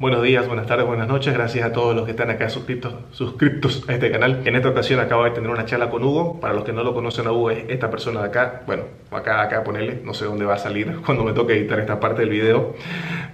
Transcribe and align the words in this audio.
Buenos 0.00 0.22
días, 0.22 0.46
buenas 0.46 0.66
tardes, 0.66 0.86
buenas 0.86 1.08
noches. 1.08 1.34
Gracias 1.34 1.62
a 1.62 1.74
todos 1.74 1.94
los 1.94 2.06
que 2.06 2.12
están 2.12 2.30
acá 2.30 2.48
suscritos, 2.48 2.94
suscriptos 3.12 3.84
a 3.86 3.92
este 3.92 4.10
canal. 4.10 4.40
En 4.46 4.56
esta 4.56 4.70
ocasión 4.70 4.98
acabo 4.98 5.24
de 5.24 5.32
tener 5.32 5.50
una 5.50 5.66
charla 5.66 5.90
con 5.90 6.02
Hugo. 6.02 6.40
Para 6.40 6.54
los 6.54 6.64
que 6.64 6.72
no 6.72 6.82
lo 6.82 6.94
conocen 6.94 7.28
Hugo 7.28 7.50
es 7.50 7.64
esta 7.68 7.90
persona 7.90 8.22
de 8.22 8.28
acá. 8.28 8.62
Bueno, 8.64 8.84
acá, 9.10 9.42
acá 9.42 9.62
ponerle. 9.62 10.00
No 10.02 10.14
sé 10.14 10.24
dónde 10.24 10.46
va 10.46 10.54
a 10.54 10.58
salir 10.58 11.02
cuando 11.04 11.22
me 11.22 11.34
toque 11.34 11.52
editar 11.52 11.78
esta 11.78 12.00
parte 12.00 12.22
del 12.22 12.30
video. 12.30 12.74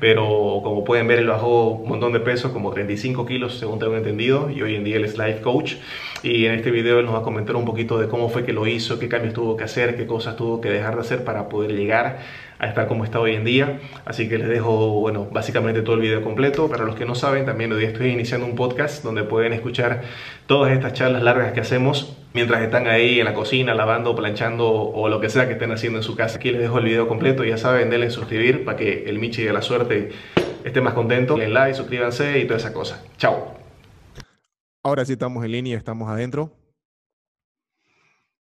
Pero 0.00 0.24
como 0.64 0.82
pueden 0.82 1.06
ver, 1.06 1.20
él 1.20 1.28
bajó 1.28 1.68
un 1.68 1.88
montón 1.88 2.12
de 2.12 2.18
peso, 2.18 2.52
como 2.52 2.72
35 2.72 3.24
kilos 3.26 3.60
según 3.60 3.78
tengo 3.78 3.96
entendido. 3.96 4.50
Y 4.50 4.60
hoy 4.60 4.74
en 4.74 4.82
día 4.82 4.96
él 4.96 5.04
es 5.04 5.16
life 5.16 5.42
coach. 5.42 5.74
Y 6.22 6.46
en 6.46 6.54
este 6.54 6.70
video 6.70 7.02
nos 7.02 7.14
va 7.14 7.18
a 7.18 7.22
comentar 7.22 7.56
un 7.56 7.64
poquito 7.64 7.98
de 7.98 8.08
cómo 8.08 8.28
fue 8.28 8.44
que 8.44 8.52
lo 8.52 8.66
hizo, 8.66 8.98
qué 8.98 9.08
cambios 9.08 9.34
tuvo 9.34 9.56
que 9.56 9.64
hacer, 9.64 9.96
qué 9.96 10.06
cosas 10.06 10.36
tuvo 10.36 10.60
que 10.60 10.70
dejar 10.70 10.94
de 10.94 11.02
hacer 11.02 11.24
para 11.24 11.48
poder 11.48 11.72
llegar 11.72 12.18
a 12.58 12.66
estar 12.66 12.88
como 12.88 13.04
está 13.04 13.20
hoy 13.20 13.34
en 13.34 13.44
día. 13.44 13.80
Así 14.04 14.28
que 14.28 14.38
les 14.38 14.48
dejo, 14.48 15.00
bueno, 15.00 15.28
básicamente 15.30 15.82
todo 15.82 15.96
el 15.96 16.02
video 16.02 16.22
completo. 16.22 16.68
Para 16.68 16.84
los 16.84 16.94
que 16.94 17.04
no 17.04 17.14
saben, 17.14 17.44
también 17.44 17.72
hoy 17.72 17.84
estoy 17.84 18.08
iniciando 18.08 18.46
un 18.46 18.54
podcast 18.54 19.04
donde 19.04 19.24
pueden 19.24 19.52
escuchar 19.52 20.02
todas 20.46 20.72
estas 20.72 20.94
charlas 20.94 21.22
largas 21.22 21.52
que 21.52 21.60
hacemos 21.60 22.16
mientras 22.32 22.62
están 22.62 22.86
ahí 22.86 23.18
en 23.20 23.24
la 23.24 23.34
cocina, 23.34 23.74
lavando, 23.74 24.14
planchando 24.14 24.68
o 24.68 25.08
lo 25.08 25.20
que 25.20 25.30
sea 25.30 25.46
que 25.46 25.54
estén 25.54 25.72
haciendo 25.72 25.98
en 25.98 26.02
su 26.02 26.16
casa. 26.16 26.36
Aquí 26.36 26.50
les 26.50 26.60
dejo 26.60 26.78
el 26.78 26.84
video 26.84 27.08
completo, 27.08 27.44
ya 27.44 27.56
saben, 27.56 27.88
denle 27.88 28.10
suscribir 28.10 28.64
para 28.64 28.76
que 28.76 29.04
el 29.06 29.18
Michi 29.18 29.42
de 29.42 29.52
la 29.52 29.62
suerte 29.62 30.10
esté 30.64 30.80
más 30.80 30.94
contento. 30.94 31.36
Denle 31.36 31.54
like, 31.54 31.74
suscríbanse 31.74 32.38
y 32.38 32.44
toda 32.44 32.58
esa 32.58 32.72
cosa. 32.72 33.02
Chao. 33.16 33.55
Ahora 34.86 35.04
sí 35.04 35.14
estamos 35.14 35.44
en 35.44 35.50
línea, 35.50 35.76
estamos 35.76 36.08
adentro. 36.08 36.56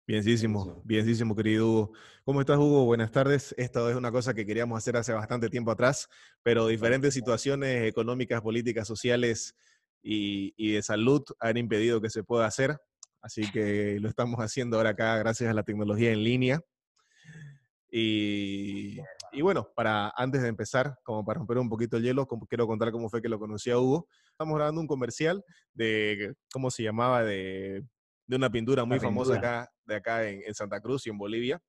Bienísimo, 0.06 0.82
bienísimo, 0.84 1.34
querido 1.34 1.66
Hugo. 1.66 1.92
¿Cómo 2.22 2.42
estás, 2.42 2.58
Hugo? 2.58 2.84
Buenas 2.84 3.10
tardes. 3.10 3.54
Esta 3.56 3.88
es 3.88 3.96
una 3.96 4.12
cosa 4.12 4.34
que 4.34 4.44
queríamos 4.44 4.76
hacer 4.76 4.94
hace 4.98 5.14
bastante 5.14 5.48
tiempo 5.48 5.70
atrás, 5.70 6.06
pero 6.42 6.66
diferentes 6.66 7.14
situaciones 7.14 7.84
económicas, 7.88 8.42
políticas, 8.42 8.86
sociales 8.86 9.56
y, 10.02 10.72
de 10.74 10.82
salud 10.82 11.22
han 11.40 11.56
impedido 11.56 12.02
que 12.02 12.10
se 12.10 12.22
pueda 12.22 12.44
hacer. 12.44 12.76
Así 13.22 13.50
que 13.50 13.98
lo 13.98 14.10
estamos 14.10 14.38
haciendo 14.40 14.76
ahora 14.76 14.90
acá 14.90 15.16
gracias 15.16 15.50
a 15.50 15.54
la 15.54 15.62
tecnología 15.62 16.12
en 16.12 16.24
línea. 16.24 16.60
Y, 17.90 18.98
y, 19.34 19.42
bueno, 19.42 19.68
para 19.74 20.12
antes 20.16 20.42
de 20.42 20.48
empezar, 20.48 20.98
como 21.02 21.24
para 21.24 21.38
romper 21.38 21.58
un 21.58 21.68
poquito 21.68 21.96
el 21.96 22.02
hielo, 22.02 22.26
quiero 22.48 22.66
contar 22.66 22.92
cómo 22.92 23.08
fue 23.08 23.20
que 23.20 23.28
lo 23.28 23.38
conocí 23.38 23.70
a 23.70 23.78
Hugo. 23.78 24.08
Estamos 24.30 24.54
grabando 24.56 24.80
un 24.80 24.86
comercial 24.86 25.44
de, 25.72 26.34
¿cómo 26.52 26.70
se 26.70 26.82
llamaba? 26.82 27.22
De 27.22 27.84
de 28.26 28.36
una 28.36 28.50
pintura 28.50 28.84
muy 28.84 28.98
famosa 28.98 29.36
acá, 29.36 29.70
de 29.84 29.96
acá 29.96 30.28
en, 30.28 30.54
Santa 30.54 30.80
Cruz 30.80 31.06
y 31.06 31.10
en 31.10 31.18
Bolivia. 31.18 31.62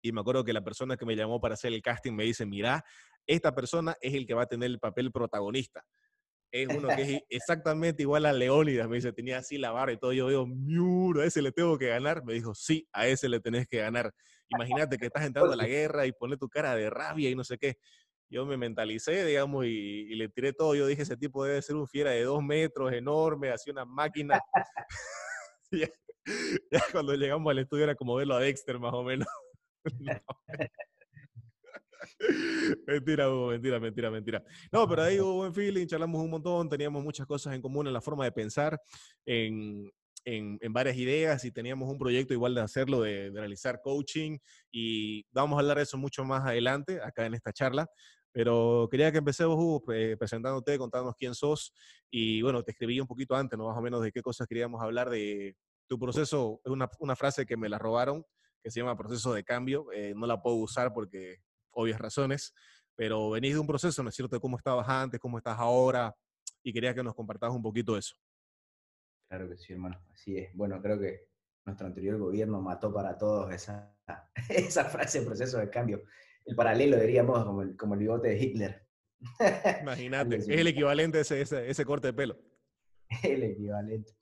Y 0.00 0.12
me 0.12 0.20
acuerdo 0.20 0.44
que 0.44 0.52
la 0.52 0.62
persona 0.62 0.96
que 0.96 1.04
me 1.04 1.16
llamó 1.16 1.40
para 1.40 1.54
hacer 1.54 1.72
el 1.72 1.82
casting 1.82 2.12
me 2.12 2.24
dice, 2.24 2.46
mira, 2.46 2.84
esta 3.26 3.54
persona 3.54 3.96
es 4.00 4.14
el 4.14 4.26
que 4.26 4.34
va 4.34 4.42
a 4.42 4.46
tener 4.46 4.70
el 4.70 4.78
papel 4.78 5.10
protagonista. 5.10 5.84
Es 6.52 6.68
uno 6.68 6.88
que 6.88 7.02
es 7.02 7.20
exactamente 7.28 8.02
igual 8.02 8.26
a 8.26 8.32
Leónidas. 8.32 8.88
Me 8.88 8.96
dice, 8.96 9.12
tenía 9.12 9.38
así 9.38 9.58
la 9.58 9.72
barra 9.72 9.92
y 9.92 9.98
todo. 9.98 10.12
Yo 10.12 10.28
digo, 10.28 10.46
miuro, 10.46 11.20
a 11.20 11.24
ese 11.26 11.42
le 11.42 11.52
tengo 11.52 11.76
que 11.76 11.88
ganar. 11.88 12.24
Me 12.24 12.34
dijo, 12.34 12.54
sí, 12.54 12.88
a 12.92 13.06
ese 13.06 13.28
le 13.28 13.40
tenés 13.40 13.66
que 13.66 13.78
ganar. 13.78 14.12
Imagínate 14.48 14.96
que 14.96 15.06
estás 15.06 15.24
entrando 15.24 15.52
a 15.52 15.56
la 15.56 15.66
guerra 15.66 16.06
y 16.06 16.12
pones 16.12 16.38
tu 16.38 16.48
cara 16.48 16.74
de 16.76 16.88
rabia 16.88 17.28
y 17.28 17.34
no 17.34 17.44
sé 17.44 17.58
qué. 17.58 17.76
Yo 18.28 18.46
me 18.46 18.56
mentalicé, 18.56 19.24
digamos, 19.24 19.66
y, 19.66 19.68
y 19.68 20.14
le 20.14 20.28
tiré 20.28 20.52
todo. 20.52 20.74
Yo 20.74 20.86
dije, 20.86 21.02
ese 21.02 21.16
tipo 21.16 21.44
debe 21.44 21.62
ser 21.62 21.76
un 21.76 21.86
fiera 21.86 22.10
de 22.10 22.24
dos 22.24 22.42
metros, 22.42 22.92
enorme, 22.92 23.50
así 23.50 23.70
una 23.70 23.84
máquina. 23.84 24.40
ya, 25.70 25.88
cuando 26.92 27.14
llegamos 27.14 27.50
al 27.50 27.58
estudio 27.58 27.84
era 27.84 27.94
como 27.94 28.16
verlo 28.16 28.34
a 28.34 28.40
Dexter, 28.40 28.78
más 28.78 28.94
o 28.94 29.02
menos. 29.02 29.28
mentira, 32.86 33.30
Hugo, 33.30 33.48
mentira, 33.48 33.80
mentira, 33.80 34.10
mentira. 34.10 34.44
No, 34.72 34.88
pero 34.88 35.02
ahí 35.02 35.20
hubo 35.20 35.34
buen 35.34 35.54
feeling, 35.54 35.86
charlamos 35.86 36.22
un 36.22 36.30
montón, 36.30 36.68
teníamos 36.68 37.02
muchas 37.02 37.26
cosas 37.26 37.54
en 37.54 37.62
común 37.62 37.86
en 37.86 37.92
la 37.92 38.00
forma 38.00 38.24
de 38.24 38.32
pensar, 38.32 38.80
en, 39.24 39.90
en, 40.24 40.58
en, 40.60 40.72
varias 40.72 40.96
ideas 40.96 41.44
y 41.44 41.52
teníamos 41.52 41.88
un 41.88 41.98
proyecto 41.98 42.34
igual 42.34 42.54
de 42.54 42.60
hacerlo, 42.60 43.00
de, 43.02 43.30
de, 43.30 43.40
realizar 43.40 43.80
coaching 43.82 44.38
y 44.72 45.24
vamos 45.32 45.56
a 45.56 45.60
hablar 45.60 45.76
de 45.76 45.84
eso 45.84 45.98
mucho 45.98 46.24
más 46.24 46.44
adelante, 46.44 47.00
acá 47.02 47.26
en 47.26 47.34
esta 47.34 47.52
charla. 47.52 47.86
Pero 48.36 48.86
quería 48.90 49.10
que 49.10 49.16
empecemos, 49.16 49.56
Hugo, 49.56 49.82
presentándote, 50.18 50.76
contándonos 50.76 51.14
quién 51.16 51.34
sos. 51.34 51.72
Y 52.10 52.42
bueno, 52.42 52.62
te 52.62 52.72
escribí 52.72 53.00
un 53.00 53.06
poquito 53.06 53.34
antes, 53.34 53.58
¿no? 53.58 53.66
Más 53.66 53.78
o 53.78 53.80
menos 53.80 54.02
de 54.02 54.12
qué 54.12 54.20
cosas 54.20 54.46
queríamos 54.46 54.82
hablar 54.82 55.08
de 55.08 55.56
tu 55.88 55.98
proceso. 55.98 56.60
Es 56.62 56.70
una, 56.70 56.86
una 56.98 57.16
frase 57.16 57.46
que 57.46 57.56
me 57.56 57.70
la 57.70 57.78
robaron, 57.78 58.26
que 58.62 58.70
se 58.70 58.80
llama 58.80 58.94
proceso 58.94 59.32
de 59.32 59.42
cambio. 59.42 59.90
Eh, 59.90 60.12
no 60.14 60.26
la 60.26 60.42
puedo 60.42 60.56
usar 60.56 60.92
porque 60.92 61.38
obvias 61.76 62.00
razones, 62.00 62.54
pero 62.96 63.30
venís 63.30 63.54
de 63.54 63.60
un 63.60 63.66
proceso, 63.66 64.02
¿no 64.02 64.08
es 64.08 64.14
cierto? 64.14 64.36
De 64.36 64.40
cómo 64.40 64.56
estabas 64.56 64.88
antes, 64.88 65.20
cómo 65.20 65.38
estás 65.38 65.58
ahora. 65.58 66.14
Y 66.62 66.72
quería 66.72 66.94
que 66.94 67.02
nos 67.02 67.14
compartas 67.14 67.50
un 67.50 67.62
poquito 67.62 67.96
eso. 67.96 68.16
Claro 69.28 69.48
que 69.48 69.56
sí, 69.56 69.72
hermano. 69.72 70.00
Así 70.12 70.36
es. 70.38 70.54
Bueno, 70.54 70.80
creo 70.82 70.98
que 70.98 71.28
nuestro 71.64 71.86
anterior 71.86 72.18
gobierno 72.18 72.60
mató 72.60 72.92
para 72.92 73.16
todos 73.16 73.52
esa, 73.52 73.94
esa 74.48 74.84
frase, 74.84 75.22
proceso 75.22 75.58
de 75.58 75.70
cambio 75.70 76.02
el 76.46 76.54
paralelo, 76.54 76.98
diríamos, 76.98 77.44
como 77.44 77.62
el, 77.62 77.76
como 77.76 77.94
el 77.94 78.00
bigote 78.00 78.28
de 78.28 78.38
Hitler. 78.38 78.86
Imagínate, 79.82 80.36
es 80.36 80.48
el 80.48 80.66
equivalente 80.68 81.18
a 81.18 81.20
ese, 81.22 81.40
ese, 81.40 81.84
corte 81.84 82.08
de 82.08 82.12
pelo. 82.12 82.38
el 83.22 83.42
equivalente. 83.42 84.12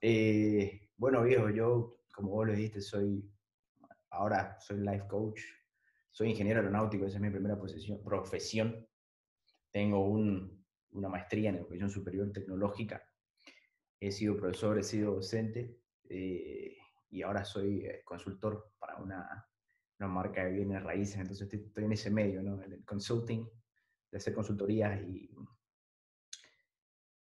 Eh, 0.00 0.90
bueno, 0.96 1.22
viejo, 1.22 1.48
yo, 1.50 2.02
como 2.14 2.30
vos 2.30 2.46
lo 2.46 2.52
dijiste, 2.52 2.80
soy, 2.80 3.24
ahora 4.10 4.58
soy 4.60 4.80
life 4.80 5.06
coach, 5.08 5.40
soy 6.16 6.30
ingeniero 6.30 6.60
aeronáutico, 6.60 7.04
esa 7.04 7.16
es 7.16 7.22
mi 7.22 7.30
primera 7.30 7.58
profesión. 8.02 8.88
Tengo 9.70 10.08
un, 10.08 10.64
una 10.92 11.08
maestría 11.08 11.50
en 11.50 11.56
educación 11.56 11.90
superior 11.90 12.32
tecnológica. 12.32 13.02
He 14.00 14.10
sido 14.10 14.36
profesor, 14.36 14.78
he 14.78 14.82
sido 14.82 15.16
docente 15.16 15.78
eh, 16.08 16.76
y 17.10 17.22
ahora 17.22 17.44
soy 17.44 17.86
eh, 17.86 18.02
consultor 18.04 18.72
para 18.78 18.96
una 18.96 19.46
una 19.98 20.08
marca 20.08 20.44
de 20.44 20.52
bienes 20.52 20.82
raíces, 20.82 21.16
entonces 21.16 21.52
estoy, 21.52 21.84
en 21.84 21.92
ese 21.92 22.10
medio, 22.10 22.42
¿no? 22.42 22.62
El 22.62 22.84
consulting, 22.84 23.48
de 24.10 24.18
hacer 24.18 24.34
consultorías 24.34 25.00
y, 25.02 25.30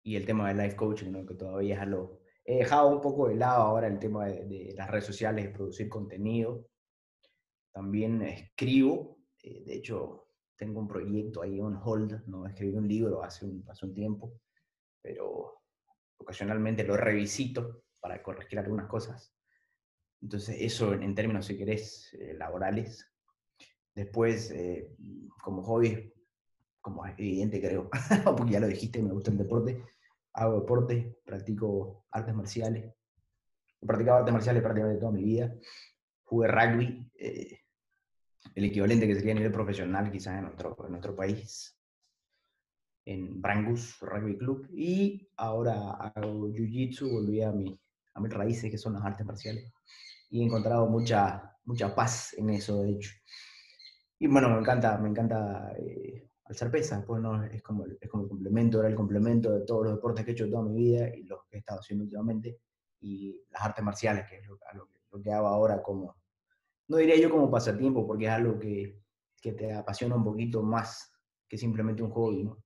y 0.02 0.16
el 0.16 0.26
tema 0.26 0.48
del 0.48 0.58
life 0.58 0.76
coaching, 0.76 1.12
¿no? 1.12 1.24
Que 1.24 1.34
todavía 1.34 1.76
es 1.76 1.80
algo... 1.80 2.20
He 2.44 2.58
dejado 2.58 2.88
un 2.88 3.00
poco 3.00 3.28
de 3.28 3.36
lado 3.36 3.62
ahora 3.62 3.86
el 3.86 3.98
tema 3.98 4.26
de, 4.26 4.74
las 4.76 4.90
redes 4.90 5.06
sociales, 5.06 5.46
de 5.46 5.50
producir 5.50 5.88
contenido. 5.88 6.68
También 7.74 8.22
escribo, 8.22 9.18
eh, 9.42 9.64
de 9.64 9.74
hecho, 9.74 10.28
tengo 10.56 10.78
un 10.78 10.86
proyecto 10.86 11.42
ahí 11.42 11.60
on 11.60 11.76
hold, 11.82 12.24
¿no? 12.28 12.46
Escribí 12.46 12.76
un 12.76 12.86
libro 12.86 13.24
hace 13.24 13.44
un, 13.44 13.64
hace 13.68 13.84
un 13.84 13.92
tiempo, 13.92 14.40
pero 15.02 15.60
ocasionalmente 16.16 16.84
lo 16.84 16.96
revisito 16.96 17.82
para 18.00 18.22
corregir 18.22 18.60
algunas 18.60 18.86
cosas. 18.86 19.34
Entonces, 20.22 20.56
eso 20.60 20.94
en 20.94 21.16
términos, 21.16 21.46
si 21.46 21.58
querés, 21.58 22.14
eh, 22.14 22.34
laborales. 22.34 23.12
Después, 23.92 24.52
eh, 24.52 24.94
como 25.42 25.64
hobby, 25.64 26.14
como 26.80 27.04
es 27.06 27.18
evidente 27.18 27.60
creo, 27.60 27.90
porque 28.36 28.52
ya 28.52 28.60
lo 28.60 28.68
dijiste, 28.68 29.02
me 29.02 29.10
gusta 29.10 29.32
el 29.32 29.38
deporte, 29.38 29.84
hago 30.34 30.60
deporte, 30.60 31.18
practico 31.24 32.06
artes 32.12 32.34
marciales. 32.36 32.94
He 33.80 33.86
practicado 33.86 34.18
artes 34.18 34.32
marciales 34.32 34.62
prácticamente 34.62 35.00
toda 35.00 35.10
mi 35.10 35.24
vida. 35.24 35.52
Jugué 36.22 36.48
rugby, 36.48 37.10
eh, 37.18 37.63
el 38.54 38.64
equivalente 38.64 39.06
que 39.06 39.14
sería 39.14 39.32
a 39.32 39.36
nivel 39.36 39.52
profesional 39.52 40.10
quizás 40.10 40.38
en 40.38 40.42
nuestro, 40.42 40.76
en 40.84 40.90
nuestro 40.90 41.16
país, 41.16 41.78
en 43.04 43.40
Brangus 43.40 43.98
Rugby 44.00 44.36
Club. 44.36 44.68
Y 44.72 45.28
ahora 45.36 45.92
hago 45.92 46.48
Jiu-Jitsu, 46.48 47.10
volví 47.10 47.42
a, 47.42 47.52
mi, 47.52 47.78
a 48.14 48.20
mis 48.20 48.32
raíces 48.32 48.70
que 48.70 48.78
son 48.78 48.94
las 48.94 49.04
artes 49.04 49.26
marciales 49.26 49.72
y 50.34 50.40
he 50.40 50.44
encontrado 50.44 50.86
mucha, 50.88 51.56
mucha 51.64 51.94
paz 51.94 52.34
en 52.36 52.50
eso, 52.50 52.82
de 52.82 52.90
hecho. 52.90 53.12
Y 54.18 54.26
bueno, 54.26 54.50
me 54.50 54.58
encanta, 54.58 54.98
me 54.98 55.08
encanta 55.08 55.72
eh, 55.78 56.28
alzar 56.46 56.72
pesas, 56.72 57.04
pues 57.06 57.22
no, 57.22 57.44
es 57.44 57.62
como, 57.62 57.84
es 57.86 58.10
como 58.10 58.24
el 58.24 58.28
complemento, 58.28 58.80
era 58.80 58.88
el 58.88 58.96
complemento 58.96 59.52
de 59.52 59.64
todos 59.64 59.84
los 59.84 59.94
deportes 59.94 60.24
que 60.24 60.32
he 60.32 60.34
hecho 60.34 60.50
toda 60.50 60.64
mi 60.64 60.74
vida 60.74 61.08
y 61.14 61.22
los 61.22 61.44
que 61.48 61.56
he 61.56 61.60
estado 61.60 61.78
haciendo 61.78 62.04
últimamente, 62.04 62.58
y 63.00 63.44
las 63.50 63.62
artes 63.62 63.84
marciales, 63.84 64.28
que 64.28 64.38
es 64.38 64.46
lo, 64.48 64.58
lo, 65.12 65.22
que 65.22 65.32
hago 65.32 65.46
ahora 65.46 65.80
como, 65.82 66.16
no 66.88 66.96
diría 66.96 67.16
yo 67.16 67.30
como 67.30 67.50
pasatiempo, 67.50 68.06
porque 68.06 68.26
es 68.26 68.30
algo 68.30 68.58
que, 68.58 69.00
que 69.40 69.52
te 69.52 69.72
apasiona 69.72 70.16
un 70.16 70.24
poquito 70.24 70.62
más 70.62 71.12
que 71.48 71.58
simplemente 71.58 72.02
un 72.02 72.10
hobby, 72.10 72.44
¿no? 72.44 72.62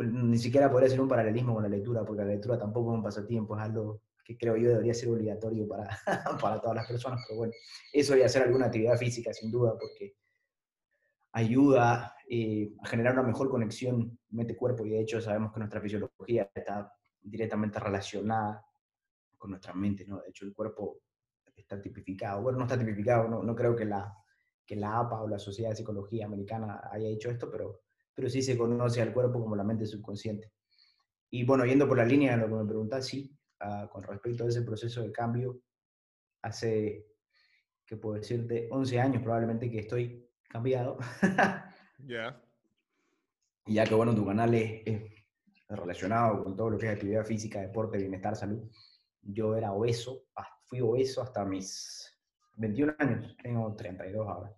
Ni 0.00 0.38
siquiera 0.38 0.70
podría 0.70 0.90
ser 0.90 1.00
un 1.00 1.08
paralelismo 1.08 1.54
con 1.54 1.62
la 1.62 1.70
lectura, 1.70 2.04
porque 2.04 2.22
la 2.22 2.28
lectura 2.28 2.58
tampoco 2.58 2.92
es 2.92 2.96
un 2.98 3.02
pasatiempo, 3.02 3.56
es 3.56 3.62
algo 3.62 4.02
que 4.22 4.36
creo 4.36 4.58
yo 4.58 4.68
debería 4.68 4.92
ser 4.92 5.08
obligatorio 5.08 5.66
para, 5.66 5.88
para 6.42 6.60
todas 6.60 6.76
las 6.76 6.86
personas, 6.86 7.24
pero 7.26 7.38
bueno, 7.38 7.54
eso 7.94 8.14
y 8.14 8.20
hacer 8.20 8.42
alguna 8.42 8.66
actividad 8.66 8.98
física 8.98 9.32
sin 9.32 9.50
duda, 9.50 9.72
porque 9.78 10.16
ayuda 11.32 12.14
eh, 12.28 12.74
a 12.82 12.86
generar 12.88 13.14
una 13.14 13.22
mejor 13.22 13.48
conexión 13.48 14.18
mente-cuerpo 14.28 14.84
y 14.84 14.90
de 14.90 15.00
hecho 15.00 15.20
sabemos 15.20 15.50
que 15.52 15.60
nuestra 15.60 15.80
fisiología 15.80 16.50
está 16.54 16.92
directamente 17.22 17.80
relacionada 17.80 18.64
con 19.38 19.50
nuestra 19.50 19.72
mente, 19.72 20.04
¿no? 20.06 20.20
De 20.20 20.28
hecho 20.28 20.44
el 20.44 20.52
cuerpo 20.52 21.00
está 21.60 21.80
tipificado, 21.80 22.42
bueno, 22.42 22.58
no 22.58 22.64
está 22.64 22.78
tipificado, 22.78 23.28
no, 23.28 23.42
no 23.42 23.54
creo 23.54 23.74
que 23.74 23.84
la, 23.84 24.14
que 24.66 24.76
la 24.76 24.98
APA 24.98 25.22
o 25.22 25.28
la 25.28 25.38
Sociedad 25.38 25.70
de 25.70 25.76
Psicología 25.76 26.26
Americana 26.26 26.82
haya 26.90 27.08
hecho 27.08 27.30
esto, 27.30 27.50
pero, 27.50 27.82
pero 28.14 28.28
sí 28.28 28.42
se 28.42 28.56
conoce 28.56 29.00
al 29.00 29.12
cuerpo 29.12 29.40
como 29.40 29.56
la 29.56 29.64
mente 29.64 29.86
subconsciente. 29.86 30.52
Y 31.30 31.44
bueno, 31.44 31.64
yendo 31.64 31.86
por 31.86 31.96
la 31.96 32.04
línea 32.04 32.36
de 32.36 32.38
lo 32.38 32.48
que 32.48 32.62
me 32.62 32.68
preguntás, 32.68 33.06
sí, 33.06 33.34
ah, 33.60 33.88
con 33.90 34.02
respecto 34.02 34.44
a 34.44 34.48
ese 34.48 34.62
proceso 34.62 35.02
de 35.02 35.12
cambio, 35.12 35.60
hace, 36.42 37.06
¿qué 37.84 37.96
puedo 37.96 38.16
decirte? 38.16 38.68
11 38.70 39.00
años 39.00 39.22
probablemente 39.22 39.70
que 39.70 39.80
estoy 39.80 40.28
cambiado. 40.48 40.98
Ya. 42.06 42.40
Y 43.66 43.74
ya 43.74 43.84
que 43.84 43.94
bueno, 43.94 44.14
tu 44.14 44.24
canal 44.24 44.54
es, 44.54 44.82
relacionado 45.68 46.44
con 46.44 46.56
todo 46.56 46.70
lo 46.70 46.78
que 46.78 46.86
es 46.86 46.92
actividad 46.92 47.24
física, 47.24 47.60
deporte, 47.60 47.98
bienestar, 47.98 48.36
salud. 48.36 48.70
Yo 49.20 49.56
era 49.56 49.72
obeso, 49.72 50.26
fui 50.68 50.80
obeso 50.80 51.22
hasta 51.22 51.44
mis 51.44 52.14
21 52.56 52.94
años, 52.98 53.36
tengo 53.42 53.74
32 53.74 54.28
ahora. 54.28 54.54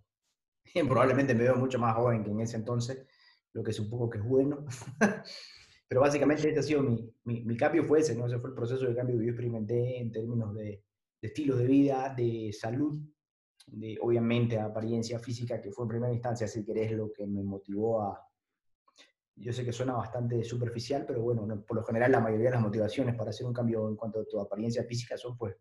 Probablemente 0.88 1.34
me 1.34 1.44
veo 1.44 1.56
mucho 1.56 1.78
más 1.78 1.94
joven 1.94 2.24
que 2.24 2.30
en 2.30 2.40
ese 2.40 2.56
entonces, 2.56 3.06
lo 3.52 3.62
que 3.62 3.72
supongo 3.72 4.10
que 4.10 4.18
es 4.18 4.24
bueno. 4.24 4.64
Pero 5.88 6.00
básicamente 6.02 6.48
este 6.48 6.60
ha 6.60 6.62
sido 6.62 6.82
mi, 6.82 7.12
mi, 7.24 7.56
cambio, 7.56 7.84
fue 7.84 7.98
ese, 7.98 8.14
¿no? 8.14 8.26
Ese 8.26 8.38
fue 8.38 8.50
el 8.50 8.54
proceso 8.54 8.86
de 8.86 8.94
cambio 8.94 9.18
que 9.18 9.24
yo 9.24 9.30
experimenté 9.30 9.98
en 9.98 10.12
términos 10.12 10.54
de, 10.54 10.84
de 11.20 11.28
estilo 11.28 11.56
de 11.56 11.66
vida, 11.66 12.14
de 12.16 12.52
salud, 12.52 13.00
de 13.66 13.98
obviamente 14.00 14.58
apariencia 14.58 15.18
física, 15.18 15.60
que 15.60 15.72
fue 15.72 15.84
en 15.84 15.88
primera 15.88 16.12
instancia, 16.12 16.46
si 16.46 16.64
querés, 16.64 16.92
lo 16.92 17.12
que 17.12 17.26
me 17.26 17.42
motivó 17.42 18.02
a... 18.02 18.24
Yo 19.34 19.52
sé 19.52 19.64
que 19.64 19.72
suena 19.72 19.94
bastante 19.94 20.44
superficial, 20.44 21.04
pero 21.06 21.22
bueno, 21.22 21.64
por 21.66 21.76
lo 21.76 21.84
general 21.84 22.12
la 22.12 22.20
mayoría 22.20 22.46
de 22.46 22.56
las 22.56 22.62
motivaciones 22.62 23.16
para 23.16 23.30
hacer 23.30 23.46
un 23.46 23.54
cambio 23.54 23.88
en 23.88 23.96
cuanto 23.96 24.20
a 24.20 24.24
tu 24.26 24.38
apariencia 24.38 24.84
física 24.84 25.16
son 25.16 25.36
pues 25.36 25.56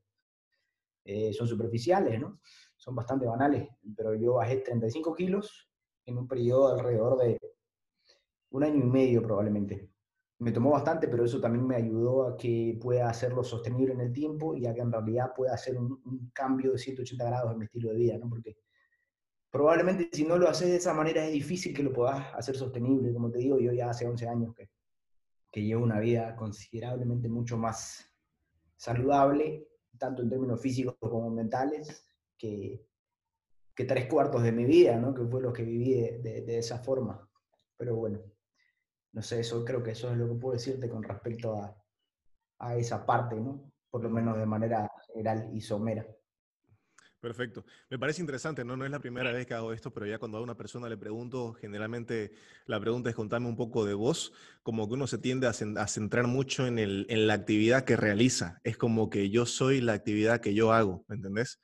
eh, 1.04 1.34
son 1.34 1.48
superficiales, 1.48 2.20
¿no? 2.20 2.40
Son 2.76 2.96
bastante 2.96 3.26
banales, 3.26 3.68
pero 3.96 4.16
yo 4.16 4.36
bajé 4.36 4.58
35 4.58 5.14
kilos 5.14 5.70
en 6.06 6.18
un 6.18 6.28
periodo 6.28 6.74
alrededor 6.74 7.18
de 7.18 7.40
un 8.52 8.64
año 8.64 8.78
y 8.78 8.88
medio 8.88 9.22
probablemente. 9.22 9.90
Me 10.40 10.52
tomó 10.52 10.72
bastante, 10.72 11.08
pero 11.08 11.26
eso 11.26 11.42
también 11.42 11.68
me 11.68 11.76
ayudó 11.76 12.28
a 12.28 12.38
que 12.38 12.78
pueda 12.82 13.10
hacerlo 13.10 13.44
sostenible 13.44 13.94
en 13.94 14.02
el 14.02 14.14
tiempo 14.14 14.56
y 14.56 14.66
a 14.66 14.74
que 14.74 14.82
en 14.82 14.92
realidad 14.92 15.34
pueda 15.36 15.54
hacer 15.54 15.78
un, 15.78 16.32
cambio 16.34 16.72
de 16.72 16.78
180 16.78 17.26
grados 17.26 17.52
en 17.52 17.60
mi 17.60 17.66
estilo 17.66 17.90
de 17.92 17.98
vida, 17.98 18.18
¿no? 18.18 18.30
Porque 18.30 18.58
probablemente 19.52 20.10
si 20.14 20.24
no 20.24 20.38
lo 20.38 20.48
haces 20.48 20.70
de 20.70 20.78
esa 20.78 20.94
manera 20.94 21.26
es 21.26 21.34
difícil 21.34 21.76
que 21.76 21.84
lo 21.84 21.92
puedas 21.92 22.34
hacer 22.36 22.56
sostenible. 22.56 23.14
Como 23.14 23.30
te 23.30 23.40
digo, 23.40 23.60
yo 23.60 23.74
ya 23.74 23.90
hace 23.90 24.08
11 24.08 24.28
años 24.30 24.56
que, 24.56 24.70
que 25.52 25.64
llevo 25.64 25.84
una 25.84 26.00
vida 26.00 26.36
considerablemente 26.36 27.28
mucho 27.28 27.58
más 27.58 28.10
saludable 28.78 29.69
tanto 30.00 30.24
en 30.24 30.30
términos 30.30 30.60
físicos 30.60 30.96
como 31.00 31.30
mentales, 31.30 32.06
que, 32.38 32.88
tres 33.76 34.08
cuartos 34.08 34.44
de 34.44 34.52
mi 34.52 34.66
vida, 34.66 34.98
¿no? 34.98 35.14
que 35.14 35.24
fue 35.24 35.42
lo 35.42 35.54
que 35.54 35.64
viví 35.64 35.94
de, 35.94 36.42
de, 36.42 36.58
esa 36.58 36.80
forma. 36.80 37.30
Pero 37.78 37.96
bueno, 37.96 38.20
no 39.14 39.22
sé, 39.22 39.40
eso 39.40 39.64
creo 39.64 39.82
que 39.82 39.92
eso 39.92 40.12
es 40.12 40.18
lo 40.18 40.28
que 40.28 40.36
puedo 40.36 40.54
decirte 40.54 40.90
con 40.90 41.02
respecto 41.02 41.56
a, 41.56 41.82
a 42.60 42.76
esa 42.76 43.06
parte, 43.06 43.36
¿no? 43.38 43.72
por 43.90 44.04
lo 44.04 44.10
menos 44.10 44.38
de 44.38 44.46
manera 44.46 44.92
general 45.08 45.50
y 45.54 45.62
somera. 45.62 46.06
Perfecto. 47.20 47.66
Me 47.90 48.00
parece 48.00 48.22
interesante, 48.22 48.64
¿no? 48.64 48.78
No 48.78 48.86
es 48.86 48.92
la 48.92 49.00
primera 49.00 49.34
vez 49.34 49.46
que 49.46 49.54
hago 49.54 49.74
esto, 49.74 49.92
pero 49.92 50.06
ya 50.06 50.20
cuando 50.20 50.38
a 50.38 50.42
una 50.42 50.56
persona 50.56 50.88
le 50.88 50.98
pregunto, 50.98 51.54
generalmente 51.54 52.32
la 52.66 52.80
pregunta 52.80 53.10
es 53.10 53.16
contarme 53.16 53.48
un 53.48 53.58
poco 53.58 53.84
de 53.84 53.94
vos, 53.94 54.32
como 54.64 54.88
que 54.88 54.94
uno 54.94 55.06
se 55.06 55.18
tiende 55.18 55.46
a, 55.46 55.54
centrar 55.54 56.28
mucho 56.28 56.66
en, 56.66 56.80
el, 56.80 57.06
en 57.10 57.28
la 57.28 57.34
actividad 57.34 57.84
que 57.84 57.98
realiza. 57.98 58.62
Es 58.64 58.78
como 58.78 59.10
que 59.10 59.30
yo 59.30 59.46
soy 59.46 59.82
la 59.82 59.94
actividad 59.94 60.40
que 60.40 60.54
yo 60.54 60.72
hago, 60.72 61.04
¿me 61.10 61.16
entendés? 61.18 61.60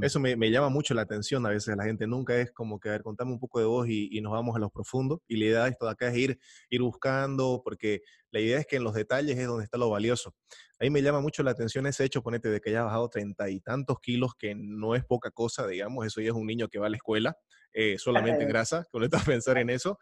Eso 0.00 0.18
me, 0.18 0.50
llama 0.50 0.70
mucho 0.70 0.94
la 0.94 1.02
atención 1.02 1.44
a 1.44 1.50
veces 1.50 1.76
la 1.76 1.84
gente. 1.84 2.06
Nunca 2.06 2.34
es 2.36 2.50
como 2.52 2.80
que, 2.80 2.88
a 2.88 2.92
ver, 2.92 3.02
contame 3.02 3.32
un 3.32 3.38
poco 3.38 3.58
de 3.58 3.66
vos 3.66 3.86
y, 3.88 4.18
nos 4.22 4.32
vamos 4.32 4.56
a 4.56 4.58
los 4.58 4.70
profundos. 4.70 5.20
Y 5.28 5.36
la 5.36 5.44
idea 5.44 5.64
de 5.64 5.70
esto 5.70 5.84
de 5.84 5.92
acá 5.92 6.08
es 6.08 6.16
ir, 6.16 6.38
ir 6.70 6.80
buscando, 6.80 7.60
porque 7.62 8.00
la 8.30 8.40
idea 8.40 8.58
es 8.58 8.66
que 8.66 8.76
en 8.76 8.84
los 8.84 8.94
detalles 8.94 9.36
es 9.36 9.46
donde 9.46 9.64
está 9.64 9.76
lo 9.76 9.90
valioso. 9.90 10.34
Ahí 10.78 10.88
me 10.88 11.02
llama 11.02 11.20
mucho 11.20 11.42
la 11.42 11.50
atención 11.50 11.86
ese 11.86 12.04
hecho, 12.04 12.22
ponete, 12.22 12.48
de 12.48 12.60
que 12.60 12.70
haya 12.70 12.84
bajado 12.84 13.10
treinta 13.10 13.50
y 13.50 13.60
tantos 13.60 13.98
kilos, 14.00 14.34
que 14.38 14.54
no 14.54 14.94
es 14.94 15.04
poca 15.04 15.30
cosa, 15.30 15.66
digamos. 15.66 16.06
Eso 16.06 16.22
ya 16.22 16.28
es 16.28 16.34
un 16.34 16.46
niño 16.46 16.68
que 16.68 16.78
va 16.78 16.86
a 16.86 16.90
la 16.90 16.96
escuela, 16.96 17.36
eh, 17.74 17.98
solamente 17.98 18.42
en 18.42 18.48
grasa, 18.48 18.86
con 18.90 19.04
a 19.04 19.08
pensar 19.08 19.58
en 19.58 19.70
eso. 19.70 19.98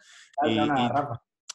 Y, 0.47 0.59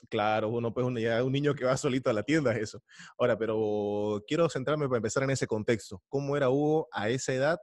Claro, 0.10 0.50
uno 0.50 0.72
pues 0.72 0.86
un, 0.86 0.96
un 0.96 1.32
niño 1.32 1.56
que 1.56 1.66
va 1.66 1.76
solito 1.76 2.12
a 2.12 2.14
la 2.14 2.22
tienda 2.22 2.54
es 2.54 2.60
eso. 2.60 2.84
Ahora, 3.18 3.36
pero 3.36 4.24
quiero 4.28 4.48
centrarme 4.48 4.88
para 4.88 4.98
empezar 4.98 5.24
en 5.24 5.32
ese 5.32 5.48
contexto. 5.48 6.04
¿Cómo 6.08 6.38
era 6.38 6.50
Hugo 6.50 6.88
a 6.92 7.10
esa 7.10 7.34
edad 7.34 7.58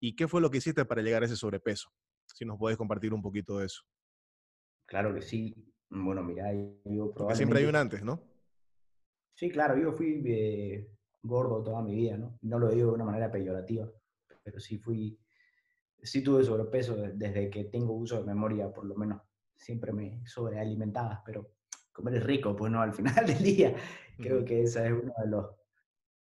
¿Y 0.00 0.16
qué 0.16 0.26
fue 0.26 0.40
lo 0.40 0.50
que 0.50 0.58
hiciste 0.58 0.84
para 0.86 1.02
llegar 1.02 1.22
a 1.22 1.26
ese 1.26 1.36
sobrepeso? 1.36 1.90
Si 2.26 2.44
nos 2.44 2.58
puedes 2.58 2.78
compartir 2.78 3.12
un 3.12 3.20
poquito 3.20 3.58
de 3.58 3.66
eso. 3.66 3.82
Claro 4.86 5.14
que 5.14 5.20
sí. 5.20 5.54
Bueno, 5.90 6.22
mira, 6.22 6.52
yo 6.52 7.12
probablemente... 7.12 7.36
siempre 7.36 7.58
hay 7.60 7.66
un 7.66 7.76
antes, 7.76 8.02
¿no? 8.02 8.22
Sí, 9.34 9.50
claro, 9.50 9.76
yo 9.76 9.92
fui 9.92 10.22
eh, 10.26 10.90
gordo 11.22 11.62
toda 11.62 11.82
mi 11.82 11.94
vida, 11.94 12.16
¿no? 12.16 12.38
No 12.42 12.58
lo 12.58 12.70
digo 12.70 12.88
de 12.88 12.94
una 12.94 13.04
manera 13.04 13.30
peyorativa, 13.30 13.90
pero 14.42 14.58
sí 14.58 14.78
fui, 14.78 15.18
sí 16.02 16.22
tuve 16.22 16.44
sobrepeso 16.44 16.96
desde 16.96 17.50
que 17.50 17.64
tengo 17.64 17.94
uso 17.94 18.18
de 18.18 18.26
memoria, 18.26 18.72
por 18.72 18.86
lo 18.86 18.94
menos. 18.94 19.22
Siempre 19.56 19.92
me 19.92 20.26
sobrealimentaba, 20.26 21.22
pero 21.24 21.52
comer 21.92 22.14
es 22.14 22.24
rico, 22.24 22.56
pues 22.56 22.72
no, 22.72 22.80
al 22.80 22.94
final 22.94 23.14
del 23.26 23.42
día. 23.42 23.74
Creo 24.16 24.44
que 24.44 24.62
ese 24.62 24.86
es 24.86 24.92
uno 24.92 25.12
de 25.22 25.30
los, 25.30 25.46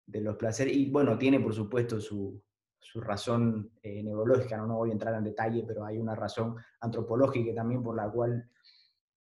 de 0.05 0.21
los 0.21 0.35
placeres. 0.35 0.75
Y 0.75 0.89
bueno, 0.89 1.17
tiene 1.17 1.39
por 1.39 1.53
supuesto 1.53 1.99
su, 1.99 2.41
su 2.79 3.01
razón 3.01 3.71
eh, 3.81 4.03
neurológica, 4.03 4.57
¿no? 4.57 4.77
voy 4.77 4.89
a 4.89 4.93
entrar 4.93 5.15
en 5.15 5.23
detalle, 5.23 5.63
pero 5.67 5.85
hay 5.85 5.97
una 5.97 6.15
razón 6.15 6.55
antropológica 6.81 7.53
también 7.53 7.83
por 7.83 7.95
la 7.95 8.09
cual 8.09 8.49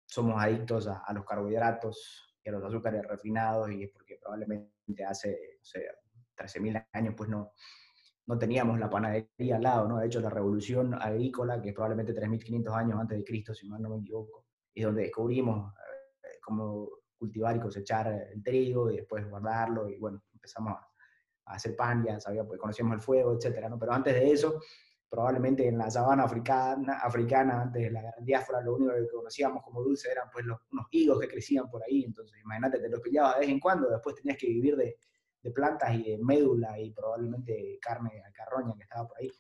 somos 0.07 0.43
adictos 0.43 0.87
a, 0.87 1.13
los 1.13 1.25
carbohidratos 1.25 2.37
y 2.45 2.49
a 2.49 2.53
los 2.53 2.65
azúcares 2.65 3.05
refinados 3.07 3.71
y 3.71 3.85
es 3.85 3.91
porque 3.91 4.19
probablemente 4.21 5.05
hace, 5.05 5.59
no 5.59 5.65
sé, 5.65 5.87
13.000 6.37 6.87
años 6.93 7.15
pues 7.17 7.29
no, 7.29 7.53
no 8.27 8.39
teníamos 8.39 8.79
la 8.79 8.91
panadería 8.91 9.57
al 9.57 9.63
lado, 9.63 9.89
¿no? 9.89 9.99
De 9.99 10.07
hecho, 10.07 10.21
la 10.21 10.31
revolución 10.31 10.95
agrícola, 10.95 11.61
que 11.61 11.71
es 11.71 11.75
probablemente 11.75 12.15
3.500 12.15 12.77
años 12.77 13.01
antes 13.01 13.19
de 13.19 13.25
Cristo, 13.25 13.55
si 13.55 13.69
mal 13.69 13.83
no 13.83 13.91
me 13.91 13.99
equivoco, 13.99 14.47
es 14.75 14.85
donde 14.85 15.03
descubrimos 15.03 15.73
eh, 15.75 16.39
cómo 16.43 16.89
cultivar 17.19 17.57
y 17.57 17.61
cosechar 17.61 18.09
el 18.33 18.43
trigo 18.43 18.91
y 18.91 18.97
después 18.97 19.29
guardarlo 19.29 19.89
y 19.89 19.99
bueno, 19.99 20.23
empezamos 20.33 20.75
a, 20.75 20.89
hacer 21.47 21.77
pan, 21.77 22.05
ya 22.05 22.21
sabía, 22.21 22.45
pues 22.45 22.61
conocíamos 22.61 22.95
el 22.95 23.01
fuego, 23.01 23.35
etcétera, 23.35 23.69
¿no? 23.69 23.79
Pero 23.79 23.93
antes 23.93 24.15
de 24.15 24.31
eso, 24.31 24.61
probablemente 25.09 25.67
en 25.69 25.79
la 25.79 25.91
sabana 25.91 26.25
africana, 26.25 26.99
africana 26.99 27.63
antes 27.63 27.83
de 27.83 27.91
la 27.91 28.15
diáspora, 28.21 28.61
lo 28.61 28.75
único 28.75 28.93
que 28.93 29.09
conocíamos 29.09 29.63
como 29.63 29.83
dulce 29.83 30.11
eran 30.11 30.29
pues 30.33 30.45
los, 30.45 30.59
unos 30.73 30.87
higos 30.91 31.21
que 31.21 31.29
crecían 31.29 31.71
por 31.71 31.83
ahí, 31.85 32.05
entonces 32.05 32.39
imagínate, 32.43 32.81
te 32.81 32.89
los 32.89 33.01
pillabas 33.01 33.35
de 33.35 33.41
vez 33.41 33.49
en 33.51 33.61
cuando, 33.61 33.89
después 33.89 34.17
tenías 34.17 34.37
que 34.37 34.49
vivir 34.49 34.77
de, 34.77 34.99
de 35.43 35.51
plantas 35.53 35.95
y 35.95 36.11
de 36.11 36.19
médula 36.19 36.79
y 36.79 36.91
probablemente 36.91 37.79
carne 37.81 38.15
de 38.15 38.33
carroña 38.33 38.75
que 38.77 38.83
estaba 38.83 39.07
por 39.07 39.19
ahí, 39.19 39.31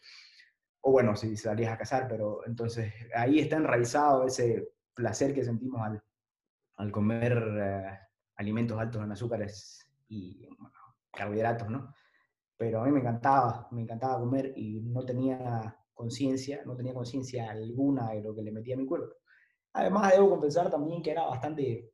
o 0.82 0.92
bueno, 0.92 1.16
si 1.16 1.36
salías 1.36 1.72
a 1.72 1.78
cazar, 1.78 2.06
pero 2.06 2.46
entonces 2.46 2.92
ahí 3.12 3.40
está 3.40 3.56
enraizado 3.56 4.24
ese 4.24 4.68
placer 4.94 5.34
que 5.34 5.44
sentimos 5.44 5.82
al, 5.82 6.00
al 6.76 6.92
comer 6.92 7.36
eh, 7.58 7.98
alimentos 8.36 8.78
altos 8.78 9.02
en 9.02 9.10
azúcares 9.10 9.84
y 10.08 10.48
carbohidratos, 11.16 11.68
¿no? 11.68 11.94
Pero 12.56 12.80
a 12.80 12.84
mí 12.84 12.92
me 12.92 13.00
encantaba, 13.00 13.68
me 13.72 13.82
encantaba 13.82 14.20
comer 14.20 14.52
y 14.56 14.80
no 14.80 15.04
tenía 15.04 15.76
conciencia, 15.92 16.62
no 16.64 16.76
tenía 16.76 16.94
conciencia 16.94 17.50
alguna 17.50 18.12
de 18.12 18.22
lo 18.22 18.34
que 18.34 18.42
le 18.42 18.52
metía 18.52 18.74
a 18.74 18.78
mi 18.78 18.86
cuerpo. 18.86 19.16
Además, 19.72 20.12
debo 20.12 20.30
confesar 20.30 20.70
también 20.70 21.02
que 21.02 21.10
era 21.10 21.26
bastante 21.26 21.92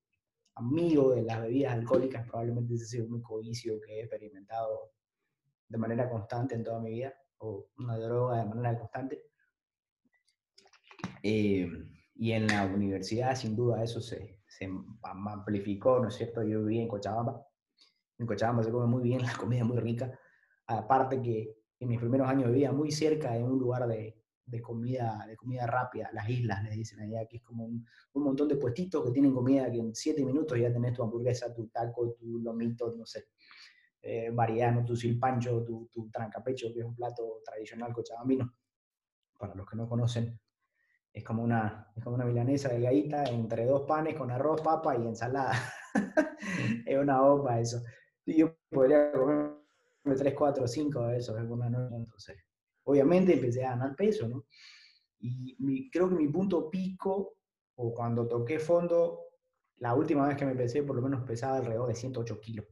amigo 0.54 1.14
de 1.14 1.22
las 1.22 1.40
bebidas 1.40 1.72
alcohólicas, 1.72 2.26
probablemente 2.28 2.74
ese 2.74 2.84
sido 2.84 3.06
el 3.06 3.12
único 3.12 3.38
vicio 3.38 3.80
que 3.80 3.94
he 3.94 4.00
experimentado 4.02 4.92
de 5.68 5.78
manera 5.78 6.08
constante 6.08 6.54
en 6.54 6.62
toda 6.62 6.80
mi 6.80 6.90
vida, 6.90 7.14
o 7.38 7.68
una 7.78 7.98
droga 7.98 8.38
de 8.38 8.44
manera 8.44 8.78
constante. 8.78 9.24
Eh, 11.22 11.66
y 12.14 12.32
en 12.32 12.46
la 12.46 12.66
universidad, 12.66 13.34
sin 13.34 13.56
duda, 13.56 13.82
eso 13.82 14.00
se, 14.00 14.42
se 14.46 14.68
amplificó, 15.02 15.98
¿no 15.98 16.08
es 16.08 16.14
cierto? 16.14 16.42
Yo 16.42 16.62
vivía 16.62 16.82
en 16.82 16.88
Cochabamba 16.88 17.44
en 18.22 18.26
Cochabamba 18.26 18.62
se 18.62 18.70
come 18.70 18.86
muy 18.86 19.02
bien, 19.02 19.22
la 19.22 19.36
comida 19.36 19.60
es 19.60 19.66
muy 19.66 19.78
rica. 19.78 20.18
Aparte 20.66 21.20
que 21.20 21.54
en 21.78 21.88
mis 21.88 21.98
primeros 21.98 22.28
años 22.28 22.48
vivía 22.48 22.72
muy 22.72 22.90
cerca 22.90 23.32
de 23.32 23.42
un 23.42 23.58
lugar 23.58 23.86
de, 23.86 24.16
de 24.46 24.62
comida, 24.62 25.24
de 25.26 25.36
comida 25.36 25.66
rápida, 25.66 26.10
las 26.12 26.28
islas 26.28 26.62
les 26.62 26.74
dicen 26.74 27.00
allá, 27.00 27.26
que 27.26 27.38
es 27.38 27.42
como 27.42 27.64
un, 27.64 27.84
un, 28.12 28.22
montón 28.22 28.48
de 28.48 28.56
puestitos 28.56 29.04
que 29.04 29.10
tienen 29.10 29.34
comida 29.34 29.70
que 29.70 29.78
en 29.78 29.94
siete 29.94 30.24
minutos 30.24 30.58
ya 30.58 30.72
tenés 30.72 30.94
tu 30.94 31.02
hamburguesa, 31.02 31.52
tu 31.52 31.66
taco, 31.68 32.12
tu 32.12 32.38
lomito, 32.38 32.94
no 32.96 33.04
sé, 33.04 33.26
eh, 34.00 34.32
tu 34.86 34.96
silpancho, 34.96 35.64
tu, 35.64 35.88
tu 35.92 36.08
trancapecho, 36.10 36.72
que 36.72 36.80
es 36.80 36.86
un 36.86 36.94
plato 36.94 37.40
tradicional 37.44 37.92
cochabambino. 37.92 38.54
Para 39.38 39.54
los 39.56 39.68
que 39.68 39.76
no 39.76 39.88
conocen, 39.88 40.38
es 41.12 41.24
como 41.24 41.42
una, 41.42 41.92
es 41.96 42.04
como 42.04 42.14
una 42.14 42.24
milanesa 42.24 42.68
delgadita 42.68 43.24
entre 43.24 43.66
dos 43.66 43.82
panes 43.82 44.14
con 44.14 44.30
arroz, 44.30 44.60
papa 44.60 44.96
y 44.96 45.06
ensalada. 45.06 45.54
es 46.86 46.96
una 46.96 47.20
bomba 47.20 47.58
eso 47.58 47.82
yo 48.26 48.56
podría 48.70 49.12
comer 49.12 49.52
3, 50.04 50.34
4, 50.34 50.66
5 50.66 51.06
de 51.08 51.18
esos 51.18 51.36
alguna 51.36 51.68
noche. 51.68 51.96
Entonces, 51.96 52.36
obviamente 52.84 53.34
empecé 53.34 53.64
a 53.64 53.70
ganar 53.70 53.94
peso, 53.96 54.28
¿no? 54.28 54.44
Y 55.24 55.88
creo 55.90 56.08
que 56.08 56.16
mi 56.16 56.26
punto 56.26 56.68
pico 56.68 57.36
o 57.76 57.94
cuando 57.94 58.26
toqué 58.26 58.58
fondo, 58.58 59.20
la 59.76 59.94
última 59.94 60.26
vez 60.26 60.36
que 60.36 60.46
me 60.46 60.54
pesé, 60.54 60.82
por 60.82 60.96
lo 60.96 61.02
menos 61.02 61.24
pesaba 61.24 61.56
alrededor 61.56 61.88
de 61.88 61.94
108 61.94 62.40
kilos. 62.40 62.66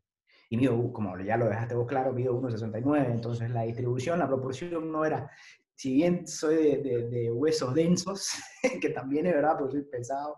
Y 0.48 0.56
mido, 0.56 0.92
como 0.92 1.18
ya 1.20 1.36
lo 1.36 1.46
dejaste 1.46 1.74
vos 1.74 1.86
claro, 1.86 2.12
mido 2.12 2.34
1,69, 2.40 3.10
entonces 3.10 3.50
la 3.50 3.62
distribución, 3.62 4.18
la 4.18 4.26
proporción 4.26 4.90
no 4.90 5.04
era, 5.04 5.30
si 5.74 5.94
bien 5.94 6.26
soy 6.26 6.76
de, 6.82 7.30
huesos 7.32 7.74
densos, 7.74 8.32
que 8.80 8.90
también 8.90 9.26
es 9.26 9.34
verdad, 9.34 9.56
porque 9.58 9.76
soy 9.76 9.82
pesado, 9.82 10.36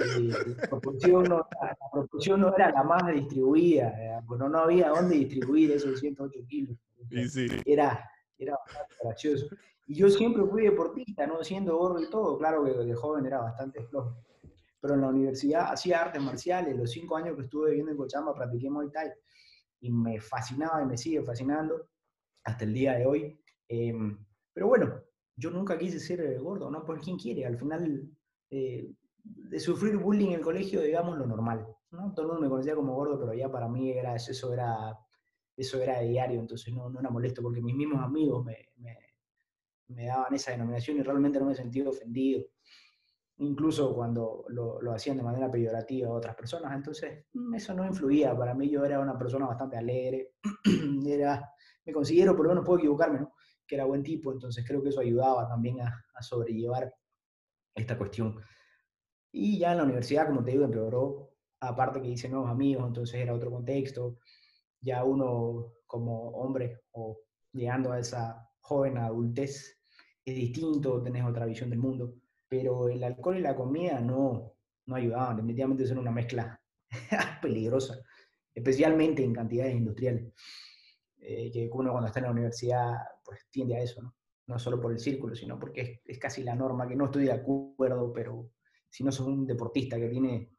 eh, 0.00 0.20
la, 0.20 0.68
proporción 0.68 1.24
no, 1.24 1.46
la, 1.62 1.76
proporción 1.92 2.40
no, 2.40 2.54
era 2.54 2.70
la 2.70 2.82
más 2.82 3.06
distribuida, 3.12 4.22
bueno, 4.24 4.48
no 4.48 4.58
había 4.58 4.88
dónde 4.88 5.16
distribuir 5.16 5.72
esos 5.72 6.00
108 6.00 6.38
kilos. 6.48 6.76
Era, 7.64 8.08
era 8.38 8.56
bastante 8.64 8.94
gracioso. 9.02 9.46
Y 9.86 9.94
yo 9.96 10.08
siempre 10.08 10.44
fui 10.44 10.62
deportista, 10.62 11.26
¿no? 11.26 11.42
Siendo 11.42 11.76
gordo 11.76 12.00
y 12.00 12.08
todo, 12.08 12.38
claro 12.38 12.64
que 12.64 12.72
de 12.72 12.94
joven 12.94 13.26
era 13.26 13.40
bastante 13.40 13.82
flojo. 13.82 14.16
Pero 14.80 14.94
en 14.94 15.00
la 15.00 15.08
universidad 15.08 15.72
hacía 15.72 16.02
artes 16.02 16.22
marciales, 16.22 16.76
los 16.76 16.90
cinco 16.90 17.16
años 17.16 17.36
que 17.36 17.42
estuve 17.42 17.70
viviendo 17.70 17.92
en 17.92 17.98
Cochabamba 17.98 18.34
practiqué 18.34 18.70
Muay 18.70 18.90
Thai 18.90 19.10
y 19.80 19.90
me 19.90 20.20
fascinaba 20.20 20.82
y 20.82 20.86
me 20.86 20.96
sigue 20.96 21.22
fascinando 21.22 21.88
hasta 22.44 22.64
el 22.64 22.72
día 22.72 22.94
de 22.94 23.06
hoy. 23.06 23.40
Em, 23.68 24.16
pero 24.52 24.68
bueno, 24.68 25.02
yo 25.36 25.50
nunca 25.50 25.76
quise 25.76 25.98
ser 25.98 26.38
gordo, 26.38 26.70
¿no? 26.70 26.84
Por 26.84 27.00
quién 27.00 27.18
quiere, 27.18 27.44
al 27.44 27.58
final 27.58 28.08
eh, 28.50 28.90
de 29.36 29.60
sufrir 29.60 29.96
bullying 29.96 30.28
en 30.28 30.34
el 30.34 30.40
colegio, 30.40 30.80
digamos, 30.80 31.18
lo 31.18 31.26
normal, 31.26 31.66
¿no? 31.90 32.12
Todo 32.12 32.22
el 32.22 32.32
mundo 32.32 32.42
me 32.42 32.48
conocía 32.48 32.74
como 32.74 32.94
gordo, 32.94 33.18
pero 33.18 33.34
ya 33.34 33.50
para 33.50 33.68
mí 33.68 33.90
era, 33.90 34.14
eso 34.14 34.52
era 34.52 34.96
eso 35.56 35.82
era 35.82 36.00
diario, 36.00 36.40
entonces 36.40 36.72
no, 36.72 36.88
no 36.88 37.00
era 37.00 37.10
molesto 37.10 37.42
porque 37.42 37.60
mis 37.60 37.74
mismos 37.74 38.02
amigos 38.02 38.44
me, 38.44 38.56
me 39.88 40.06
daban 40.06 40.32
esa 40.34 40.52
denominación 40.52 40.98
y 40.98 41.02
realmente 41.02 41.38
no 41.38 41.46
me 41.46 41.54
sentí 41.54 41.82
ofendido, 41.82 42.44
incluso 43.38 43.94
cuando 43.94 44.44
lo, 44.48 44.80
lo, 44.80 44.92
hacían 44.92 45.16
de 45.16 45.22
manera 45.22 45.50
peyorativa 45.50 46.08
a 46.08 46.12
otras 46.12 46.34
personas. 46.34 46.74
Entonces, 46.74 47.26
mm, 47.32 47.54
eso 47.54 47.74
no 47.74 47.86
influía. 47.86 48.36
Para 48.36 48.54
mí, 48.54 48.70
yo 48.70 48.84
era 48.84 49.00
una 49.00 49.18
persona 49.18 49.46
bastante 49.46 49.76
alegre, 49.76 50.34
era, 51.06 51.50
me 51.84 51.92
considero, 51.92 52.36
por 52.36 52.46
lo 52.46 52.50
menos 52.52 52.64
puedo 52.64 52.78
equivocarme, 52.78 53.26
que 53.66 53.74
era 53.74 53.84
buen 53.84 54.02
tipo, 54.02 54.32
entonces 54.32 54.64
creo 54.66 54.82
que 54.82 54.88
eso 54.88 55.00
ayudaba 55.00 55.48
también 55.48 55.80
a, 55.80 56.04
a 56.14 56.22
sobrellevar 56.22 56.92
esta 57.74 57.96
cuestión. 57.96 58.36
Y 59.32 59.58
ya 59.58 59.72
en 59.72 59.78
la 59.78 59.84
universidad, 59.84 60.26
como 60.26 60.42
te 60.42 60.52
digo, 60.52 60.64
empeoró, 60.64 61.30
aparte 61.60 62.00
que 62.00 62.08
hice 62.08 62.28
nuevos 62.28 62.50
amigos, 62.50 62.86
entonces 62.86 63.20
era 63.20 63.34
otro 63.34 63.50
contexto, 63.50 64.18
ya 64.80 65.04
uno 65.04 65.74
como 65.86 66.30
hombre 66.30 66.82
o 66.92 67.20
llegando 67.52 67.92
a 67.92 67.98
esa 67.98 68.48
joven 68.60 68.98
adultez 68.98 69.78
es 70.24 70.34
distinto, 70.34 71.02
tenés 71.02 71.24
otra 71.24 71.46
visión 71.46 71.70
del 71.70 71.78
mundo, 71.78 72.14
pero 72.48 72.88
el 72.88 73.02
alcohol 73.02 73.38
y 73.38 73.40
la 73.40 73.56
comida 73.56 74.00
no, 74.00 74.54
no 74.86 74.94
ayudaban, 74.94 75.36
definitivamente 75.36 75.86
son 75.86 75.98
una 75.98 76.10
mezcla 76.10 76.60
peligrosa, 77.42 78.00
especialmente 78.54 79.22
en 79.22 79.34
cantidades 79.34 79.74
industriales, 79.74 80.32
eh, 81.18 81.50
que 81.50 81.68
uno 81.72 81.90
cuando 81.92 82.08
está 82.08 82.20
en 82.20 82.26
la 82.26 82.32
universidad 82.32 82.94
pues 83.24 83.46
tiende 83.50 83.76
a 83.76 83.82
eso, 83.82 84.02
¿no? 84.02 84.14
no 84.46 84.58
solo 84.58 84.80
por 84.80 84.92
el 84.92 84.98
círculo, 84.98 85.34
sino 85.34 85.58
porque 85.58 85.80
es, 85.80 86.00
es 86.04 86.18
casi 86.18 86.42
la 86.42 86.56
norma, 86.56 86.88
que 86.88 86.96
no 86.96 87.04
estoy 87.06 87.24
de 87.24 87.32
acuerdo, 87.32 88.12
pero 88.12 88.50
si 88.90 89.04
no 89.04 89.12
sos 89.12 89.26
un 89.26 89.46
deportista 89.46 89.96
que 89.98 90.08
tiene 90.08 90.50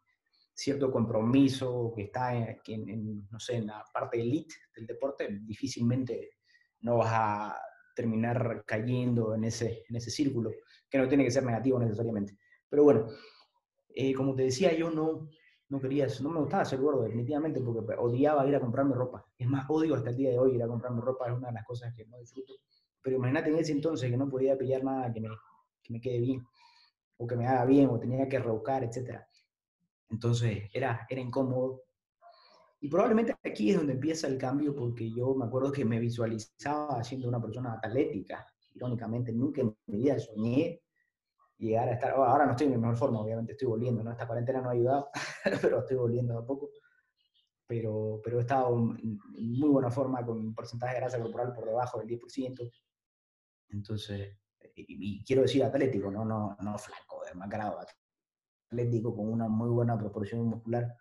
cierto 0.54 0.92
compromiso, 0.92 1.92
que 1.96 2.04
está 2.04 2.36
en, 2.36 3.28
no 3.30 3.40
sé, 3.40 3.56
en 3.56 3.68
la 3.68 3.84
parte 3.94 4.22
elite 4.22 4.56
del 4.76 4.86
deporte, 4.86 5.28
difícilmente 5.42 6.38
no 6.82 6.98
vas 6.98 7.12
a 7.12 7.62
terminar 7.96 8.64
cayendo 8.66 9.36
en 9.36 9.44
ese, 9.46 9.84
en 9.88 9.96
ese 9.96 10.10
círculo, 10.12 10.52
que 10.90 10.98
no 10.98 11.08
tiene 11.08 11.24
que 11.24 11.32
ser 11.32 11.44
negativo 11.44 11.80
necesariamente. 11.80 12.38
Pero 12.70 12.84
bueno, 12.84 13.08
eh, 13.90 14.14
como 14.14 14.36
te 14.36 14.44
decía, 14.44 14.74
yo 14.74 14.90
no, 14.90 15.30
no 15.70 15.80
quería, 15.82 16.08
no 16.22 16.30
me 16.30 16.40
gustaba 16.40 16.66
ser 16.66 16.80
gordo 16.80 17.04
definitivamente 17.04 17.60
porque 17.62 17.94
odiaba 17.98 18.48
ir 18.48 18.56
a 18.56 18.60
comprarme 18.60 18.96
ropa. 18.96 19.26
Es 19.38 19.48
más, 19.48 19.66
odio 19.70 19.96
hasta 19.96 20.10
el 20.10 20.18
día 20.18 20.30
de 20.32 20.40
hoy 20.40 20.56
ir 20.56 20.64
a 20.64 20.68
comprarme 20.68 21.02
ropa, 21.02 21.28
es 21.28 21.34
una 21.34 21.48
de 21.48 21.54
las 21.54 21.66
cosas 21.66 21.94
que 21.96 22.06
no 22.06 22.18
disfruto. 22.20 22.54
Pero 23.02 23.18
imagínate 23.18 23.50
en 23.50 23.58
ese 23.58 23.72
entonces 23.72 24.10
que 24.10 24.18
no 24.18 24.30
podía 24.30 24.58
pillar 24.58 24.84
nada 24.84 25.12
que 25.12 25.22
me, 25.22 25.30
que 25.82 25.94
me 25.94 26.02
quede 26.02 26.20
bien, 26.20 26.46
o 27.22 27.28
que 27.28 27.36
me 27.36 27.48
haga 27.48 27.66
bien, 27.66 27.88
o 27.90 28.00
tenía 28.00 28.28
que 28.28 28.40
rebucar, 28.40 28.84
etc. 28.84 29.22
Entonces 30.10 30.70
era, 30.74 31.06
era 31.08 31.22
incómodo, 31.22 31.84
y 32.84 32.90
probablemente 32.90 33.36
aquí 33.44 33.70
es 33.70 33.78
donde 33.78 33.94
empieza 33.94 34.28
el 34.28 34.40
cambio, 34.40 34.76
porque 34.76 35.12
yo 35.12 35.36
me 35.36 35.46
acuerdo 35.46 35.72
que 35.72 35.86
me 35.86 36.00
visualizaba 36.00 37.04
siendo 37.04 37.28
una 37.28 37.40
persona 37.40 37.80
atlética. 37.82 38.48
Irónicamente, 38.74 39.32
nunca 39.32 39.62
en 39.62 39.78
mi 39.86 39.98
vida 39.98 40.18
soñé 40.20 40.82
llegar 41.60 41.90
a 41.90 41.94
estar. 41.94 42.14
Ahora 42.14 42.48
no 42.48 42.52
estoy 42.52 42.66
en 42.66 42.74
mi 42.74 42.80
mejor 42.80 42.98
forma, 42.98 43.22
obviamente 43.22 43.52
estoy 43.52 43.68
volviendo, 43.68 44.04
¿no? 44.04 44.12
Esta 44.12 44.26
cuarentena 44.26 44.62
no 44.62 44.70
ha 44.70 44.72
ayudado, 44.72 45.10
pero 45.62 45.80
estoy 45.82 45.98
volviendo 45.98 46.36
a 46.36 46.44
poco. 46.44 46.72
Pero, 47.68 48.20
pero 48.24 48.40
he 48.40 48.42
estado 48.42 48.76
en 48.76 49.20
muy 49.38 49.70
buena 49.70 49.92
forma, 49.92 50.26
con 50.26 50.40
un 50.40 50.56
porcentaje 50.56 50.96
de 50.96 51.02
grasa 51.02 51.22
corporal 51.22 51.54
por 51.54 51.66
debajo 51.66 52.00
del 52.00 52.08
10%. 52.08 52.72
Entonces, 53.70 54.36
y, 54.76 55.24
quiero 55.24 55.44
decir 55.44 55.64
atlético, 55.64 56.12
no, 56.12 56.26
no, 56.26 56.58
no 56.60 56.78
flaco, 56.78 57.24
demacrado, 57.26 57.80
atlético 58.70 59.16
con 59.16 59.30
una 59.30 59.48
muy 59.48 59.70
buena 59.70 59.98
proporción 59.98 60.46
muscular 60.46 60.96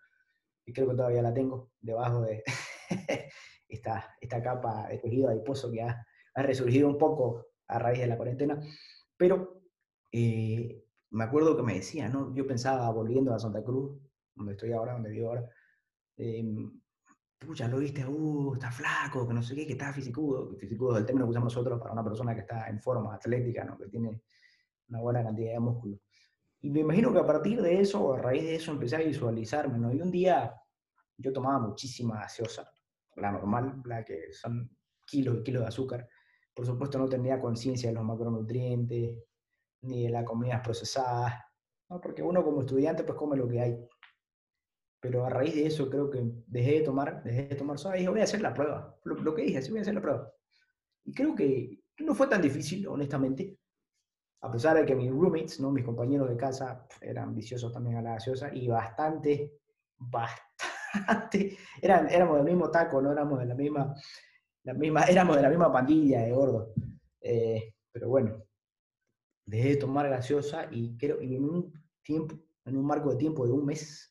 y 0.65 0.73
creo 0.73 0.89
que 0.89 0.95
todavía 0.95 1.21
la 1.21 1.33
tengo 1.33 1.71
debajo 1.79 2.21
de 2.21 2.43
esta, 3.67 4.15
esta 4.19 4.43
capa 4.43 4.87
de 4.89 4.97
tejido 4.99 5.29
adiposo 5.29 5.71
que 5.71 5.81
ha, 5.81 6.05
ha, 6.35 6.41
resurgido 6.43 6.87
un 6.87 6.97
poco 6.97 7.47
a 7.67 7.79
raíz 7.79 7.99
de 7.99 8.07
la 8.07 8.17
cuarentena, 8.17 8.59
pero 9.17 9.61
eh, 10.11 10.83
me 11.11 11.23
acuerdo 11.23 11.55
que 11.55 11.63
me 11.63 11.75
decía, 11.75 12.09
¿no? 12.09 12.33
Yo 12.33 12.45
pensaba 12.45 12.89
volviendo 12.91 13.33
a 13.33 13.39
Santa 13.39 13.63
Cruz, 13.63 13.97
donde 14.35 14.53
estoy 14.53 14.73
ahora, 14.73 14.93
donde 14.93 15.09
vivo 15.09 15.29
ahora, 15.29 15.49
eh, 16.17 16.43
pucha, 17.45 17.67
lo 17.67 17.79
viste, 17.79 18.05
uh, 18.05 18.53
está 18.53 18.71
flaco, 18.71 19.27
que 19.27 19.33
no 19.33 19.41
sé 19.41 19.55
qué, 19.55 19.65
que 19.65 19.73
está 19.73 19.91
fisicudo, 19.91 20.55
fisicudo 20.57 20.93
es 20.93 20.99
el 20.99 21.05
término 21.05 21.25
que 21.25 21.31
usamos 21.31 21.53
nosotros 21.53 21.79
para 21.79 21.93
una 21.93 22.03
persona 22.03 22.33
que 22.33 22.41
está 22.41 22.67
en 22.69 22.79
forma 22.79 23.15
atlética, 23.15 23.63
¿no? 23.63 23.77
Que 23.77 23.87
tiene 23.87 24.21
una 24.89 24.99
buena 24.99 25.23
cantidad 25.23 25.53
de 25.53 25.59
músculo. 25.59 25.99
Y 26.61 26.69
me 26.69 26.81
imagino 26.81 27.11
que 27.11 27.19
a 27.19 27.25
partir 27.25 27.61
de 27.61 27.81
eso, 27.81 28.13
a 28.13 28.19
raíz 28.19 28.43
de 28.43 28.55
eso, 28.55 28.71
empecé 28.71 28.97
a 28.97 28.99
visualizarme, 28.99 29.79
¿no? 29.79 29.91
Y 29.91 29.99
un 30.01 30.11
día 30.11 30.53
yo 31.17 31.33
tomaba 31.33 31.59
muchísima 31.59 32.19
gaseosa, 32.19 32.71
la 33.15 33.31
normal, 33.31 33.81
la 33.85 34.05
que 34.05 34.31
son 34.31 34.69
kilos 35.05 35.39
y 35.39 35.43
kilos 35.43 35.63
de 35.63 35.67
azúcar. 35.67 36.07
Por 36.53 36.65
supuesto 36.65 36.99
no 36.99 37.09
tenía 37.09 37.39
conciencia 37.39 37.89
de 37.89 37.95
los 37.95 38.03
macronutrientes, 38.03 39.17
ni 39.81 40.03
de 40.03 40.09
las 40.09 40.23
comidas 40.23 40.61
procesadas, 40.61 41.33
¿no? 41.89 41.99
porque 41.99 42.21
uno 42.21 42.43
como 42.43 42.61
estudiante 42.61 43.03
pues 43.03 43.17
come 43.17 43.35
lo 43.35 43.47
que 43.47 43.59
hay. 43.59 43.89
Pero 45.01 45.25
a 45.25 45.29
raíz 45.29 45.55
de 45.55 45.65
eso 45.65 45.89
creo 45.89 46.09
que 46.09 46.23
dejé 46.47 46.79
de 46.79 46.81
tomar, 46.81 47.23
dejé 47.23 47.47
de 47.47 47.55
tomar 47.55 47.77
soda 47.77 47.95
y 47.95 47.99
dije, 47.99 48.11
voy 48.11 48.21
a 48.21 48.25
hacer 48.25 48.41
la 48.41 48.53
prueba. 48.53 48.95
Lo, 49.03 49.35
que 49.35 49.41
dije, 49.41 49.61
sí 49.61 49.71
voy 49.71 49.79
a 49.79 49.81
hacer 49.81 49.95
la 49.95 50.01
prueba. 50.01 50.31
Y 51.03 51.13
creo 51.13 51.35
que 51.35 51.81
no 51.99 52.15
fue 52.15 52.27
tan 52.27 52.41
difícil, 52.41 52.87
honestamente 52.87 53.57
a 54.41 54.51
pesar 54.51 54.77
de 54.77 54.85
que 54.85 54.95
mis 54.95 55.11
roommates, 55.11 55.59
¿no? 55.59 55.71
mis 55.71 55.85
compañeros 55.85 56.27
de 56.29 56.35
casa, 56.35 56.87
eran 56.99 57.33
viciosos 57.35 57.71
también 57.71 57.97
a 57.97 58.01
la 58.01 58.13
gaseosa 58.13 58.53
y 58.53 58.67
bastante, 58.67 59.59
bastante, 59.97 61.57
eran, 61.81 62.09
éramos 62.09 62.37
del 62.37 62.45
mismo 62.45 62.71
taco, 62.71 63.01
no 63.01 63.11
éramos 63.11 63.39
de 63.39 63.45
la 63.45 63.55
misma, 63.55 63.93
la 64.63 64.73
misma, 64.73 65.03
éramos 65.03 65.35
de 65.35 65.41
la 65.43 65.49
misma 65.49 65.71
pandilla 65.71 66.21
de 66.21 66.31
gordo. 66.31 66.73
Eh, 67.21 67.75
pero 67.91 68.09
bueno, 68.09 68.43
dejé 69.45 69.69
de 69.69 69.75
tomar 69.75 70.09
gaseosa 70.09 70.67
y 70.71 70.97
creo 70.97 71.21
y 71.21 71.35
en 71.35 71.43
un 71.43 71.73
tiempo, 72.01 72.35
en 72.65 72.77
un 72.77 72.85
marco 72.85 73.11
de 73.11 73.17
tiempo 73.17 73.45
de 73.45 73.51
un 73.51 73.63
mes, 73.63 74.10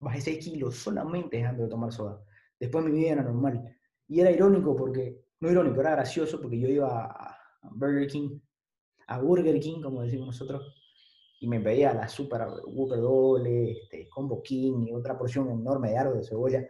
bajé 0.00 0.20
6 0.20 0.44
kilos 0.44 0.76
solamente 0.76 1.36
dejando 1.36 1.64
de 1.64 1.70
tomar 1.70 1.92
soda. 1.92 2.22
Después 2.58 2.84
mi 2.84 2.92
vida 2.92 3.12
era 3.12 3.22
normal. 3.22 3.76
Y 4.08 4.20
era 4.20 4.30
irónico 4.30 4.76
porque, 4.76 5.24
no 5.40 5.50
irónico, 5.50 5.80
era 5.80 5.92
gracioso 5.92 6.40
porque 6.40 6.58
yo 6.58 6.68
iba 6.68 7.06
a 7.06 7.38
Burger 7.62 8.06
King 8.06 8.38
a 9.06 9.18
Burger 9.20 9.58
King, 9.60 9.82
como 9.82 10.02
decimos 10.02 10.26
nosotros, 10.26 10.74
y 11.40 11.48
me 11.48 11.60
pedía 11.60 11.92
la 11.94 12.08
super 12.08 12.46
Whopper 12.66 13.00
doble, 13.00 13.72
este, 13.72 14.08
combo 14.08 14.42
king 14.42 14.86
y 14.86 14.92
otra 14.92 15.18
porción 15.18 15.50
enorme 15.50 15.90
de 15.90 15.98
árbol 15.98 16.18
de 16.18 16.24
cebolla, 16.24 16.66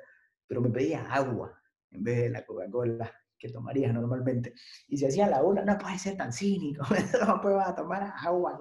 pero 0.46 0.60
me 0.60 0.70
pedía 0.70 1.06
agua 1.12 1.58
en 1.90 2.02
vez 2.02 2.16
de 2.22 2.30
la 2.30 2.44
Coca-Cola 2.44 3.12
que 3.38 3.48
tomarías 3.50 3.94
normalmente. 3.94 4.54
Y 4.88 4.96
se 4.96 5.06
hacía 5.06 5.28
la 5.28 5.42
ola, 5.42 5.64
no 5.64 5.78
puede 5.78 5.98
ser 5.98 6.16
tan 6.16 6.32
cínico, 6.32 6.84
no 7.26 7.40
puedo 7.40 7.62
tomar 7.74 8.12
agua 8.18 8.58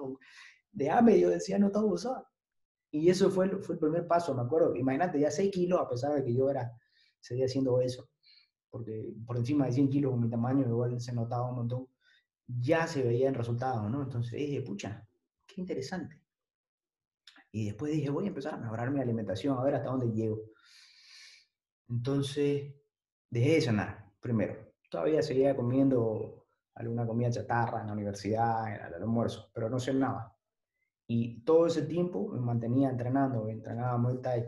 de 0.72 0.90
hambre, 0.90 1.18
yo 1.18 1.30
decía, 1.30 1.58
no 1.58 1.70
todo 1.70 1.86
usó. 1.86 2.26
Y 2.96 3.10
eso 3.10 3.30
fue, 3.30 3.48
fue 3.62 3.74
el 3.74 3.78
primer 3.78 4.06
paso, 4.06 4.34
me 4.34 4.42
acuerdo. 4.42 4.74
Imagínate, 4.74 5.20
ya 5.20 5.30
6 5.30 5.50
kilos, 5.52 5.80
a 5.80 5.88
pesar 5.88 6.14
de 6.14 6.24
que 6.24 6.34
yo 6.34 6.50
era, 6.50 6.72
seguía 7.20 7.46
haciendo 7.46 7.80
eso, 7.80 8.08
porque 8.70 9.12
por 9.26 9.36
encima 9.36 9.66
de 9.66 9.72
100 9.72 9.88
kilos 9.90 10.12
con 10.12 10.20
mi 10.20 10.30
tamaño 10.30 10.66
igual 10.66 11.00
se 11.00 11.12
notaba 11.12 11.48
un 11.50 11.56
montón 11.56 11.88
ya 12.46 12.86
se 12.86 13.02
veía 13.02 13.28
el 13.28 13.34
resultado, 13.34 13.88
¿no? 13.88 14.02
Entonces 14.02 14.32
dije, 14.32 14.62
pucha, 14.62 15.06
qué 15.46 15.60
interesante. 15.60 16.20
Y 17.50 17.66
después 17.66 17.92
dije, 17.92 18.10
voy 18.10 18.24
a 18.24 18.28
empezar 18.28 18.54
a 18.54 18.58
mejorar 18.58 18.90
mi 18.90 19.00
alimentación, 19.00 19.58
a 19.58 19.62
ver 19.62 19.74
hasta 19.74 19.90
dónde 19.90 20.12
llego. 20.12 20.42
Entonces, 21.88 22.74
dejé 23.30 23.54
de 23.54 23.60
cenar, 23.60 24.12
primero. 24.20 24.72
Todavía 24.90 25.22
seguía 25.22 25.56
comiendo 25.56 26.46
alguna 26.74 27.06
comida 27.06 27.30
chatarra 27.30 27.80
en 27.80 27.86
la 27.88 27.92
universidad, 27.94 28.68
en 28.68 28.86
el 28.86 28.94
almuerzo, 28.94 29.50
pero 29.52 29.70
no 29.70 29.80
cenaba. 29.80 30.35
Y 31.08 31.42
todo 31.44 31.66
ese 31.66 31.82
tiempo 31.82 32.28
me 32.28 32.40
mantenía 32.40 32.90
entrenando, 32.90 33.48
entrenaba 33.48 33.96
Muay 33.96 34.20
Thai 34.20 34.46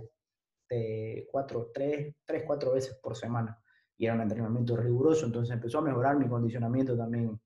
de 0.69 1.29
cuatro, 1.31 1.71
tres, 1.73 2.15
tres, 2.25 2.45
cuatro 2.47 2.73
veces 2.73 2.99
por 3.03 3.17
semana. 3.17 3.61
Y 3.97 4.07
era 4.07 4.15
un 4.15 4.21
entrenamiento 4.21 4.77
riguroso, 4.77 5.27
entonces 5.27 5.55
empezó 5.55 5.79
a 5.79 5.83
mejorar 5.83 6.19
mi 6.19 6.29
condicionamiento 6.29 6.97
también 6.97 7.41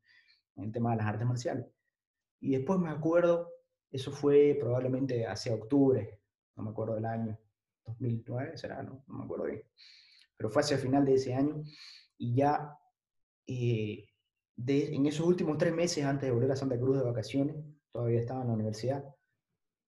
en 0.56 0.64
el 0.64 0.72
tema 0.72 0.90
de 0.90 0.96
las 0.98 1.06
artes 1.06 1.26
marciales. 1.26 1.66
Y 2.40 2.52
después 2.52 2.78
me 2.78 2.90
acuerdo, 2.90 3.50
eso 3.90 4.10
fue 4.10 4.56
probablemente 4.58 5.26
hacia 5.26 5.54
octubre, 5.54 6.20
no 6.56 6.64
me 6.64 6.70
acuerdo 6.70 6.94
del 6.94 7.06
año, 7.06 7.38
2009 7.86 8.56
será, 8.56 8.82
no, 8.82 9.04
no 9.06 9.18
me 9.18 9.24
acuerdo 9.24 9.44
bien. 9.44 9.62
Pero 10.36 10.50
fue 10.50 10.62
hacia 10.62 10.76
el 10.76 10.82
final 10.82 11.04
de 11.04 11.14
ese 11.14 11.34
año 11.34 11.62
y 12.18 12.34
ya 12.34 12.78
eh, 13.46 14.08
de, 14.56 14.94
en 14.94 15.06
esos 15.06 15.26
últimos 15.26 15.58
tres 15.58 15.74
meses 15.74 16.04
antes 16.04 16.28
de 16.28 16.32
volver 16.32 16.52
a 16.52 16.56
Santa 16.56 16.78
Cruz 16.78 16.98
de 16.98 17.04
vacaciones, 17.04 17.56
todavía 17.92 18.20
estaba 18.20 18.42
en 18.42 18.48
la 18.48 18.54
universidad, 18.54 19.04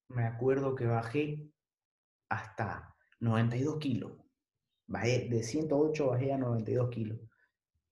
me 0.09 0.25
acuerdo 0.25 0.75
que 0.75 0.87
bajé 0.87 1.51
hasta 2.29 2.95
92 3.21 3.79
kilos. 3.79 4.13
Bajé 4.87 5.29
de 5.31 5.43
108, 5.43 6.09
bajé 6.09 6.33
a 6.33 6.39
92 6.39 6.91
kilos. 6.91 7.19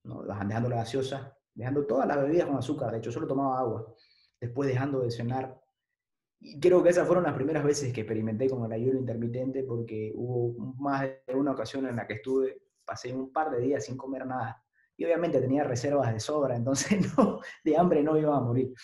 ¿no? 0.04 0.23
Dejando 0.23 0.69
la 0.69 0.76
gaseosa, 0.76 1.37
dejando 1.54 1.87
todas 1.87 2.07
las 2.07 2.19
bebidas 2.19 2.47
con 2.47 2.57
azúcar. 2.57 2.92
De 2.92 2.99
hecho, 2.99 3.11
solo 3.11 3.26
tomaba 3.26 3.59
agua. 3.59 3.95
Después 4.40 4.69
dejando 4.69 5.00
de 5.00 5.11
cenar. 5.11 5.59
Y 6.40 6.61
creo 6.61 6.83
que 6.83 6.90
esas 6.90 7.07
fueron 7.07 7.25
las 7.25 7.35
primeras 7.35 7.64
veces 7.64 7.92
que 7.92 8.00
experimenté 8.00 8.50
con 8.50 8.64
el 8.64 8.73
ayuno 8.73 8.99
intermitente 8.99 9.62
porque 9.62 10.12
hubo 10.14 10.75
más 10.75 11.02
de 11.02 11.35
una 11.35 11.52
ocasión 11.52 11.87
en 11.87 11.97
la 11.97 12.07
que 12.07 12.14
estuve, 12.14 12.62
pasé 12.85 13.14
un 13.14 13.33
par 13.33 13.50
de 13.50 13.61
días 13.61 13.85
sin 13.85 13.97
comer 13.97 14.26
nada. 14.26 14.62
Y 14.97 15.04
obviamente 15.04 15.40
tenía 15.40 15.64
reservas 15.64 16.12
de 16.12 16.21
sobra, 16.21 16.57
entonces 16.57 16.99
no, 17.16 17.40
de 17.64 17.76
hambre 17.76 18.02
no 18.02 18.19
iba 18.19 18.37
a 18.37 18.40
morir. 18.40 18.75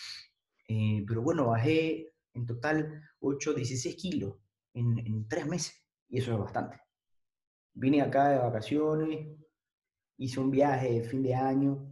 Eh, 0.69 1.03
pero 1.07 1.23
bueno, 1.23 1.47
bajé 1.47 2.13
en 2.35 2.45
total 2.45 3.01
8, 3.21 3.53
16 3.55 3.95
kilos 3.95 4.35
en, 4.75 5.27
tres 5.27 5.47
meses. 5.47 5.83
Y 6.07 6.19
eso 6.19 6.31
es 6.33 6.39
bastante. 6.39 6.79
Vine 7.73 8.03
acá 8.03 8.29
de 8.29 8.37
vacaciones, 8.37 9.27
hice 10.17 10.39
un 10.39 10.51
viaje 10.51 10.91
de 10.91 11.03
fin 11.03 11.23
de 11.23 11.33
año, 11.33 11.91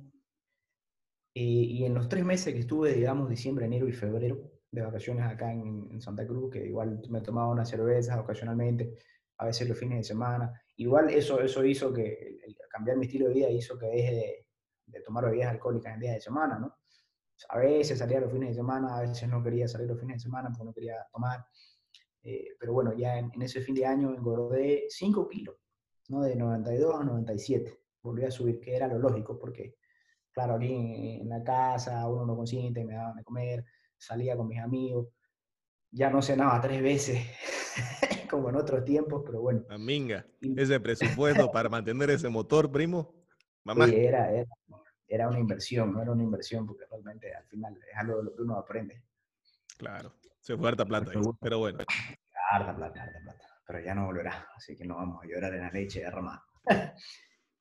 eh, 1.33 1.41
y 1.41 1.85
en 1.85 1.95
los 1.95 2.07
tres 2.07 2.23
meses 2.23 2.53
que 2.53 2.61
estuve, 2.61 2.93
digamos, 2.93 3.29
diciembre, 3.29 3.65
enero 3.65 3.87
y 3.87 3.93
febrero, 3.93 4.51
de 4.69 4.81
vacaciones 4.81 5.25
acá 5.25 5.51
en, 5.51 5.99
Santa 5.99 6.27
Cruz, 6.27 6.51
que 6.51 6.67
igual 6.67 7.01
me 7.09 7.21
tomaba 7.21 7.49
unas 7.49 7.69
cervezas 7.69 8.19
ocasionalmente, 8.19 8.95
a 9.37 9.45
veces 9.45 9.67
los 9.67 9.79
fines 9.79 9.99
de 9.99 10.03
semana. 10.03 10.53
Igual 10.75 11.09
eso, 11.09 11.41
eso 11.41 11.65
hizo 11.65 11.91
que, 11.91 12.37
cambiar 12.69 12.97
mi 12.97 13.07
estilo 13.07 13.27
de 13.27 13.33
vida 13.33 13.49
hizo 13.49 13.77
que 13.77 13.87
deje 13.87 14.13
de, 14.13 14.47
de 14.85 15.01
tomar 15.01 15.25
bebidas 15.25 15.51
alcohólicas 15.51 15.95
en 15.95 15.99
días 15.99 16.15
de 16.15 16.21
semana, 16.21 16.59
¿no? 16.59 16.75
A 17.49 17.59
veces 17.59 17.99
salía 17.99 18.19
los 18.19 18.31
fines 18.31 18.49
de 18.49 18.55
semana, 18.55 18.97
a 18.97 19.01
veces 19.01 19.27
no 19.29 19.43
quería 19.43 19.67
salir 19.67 19.87
los 19.87 19.99
fines 19.99 20.17
de 20.17 20.19
semana 20.21 20.49
porque 20.49 20.65
no 20.65 20.73
quería 20.73 21.07
tomar. 21.11 21.45
Eh, 22.23 22.55
pero 22.59 22.73
bueno, 22.73 22.93
ya 22.93 23.17
en, 23.17 23.31
en, 23.33 23.41
ese 23.41 23.61
fin 23.61 23.75
de 23.75 23.85
año 23.85 24.13
engordé 24.13 24.85
5 24.89 25.29
kilos, 25.29 25.55
¿no? 26.09 26.21
De 26.21 26.35
92 26.35 26.95
a 26.95 27.03
97. 27.03 27.79
Volví 28.01 28.25
a 28.25 28.31
subir, 28.31 28.59
que 28.59 28.75
era 28.75 28.87
lo 28.87 28.99
lógico, 28.99 29.37
porque, 29.37 29.75
claro, 30.31 30.55
aquí 30.55 30.73
en, 30.73 31.21
en 31.21 31.29
la 31.29 31.43
casa 31.43 32.07
uno 32.07 32.25
no 32.25 32.35
consiente, 32.35 32.83
me 32.83 32.95
daban 32.95 33.17
de 33.17 33.23
comer, 33.23 33.65
salía 33.97 34.35
con 34.35 34.47
mis 34.47 34.59
amigos, 34.59 35.07
ya 35.91 36.09
no 36.09 36.21
cenaba 36.21 36.59
tres 36.61 36.81
veces, 36.81 37.19
como 38.29 38.49
en 38.49 38.55
otros 38.55 38.83
tiempos, 38.83 39.23
pero 39.25 39.41
bueno. 39.41 39.65
Aminga, 39.69 40.25
ese 40.41 40.79
presupuesto 40.79 41.51
para 41.51 41.69
mantener 41.69 42.09
ese 42.09 42.29
motor, 42.29 42.71
primo, 42.71 43.13
mamá. 43.63 43.87
Sí, 43.87 43.95
era, 43.95 44.31
era, 44.31 44.49
era, 45.07 45.27
una 45.27 45.39
inversión, 45.39 45.93
no 45.93 46.01
era 46.01 46.11
una 46.11 46.23
inversión, 46.23 46.65
porque 46.65 46.85
realmente 46.85 47.33
al 47.33 47.45
final 47.45 47.77
es 47.77 47.97
algo 47.97 48.17
de 48.17 48.23
lo 48.23 48.35
que 48.35 48.41
uno 48.41 48.57
aprende. 48.57 49.03
Claro, 49.77 50.13
se 50.39 50.57
fue 50.57 50.69
harta 50.69 50.85
plata, 50.85 51.11
pero, 51.39 51.59
bueno. 51.59 51.79
Harta 52.51 52.75
plata, 52.75 53.03
harta 53.03 53.19
plata, 53.21 53.45
pero 53.65 53.79
ya 53.79 53.95
no 53.95 54.05
volverá, 54.05 54.47
así 54.55 54.75
que 54.75 54.85
no 54.85 54.95
vamos 54.95 55.23
a 55.23 55.27
llorar 55.27 55.53
en 55.53 55.61
la 55.61 55.71
leche 55.71 56.01
derramada. 56.01 56.43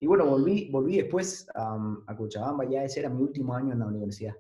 y 0.01 0.07
bueno, 0.07 0.27
volví, 0.27 0.71
volví 0.71 0.97
después 0.97 1.49
um, 1.55 2.03
a 2.07 2.17
Cochabamba, 2.17 2.65
ya 2.65 2.85
ese 2.85 3.01
era 3.01 3.11
mi 3.11 3.23
último 3.23 3.55
año 3.55 3.73
en 3.73 3.81
la 3.81 3.87
universidad 3.87 4.35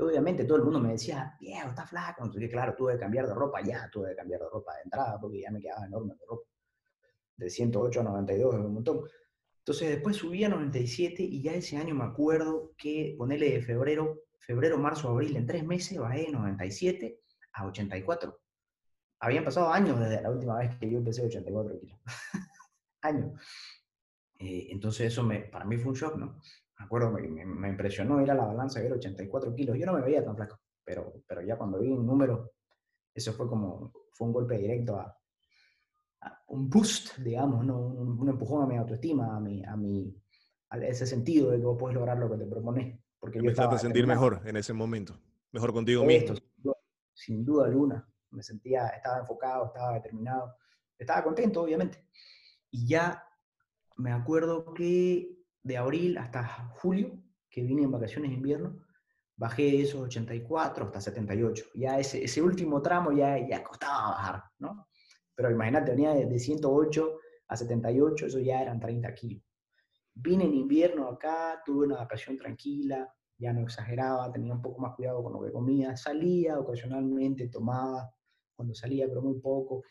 obviamente 0.00 0.44
todo 0.44 0.58
el 0.58 0.64
mundo 0.64 0.80
me 0.80 0.92
decía, 0.92 1.36
viejo, 1.40 1.68
está 1.68 1.86
flaco. 1.86 2.24
Entonces, 2.24 2.50
claro, 2.50 2.74
tuve 2.74 2.94
que 2.94 3.00
cambiar 3.00 3.26
de 3.26 3.34
ropa, 3.34 3.60
ya 3.62 3.88
tuve 3.90 4.10
que 4.10 4.16
cambiar 4.16 4.40
de 4.40 4.48
ropa 4.48 4.74
de 4.76 4.82
entrada 4.82 5.18
porque 5.20 5.40
ya 5.40 5.50
me 5.50 5.60
quedaba 5.60 5.86
enorme 5.86 6.14
de 6.14 6.26
ropa. 6.26 6.48
De 7.36 7.48
108 7.48 8.00
a 8.00 8.04
92 8.04 8.54
es 8.54 8.60
un 8.60 8.74
montón. 8.74 9.02
Entonces 9.60 9.90
después 9.90 10.16
subí 10.16 10.42
a 10.44 10.48
97 10.48 11.22
y 11.22 11.42
ya 11.42 11.52
ese 11.52 11.76
año 11.76 11.94
me 11.94 12.04
acuerdo 12.04 12.72
que 12.76 13.14
ponerle 13.16 13.52
de 13.52 13.62
febrero, 13.62 14.22
febrero, 14.38 14.78
marzo, 14.78 15.08
abril, 15.08 15.36
en 15.36 15.46
tres 15.46 15.64
meses 15.64 15.98
bajé 15.98 16.26
de 16.26 16.32
97 16.32 17.20
a 17.52 17.66
84. 17.66 18.40
Habían 19.20 19.44
pasado 19.44 19.70
años 19.70 20.00
desde 20.00 20.22
la 20.22 20.30
última 20.30 20.58
vez 20.58 20.76
que 20.76 20.90
yo 20.90 20.98
empecé 20.98 21.22
84 21.22 21.78
kilos. 21.78 22.00
años. 23.02 23.40
Eh, 24.38 24.68
entonces 24.70 25.12
eso 25.12 25.22
me, 25.22 25.40
para 25.40 25.66
mí 25.66 25.76
fue 25.76 25.90
un 25.90 25.96
shock, 25.96 26.16
¿no? 26.16 26.40
me 26.80 26.86
acuerdo, 26.86 27.10
me, 27.10 27.44
me, 27.44 27.68
impresionó 27.68 28.22
ir 28.22 28.30
a 28.30 28.34
la 28.34 28.46
balanza 28.46 28.80
y 28.80 28.84
ver 28.84 28.94
84 28.94 29.54
kilos. 29.54 29.76
Yo 29.78 29.84
no 29.84 29.92
me 29.92 30.00
veía 30.00 30.24
tan 30.24 30.34
flaco, 30.34 30.58
pero, 30.82 31.12
pero 31.26 31.42
ya 31.42 31.58
cuando 31.58 31.78
vi 31.78 31.90
un 31.90 32.06
número, 32.06 32.52
eso 33.14 33.34
fue 33.34 33.46
como, 33.46 33.92
fue 34.12 34.26
un 34.26 34.32
golpe 34.32 34.56
directo 34.56 34.96
a 34.96 35.19
un 36.48 36.68
boost, 36.68 37.16
digamos, 37.18 37.64
¿no? 37.64 37.78
un, 37.78 38.20
un, 38.20 38.28
empujón 38.28 38.62
a 38.62 38.66
mi 38.66 38.76
autoestima, 38.76 39.36
a, 39.36 39.40
mi, 39.40 39.64
a, 39.64 39.76
mi, 39.76 40.14
a 40.70 40.78
ese 40.78 41.06
sentido 41.06 41.50
de 41.50 41.58
que 41.58 41.64
vos 41.64 41.76
puedes 41.78 41.94
lograr 41.94 42.18
lo 42.18 42.30
que 42.30 42.36
te 42.36 42.46
propones. 42.46 42.98
Porque 43.18 43.40
me 43.40 43.48
estaba 43.48 43.74
a 43.74 43.78
sentir 43.78 44.06
mejor 44.06 44.42
en 44.44 44.56
ese 44.56 44.72
momento, 44.72 45.20
mejor 45.52 45.72
contigo 45.72 46.04
mismo. 46.04 46.34
Sin 46.34 46.62
duda, 46.62 46.76
sin 47.14 47.44
duda 47.44 47.66
alguna, 47.66 48.08
me 48.30 48.42
sentía, 48.42 48.88
estaba 48.88 49.18
enfocado, 49.20 49.66
estaba 49.66 49.94
determinado, 49.94 50.56
estaba 50.98 51.22
contento, 51.22 51.62
obviamente. 51.62 52.06
Y 52.70 52.86
ya 52.86 53.22
me 53.96 54.12
acuerdo 54.12 54.72
que 54.72 55.36
de 55.62 55.76
abril 55.76 56.18
hasta 56.18 56.70
julio, 56.80 57.22
que 57.48 57.62
vine 57.62 57.82
en 57.82 57.90
vacaciones 57.90 58.30
de 58.30 58.36
invierno, 58.36 58.84
bajé 59.36 59.82
esos 59.82 60.02
84 60.02 60.86
hasta 60.86 61.00
78. 61.00 61.64
Ya 61.74 61.98
ese, 61.98 62.24
ese 62.24 62.42
último 62.42 62.80
tramo 62.80 63.12
ya, 63.12 63.38
ya 63.46 63.62
costaba 63.62 64.10
bajar, 64.10 64.44
¿no? 64.58 64.86
Pero 65.40 65.52
imagínate, 65.52 65.92
venía 65.92 66.12
de, 66.12 66.26
de 66.26 66.38
108 66.38 67.18
a 67.48 67.56
78, 67.56 68.26
eso 68.26 68.40
ya 68.40 68.60
eran 68.60 68.78
30 68.78 69.14
kilos. 69.14 69.42
Vine 70.12 70.44
en 70.44 70.52
invierno 70.52 71.08
acá, 71.08 71.62
tuve 71.64 71.86
una 71.86 71.96
vacación 71.96 72.36
tranquila, 72.36 73.10
ya 73.38 73.54
no 73.54 73.62
exageraba, 73.62 74.30
tenía 74.30 74.52
un 74.52 74.60
poco 74.60 74.82
más 74.82 74.94
cuidado 74.94 75.22
con 75.22 75.32
lo 75.32 75.40
que 75.40 75.50
comía, 75.50 75.96
salía 75.96 76.58
ocasionalmente, 76.58 77.48
tomaba 77.48 78.12
cuando 78.54 78.74
salía, 78.74 79.08
pero 79.08 79.22
muy 79.22 79.40
poco. 79.40 79.82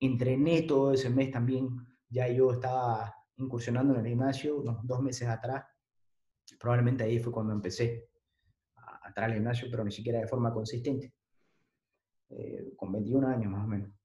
Entrené 0.00 0.62
todo 0.62 0.94
ese 0.94 1.10
mes 1.10 1.30
también, 1.30 1.68
ya 2.08 2.26
yo 2.26 2.50
estaba 2.50 3.14
incursionando 3.36 3.94
en 3.94 4.00
el 4.00 4.06
gimnasio 4.08 4.56
unos 4.56 4.84
dos 4.84 5.00
meses 5.00 5.28
atrás. 5.28 5.64
Probablemente 6.58 7.04
ahí 7.04 7.20
fue 7.20 7.32
cuando 7.32 7.52
empecé 7.52 8.08
a 8.74 9.06
entrar 9.06 9.30
al 9.30 9.36
gimnasio, 9.36 9.68
pero 9.70 9.84
ni 9.84 9.92
siquiera 9.92 10.18
de 10.18 10.26
forma 10.26 10.52
consistente. 10.52 11.14
Eh, 12.30 12.74
con 12.76 12.92
21 12.92 13.28
años 13.28 13.50
más 13.52 13.64
o 13.64 13.68
menos. 13.68 13.99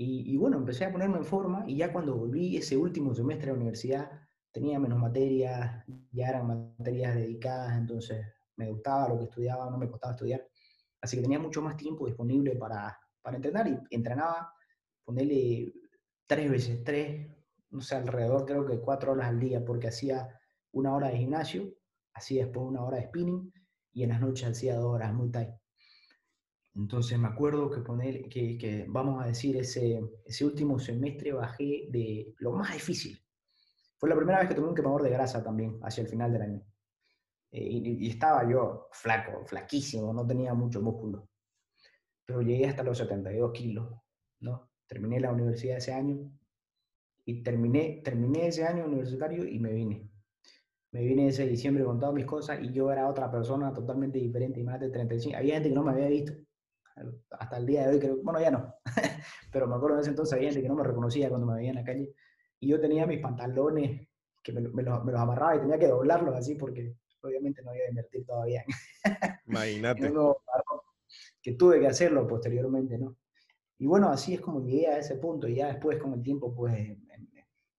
Y, 0.00 0.36
bueno, 0.36 0.58
empecé 0.58 0.84
a 0.84 0.92
ponerme 0.92 1.18
en 1.18 1.24
forma 1.24 1.64
y 1.66 1.76
ya 1.76 1.92
cuando 1.92 2.16
volví 2.16 2.56
ese 2.56 2.76
último 2.76 3.12
semestre 3.12 3.46
de 3.46 3.52
la 3.52 3.58
universidad 3.58 4.10
tenía 4.52 4.78
menos 4.78 4.96
materias, 4.96 5.84
ya 6.12 6.28
eran 6.28 6.76
materias 6.78 7.16
dedicadas, 7.16 7.76
entonces 7.76 8.24
me 8.54 8.68
gustaba 8.70 9.08
lo 9.08 9.18
que 9.18 9.24
estudiaba, 9.24 9.68
no 9.68 9.76
me 9.76 9.90
costaba 9.90 10.14
estudiar. 10.14 10.46
Así 11.00 11.16
que 11.16 11.22
tenía 11.22 11.40
mucho 11.40 11.62
más 11.62 11.76
tiempo 11.76 12.06
disponible 12.06 12.54
para, 12.54 12.96
para 13.20 13.36
entrenar 13.38 13.66
y 13.66 13.76
entrenaba, 13.90 14.52
ponerle 15.04 15.74
tres 16.28 16.48
veces, 16.48 16.84
tres, 16.84 17.26
no 17.70 17.80
sé, 17.80 17.96
alrededor 17.96 18.46
creo 18.46 18.64
que 18.64 18.78
cuatro 18.78 19.10
horas 19.12 19.26
al 19.26 19.40
día, 19.40 19.64
porque 19.64 19.88
hacía 19.88 20.28
una 20.70 20.94
hora 20.94 21.08
de 21.08 21.18
gimnasio, 21.18 21.74
hacía 22.14 22.44
después 22.44 22.68
una 22.68 22.84
hora 22.84 22.98
de 22.98 23.06
spinning 23.06 23.52
y 23.92 24.04
en 24.04 24.10
las 24.10 24.20
noches 24.20 24.48
hacía 24.48 24.76
dos 24.76 24.94
horas 24.94 25.12
muy 25.12 25.28
tight. 25.32 25.50
Entonces 26.78 27.18
me 27.18 27.26
acuerdo 27.26 27.70
que, 27.70 27.80
poner, 27.80 28.28
que, 28.28 28.56
que, 28.56 28.86
vamos 28.88 29.20
a 29.20 29.26
decir, 29.26 29.56
ese, 29.56 30.00
ese 30.24 30.44
último 30.44 30.78
semestre 30.78 31.32
bajé 31.32 31.88
de 31.90 32.34
lo 32.38 32.52
más 32.52 32.72
difícil. 32.72 33.20
Fue 33.98 34.08
la 34.08 34.14
primera 34.14 34.38
vez 34.38 34.48
que 34.48 34.54
tomé 34.54 34.68
un 34.68 34.76
quemador 34.76 35.02
de 35.02 35.10
grasa 35.10 35.42
también, 35.42 35.80
hacia 35.82 36.02
el 36.02 36.08
final 36.08 36.32
del 36.32 36.42
año. 36.42 36.62
Eh, 37.50 37.66
y, 37.68 38.06
y, 38.06 38.10
estaba 38.10 38.48
yo 38.48 38.88
flaco, 38.92 39.44
flaquísimo, 39.44 40.12
no 40.12 40.24
tenía 40.24 40.54
mucho 40.54 40.80
músculo. 40.80 41.28
Pero 42.24 42.42
llegué 42.42 42.68
hasta 42.68 42.84
los 42.84 42.96
72 42.98 43.52
kilos, 43.52 44.00
¿no? 44.38 44.70
Terminé 44.86 45.18
la 45.18 45.32
universidad 45.32 45.78
ese 45.78 45.92
año 45.92 46.30
y 47.24 47.42
terminé, 47.42 48.02
terminé 48.04 48.46
ese 48.46 48.64
año 48.64 48.84
universitario 48.84 49.44
y 49.44 49.58
me 49.58 49.72
vine. 49.72 50.08
Me 50.92 51.02
vine 51.02 51.26
ese 51.26 51.44
diciembre 51.44 51.82
con 51.82 51.98
todas 51.98 52.14
mis 52.14 52.24
cosas 52.24 52.60
y 52.62 52.72
yo 52.72 52.92
era 52.92 53.08
otra 53.08 53.28
persona 53.32 53.72
totalmente 53.72 54.18
diferente. 54.18 54.62
de 54.62 54.90
35. 54.90 55.36
Había 55.36 55.54
gente 55.54 55.70
que 55.70 55.74
no 55.74 55.82
me 55.82 55.92
había 55.92 56.08
visto. 56.08 56.47
Hasta 57.30 57.56
el 57.56 57.66
día 57.66 57.86
de 57.86 57.94
hoy, 57.94 58.00
creo, 58.00 58.16
bueno, 58.22 58.40
ya 58.40 58.50
no. 58.50 58.74
Pero 59.52 59.66
me 59.66 59.76
acuerdo 59.76 59.96
de 59.96 60.02
ese 60.02 60.10
entonces 60.10 60.34
había 60.34 60.48
gente 60.48 60.62
que 60.62 60.68
no 60.68 60.74
me 60.74 60.84
reconocía 60.84 61.28
cuando 61.28 61.46
me 61.46 61.54
veía 61.54 61.70
en 61.70 61.76
la 61.76 61.84
calle. 61.84 62.14
Y 62.60 62.68
yo 62.68 62.80
tenía 62.80 63.06
mis 63.06 63.20
pantalones 63.20 64.08
que 64.42 64.52
me, 64.52 64.60
me, 64.60 64.82
los, 64.82 65.04
me 65.04 65.12
los, 65.12 65.20
amarraba 65.20 65.56
y 65.56 65.60
tenía 65.60 65.78
que 65.78 65.88
doblarlos 65.88 66.34
así 66.34 66.54
porque 66.54 66.94
obviamente 67.22 67.62
no 67.62 67.74
iba 67.74 67.84
a 67.84 67.88
invertir 67.88 68.24
todavía. 68.24 68.64
Imagínate. 69.46 70.12
que 71.42 71.52
tuve 71.52 71.80
que 71.80 71.86
hacerlo 71.86 72.26
posteriormente, 72.26 72.98
¿no? 72.98 73.16
Y 73.78 73.86
bueno, 73.86 74.08
así 74.08 74.34
es 74.34 74.40
como 74.40 74.60
llegué 74.60 74.88
a 74.88 74.98
ese 74.98 75.16
punto 75.16 75.46
y 75.46 75.54
ya 75.54 75.68
después 75.68 75.98
con 75.98 76.12
el 76.12 76.22
tiempo 76.22 76.54
pues 76.54 76.74
em, 76.74 77.06
em, 77.10 77.28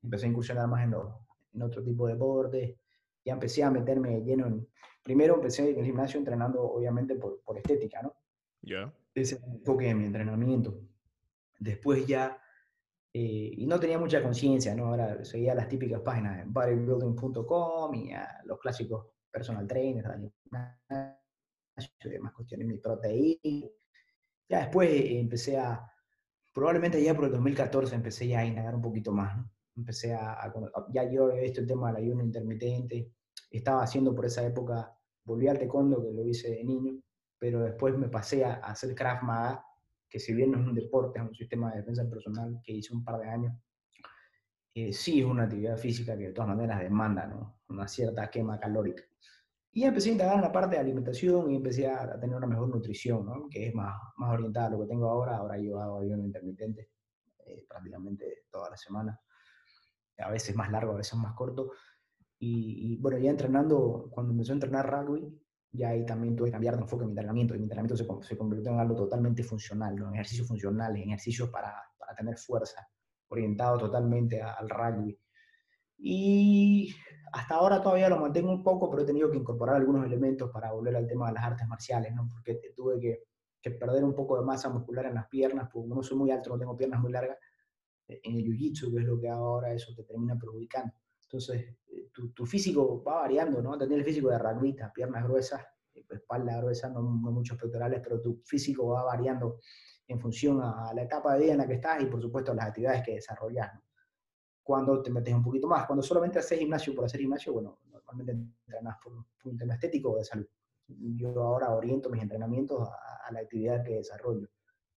empecé 0.01 0.25
a 0.25 0.29
incursionar 0.29 0.67
más 0.67 0.83
en, 0.85 0.95
en 1.53 1.61
otro 1.61 1.83
tipo 1.83 2.07
de 2.07 2.13
deportes, 2.13 2.77
ya 3.25 3.33
empecé 3.33 3.63
a 3.63 3.71
meterme 3.71 4.21
lleno 4.21 4.47
en... 4.47 4.67
Primero 5.03 5.35
empecé 5.35 5.69
en 5.69 5.79
el 5.79 5.85
gimnasio 5.85 6.19
entrenando 6.19 6.61
obviamente 6.61 7.15
por, 7.15 7.41
por 7.41 7.57
estética, 7.57 8.01
¿no? 8.01 8.13
Ya. 8.61 8.93
Ese 9.13 9.35
es 9.35 9.43
el 9.43 9.53
enfoque 9.53 9.85
de 9.85 9.95
mi 9.95 10.05
entrenamiento. 10.05 10.79
Después 11.59 12.05
ya, 12.05 12.41
eh, 13.13 13.51
y 13.57 13.65
no 13.65 13.79
tenía 13.79 13.97
mucha 13.97 14.21
conciencia, 14.21 14.75
¿no? 14.75 14.87
Ahora 14.87 15.23
seguía 15.25 15.55
las 15.55 15.67
típicas 15.67 16.01
páginas 16.01 16.37
de 16.37 16.43
bodybuilding.com 16.45 17.95
y 17.95 18.11
los 18.45 18.59
clásicos 18.59 19.07
personal 19.31 19.67
trainers, 19.67 20.09
y 22.03 22.09
demás 22.09 22.33
cuestiones, 22.33 22.67
mi 22.67 22.77
proteína. 22.77 23.69
Ya 24.49 24.59
después 24.59 24.89
eh, 24.89 25.19
empecé 25.19 25.57
a, 25.57 25.85
probablemente 26.53 27.01
ya 27.01 27.15
por 27.15 27.25
el 27.25 27.31
2014 27.31 27.95
empecé 27.95 28.27
ya 28.27 28.39
a 28.39 28.45
indagar 28.45 28.75
un 28.75 28.81
poquito 28.81 29.11
más, 29.11 29.37
¿no? 29.37 29.51
Empecé 29.75 30.13
a, 30.13 30.51
ya 30.91 31.09
yo 31.09 31.25
había 31.27 31.43
visto 31.43 31.61
el 31.61 31.67
tema 31.67 31.87
del 31.87 32.03
ayuno 32.03 32.23
intermitente, 32.23 33.13
estaba 33.49 33.83
haciendo 33.83 34.13
por 34.13 34.25
esa 34.25 34.45
época, 34.45 34.93
volví 35.23 35.47
al 35.47 35.57
taekwondo 35.57 36.01
que 36.01 36.11
lo 36.11 36.25
hice 36.25 36.49
de 36.49 36.63
niño, 36.63 37.01
pero 37.39 37.61
después 37.61 37.97
me 37.97 38.09
pasé 38.09 38.43
a, 38.43 38.55
hacer 38.55 38.93
Krav 38.93 39.23
Maga, 39.23 39.65
que 40.09 40.19
si 40.19 40.33
bien 40.33 40.51
no 40.51 40.59
es 40.59 40.67
un 40.67 40.75
deporte, 40.75 41.19
es 41.19 41.25
un 41.25 41.33
sistema 41.33 41.71
de 41.71 41.77
defensa 41.77 42.07
personal 42.09 42.59
que 42.63 42.73
hice 42.73 42.93
un 42.93 43.03
par 43.03 43.19
de 43.19 43.29
años, 43.29 43.53
eh, 44.75 44.93
sí 44.93 45.21
es 45.21 45.25
una 45.25 45.43
actividad 45.43 45.77
física 45.77 46.17
que 46.17 46.27
de 46.27 46.33
todas 46.33 46.49
maneras 46.49 46.79
demanda 46.79 47.25
¿no? 47.25 47.59
una 47.69 47.87
cierta 47.87 48.29
quema 48.29 48.59
calórica. 48.59 49.03
Y 49.71 49.83
empecé 49.83 50.19
a 50.21 50.33
en 50.33 50.41
la 50.41 50.51
parte 50.51 50.75
de 50.75 50.81
alimentación 50.81 51.51
y 51.51 51.55
empecé 51.55 51.87
a 51.87 52.19
tener 52.19 52.35
una 52.35 52.47
mejor 52.47 52.69
nutrición, 52.69 53.25
¿no? 53.25 53.47
que 53.49 53.67
es 53.67 53.75
más, 53.75 53.95
más 54.17 54.33
orientada 54.33 54.67
a 54.67 54.69
lo 54.71 54.81
que 54.81 54.87
tengo 54.87 55.07
ahora. 55.07 55.37
Ahora 55.37 55.57
yo 55.57 55.79
hago 55.79 56.01
ayuno 56.01 56.23
intermitente 56.23 56.89
eh, 57.45 57.65
prácticamente 57.69 58.45
toda 58.49 58.71
la 58.71 58.77
semana. 58.77 59.19
A 60.17 60.29
veces 60.31 60.55
más 60.55 60.71
largo, 60.71 60.93
a 60.93 60.97
veces 60.97 61.17
más 61.19 61.33
corto. 61.33 61.71
Y, 62.39 62.93
y, 62.93 62.97
bueno, 62.97 63.19
ya 63.19 63.29
entrenando, 63.29 64.09
cuando 64.11 64.31
empecé 64.33 64.51
a 64.51 64.55
entrenar 64.55 64.89
rugby, 64.89 65.38
ya 65.71 65.89
ahí 65.89 66.05
también 66.05 66.35
tuve 66.35 66.47
que 66.47 66.53
cambiar 66.53 66.75
de 66.75 66.81
enfoque 66.81 67.03
en 67.03 67.09
mi 67.09 67.11
entrenamiento. 67.11 67.55
Y 67.55 67.59
mi 67.59 67.63
entrenamiento 67.63 67.97
se, 67.97 68.27
se 68.27 68.37
convirtió 68.37 68.71
en 68.71 68.79
algo 68.79 68.95
totalmente 68.95 69.43
funcional, 69.43 69.97
en 69.97 70.13
ejercicios 70.13 70.47
funcionales, 70.47 71.01
en 71.01 71.09
ejercicios 71.09 71.49
para, 71.49 71.75
para 71.97 72.15
tener 72.15 72.37
fuerza, 72.37 72.87
orientado 73.27 73.77
totalmente 73.77 74.41
al 74.41 74.69
rugby. 74.69 75.17
Y 75.97 76.93
hasta 77.33 77.55
ahora 77.55 77.81
todavía 77.81 78.09
lo 78.09 78.19
mantengo 78.19 78.51
un 78.51 78.63
poco, 78.63 78.89
pero 78.89 79.03
he 79.03 79.05
tenido 79.05 79.29
que 79.29 79.37
incorporar 79.37 79.75
algunos 79.75 80.05
elementos 80.05 80.49
para 80.51 80.71
volver 80.71 80.95
al 80.95 81.07
tema 81.07 81.27
de 81.27 81.33
las 81.33 81.43
artes 81.43 81.67
marciales, 81.67 82.13
¿no? 82.15 82.27
Porque 82.31 82.59
tuve 82.75 82.99
que, 82.99 83.23
que 83.61 83.71
perder 83.71 84.03
un 84.03 84.15
poco 84.15 84.39
de 84.39 84.45
masa 84.45 84.69
muscular 84.69 85.05
en 85.05 85.15
las 85.15 85.27
piernas, 85.27 85.69
porque 85.71 85.89
no 85.89 86.01
soy 86.01 86.17
muy 86.17 86.31
alto, 86.31 86.49
no 86.49 86.57
tengo 86.57 86.77
piernas 86.77 87.01
muy 87.01 87.11
largas. 87.11 87.37
Eh, 88.07 88.21
en 88.23 88.35
el 88.35 88.43
jiu-jitsu, 88.43 88.91
que 88.91 88.99
es 88.99 89.05
lo 89.05 89.19
que 89.19 89.29
ahora, 89.29 89.73
eso 89.73 89.93
te 89.95 90.03
termina 90.03 90.37
perjudicando. 90.37 90.93
Entonces, 91.31 91.75
eh, 91.91 92.09
tu, 92.11 92.31
tu, 92.31 92.43
físico 92.47 93.03
va 93.03 93.21
variando, 93.21 93.61
¿no? 93.61 93.77
Tener 93.77 93.99
el 93.99 94.03
físico 94.03 94.29
de 94.29 94.39
rugbyista, 94.39 94.91
piernas 94.91 95.23
gruesas, 95.23 95.61
eh, 95.93 96.03
espalda 96.09 96.57
gruesa, 96.57 96.89
no, 96.89 97.03
no, 97.03 97.31
muchos 97.31 97.55
pectorales, 97.55 98.01
pero 98.03 98.19
tu 98.19 98.41
físico 98.45 98.87
va 98.87 99.03
variando 99.03 99.59
en 100.07 100.19
función 100.19 100.59
a, 100.63 100.91
la 100.91 101.03
etapa 101.03 101.35
de 101.35 101.41
vida 101.41 101.51
en 101.51 101.59
la 101.59 101.67
que 101.67 101.75
estás 101.75 102.01
y, 102.01 102.07
por 102.07 102.19
supuesto, 102.19 102.51
las 102.55 102.65
actividades 102.65 103.03
que 103.03 103.13
desarrollas, 103.13 103.75
¿no? 103.75 103.83
Cuando 104.63 105.03
te 105.03 105.11
metes 105.11 105.33
un 105.33 105.43
poquito 105.43 105.67
más, 105.67 105.85
cuando 105.85 106.01
solamente 106.01 106.39
haces 106.39 106.57
gimnasio 106.57 106.95
por 106.95 107.05
hacer 107.05 107.19
gimnasio, 107.19 107.53
bueno, 107.53 107.79
normalmente 107.91 108.31
entrenas 108.31 108.97
por, 109.03 109.13
por 109.41 109.51
un 109.51 109.57
tema 109.57 109.75
estético 109.75 110.11
o 110.11 110.17
de 110.17 110.25
salud. 110.25 110.47
Yo 110.87 111.29
ahora 111.43 111.75
oriento 111.75 112.09
mis 112.09 112.23
entrenamientos 112.23 112.89
a, 112.89 113.27
a 113.27 113.31
la 113.31 113.41
actividad 113.41 113.83
que 113.83 113.95
desarrollo. 113.95 114.47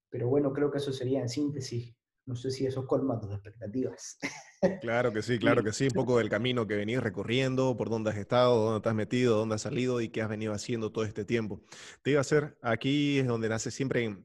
Pero 0.08 0.28
bueno, 0.28 0.52
creo 0.52 0.70
que 0.70 0.78
eso 0.78 0.92
sería 0.92 1.20
en 1.20 1.28
síntesis 1.28 1.94
no 2.24 2.36
sé 2.36 2.50
si 2.50 2.66
eso 2.66 2.86
colma 2.86 3.18
tus 3.18 3.32
expectativas. 3.32 4.18
Claro 4.80 5.12
que 5.12 5.22
sí, 5.22 5.40
claro 5.40 5.64
que 5.64 5.72
sí. 5.72 5.86
Un 5.86 5.92
poco 5.92 6.18
del 6.18 6.28
camino 6.28 6.68
que 6.68 6.76
venís 6.76 7.02
recorriendo, 7.02 7.76
por 7.76 7.90
dónde 7.90 8.10
has 8.10 8.16
estado, 8.16 8.70
dónde 8.70 8.88
has 8.88 8.94
metido, 8.94 9.36
dónde 9.36 9.56
has 9.56 9.62
salido 9.62 10.00
y 10.00 10.08
qué 10.08 10.22
has 10.22 10.28
venido 10.28 10.52
haciendo 10.52 10.92
todo 10.92 11.04
este 11.04 11.24
tiempo. 11.24 11.60
Te 12.02 12.12
iba 12.12 12.18
a 12.18 12.20
hacer, 12.20 12.56
aquí 12.62 13.18
es 13.18 13.26
donde 13.26 13.48
nace 13.48 13.72
siempre, 13.72 14.24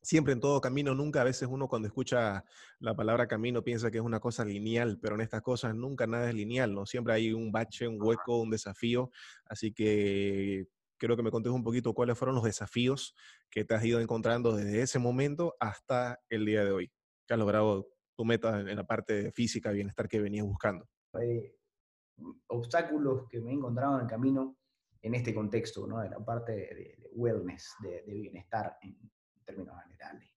siempre 0.00 0.32
en 0.32 0.40
todo 0.40 0.62
camino, 0.62 0.94
nunca 0.94 1.20
a 1.20 1.24
veces 1.24 1.50
uno 1.50 1.68
cuando 1.68 1.86
escucha 1.86 2.46
la 2.78 2.96
palabra 2.96 3.28
camino 3.28 3.62
piensa 3.62 3.90
que 3.90 3.98
es 3.98 4.04
una 4.04 4.20
cosa 4.20 4.42
lineal, 4.42 4.98
pero 5.02 5.16
en 5.16 5.20
estas 5.20 5.42
cosas 5.42 5.74
nunca 5.74 6.06
nada 6.06 6.30
es 6.30 6.34
lineal, 6.34 6.72
¿no? 6.74 6.86
Siempre 6.86 7.12
hay 7.12 7.34
un 7.34 7.52
bache, 7.52 7.86
un 7.86 8.00
hueco, 8.00 8.40
un 8.40 8.48
desafío. 8.48 9.10
Así 9.44 9.70
que 9.70 10.66
quiero 10.96 11.14
que 11.14 11.22
me 11.22 11.30
contes 11.30 11.52
un 11.52 11.62
poquito 11.62 11.92
cuáles 11.92 12.16
fueron 12.16 12.36
los 12.36 12.44
desafíos 12.44 13.14
que 13.50 13.66
te 13.66 13.74
has 13.74 13.84
ido 13.84 14.00
encontrando 14.00 14.56
desde 14.56 14.80
ese 14.80 14.98
momento 14.98 15.56
hasta 15.60 16.20
el 16.30 16.46
día 16.46 16.64
de 16.64 16.72
hoy 16.72 16.92
que 17.26 17.34
has 17.34 17.40
logrado 17.40 17.88
tu 18.16 18.24
meta 18.24 18.60
en 18.60 18.76
la 18.76 18.86
parte 18.86 19.32
física, 19.32 19.70
bienestar 19.70 20.08
que 20.08 20.20
venías 20.20 20.46
buscando? 20.46 20.88
Eh, 21.20 21.56
obstáculos 22.48 23.28
que 23.28 23.40
me 23.40 23.50
he 23.50 23.54
encontrado 23.54 23.96
en 23.96 24.02
el 24.02 24.06
camino 24.06 24.56
en 25.02 25.14
este 25.14 25.34
contexto, 25.34 25.86
¿no? 25.86 26.00
de 26.00 26.08
la 26.08 26.24
parte 26.24 26.52
de, 26.52 27.10
wellness, 27.12 27.74
de, 27.82 28.02
de, 28.02 28.14
bienestar 28.14 28.78
en 28.80 28.96
términos 29.44 29.76
generales. 29.82 30.30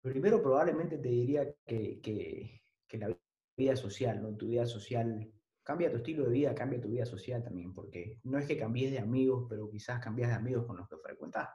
Primero, 0.00 0.42
probablemente 0.42 0.96
te 0.96 1.08
diría 1.08 1.54
que, 1.66 2.00
que, 2.00 2.62
que, 2.88 2.98
la 2.98 3.14
vida 3.56 3.76
social, 3.76 4.22
¿no? 4.22 4.34
tu 4.34 4.48
vida 4.48 4.64
social, 4.64 5.30
cambia 5.62 5.90
tu 5.90 5.98
estilo 5.98 6.24
de 6.24 6.30
vida, 6.30 6.54
cambia 6.54 6.80
tu 6.80 6.88
vida 6.88 7.04
social 7.04 7.42
también, 7.42 7.74
porque 7.74 8.18
no 8.24 8.38
es 8.38 8.46
que 8.46 8.56
cambies 8.56 8.92
de 8.92 8.98
amigos, 8.98 9.46
pero 9.46 9.68
quizás 9.68 10.02
cambias 10.02 10.30
de 10.30 10.36
amigos 10.36 10.64
con 10.64 10.78
los 10.78 10.88
que 10.88 10.96
frecuentas, 10.96 11.50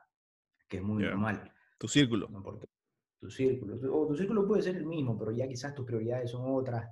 que 0.68 0.78
es 0.78 0.84
muy 0.84 1.02
yeah. 1.02 1.12
normal. 1.12 1.52
Tu 1.80 1.88
círculo. 1.88 2.28
¿no? 2.30 2.44
Porque 2.44 2.68
tu 3.20 3.30
círculo. 3.30 3.78
O 3.94 4.08
tu 4.08 4.16
círculo 4.16 4.48
puede 4.48 4.62
ser 4.64 4.76
el 4.76 4.86
mismo, 4.86 5.18
pero 5.18 5.32
ya 5.32 5.48
quizás 5.48 5.74
tus 5.74 5.86
prioridades 5.86 6.32
son 6.32 6.44
otras. 6.46 6.90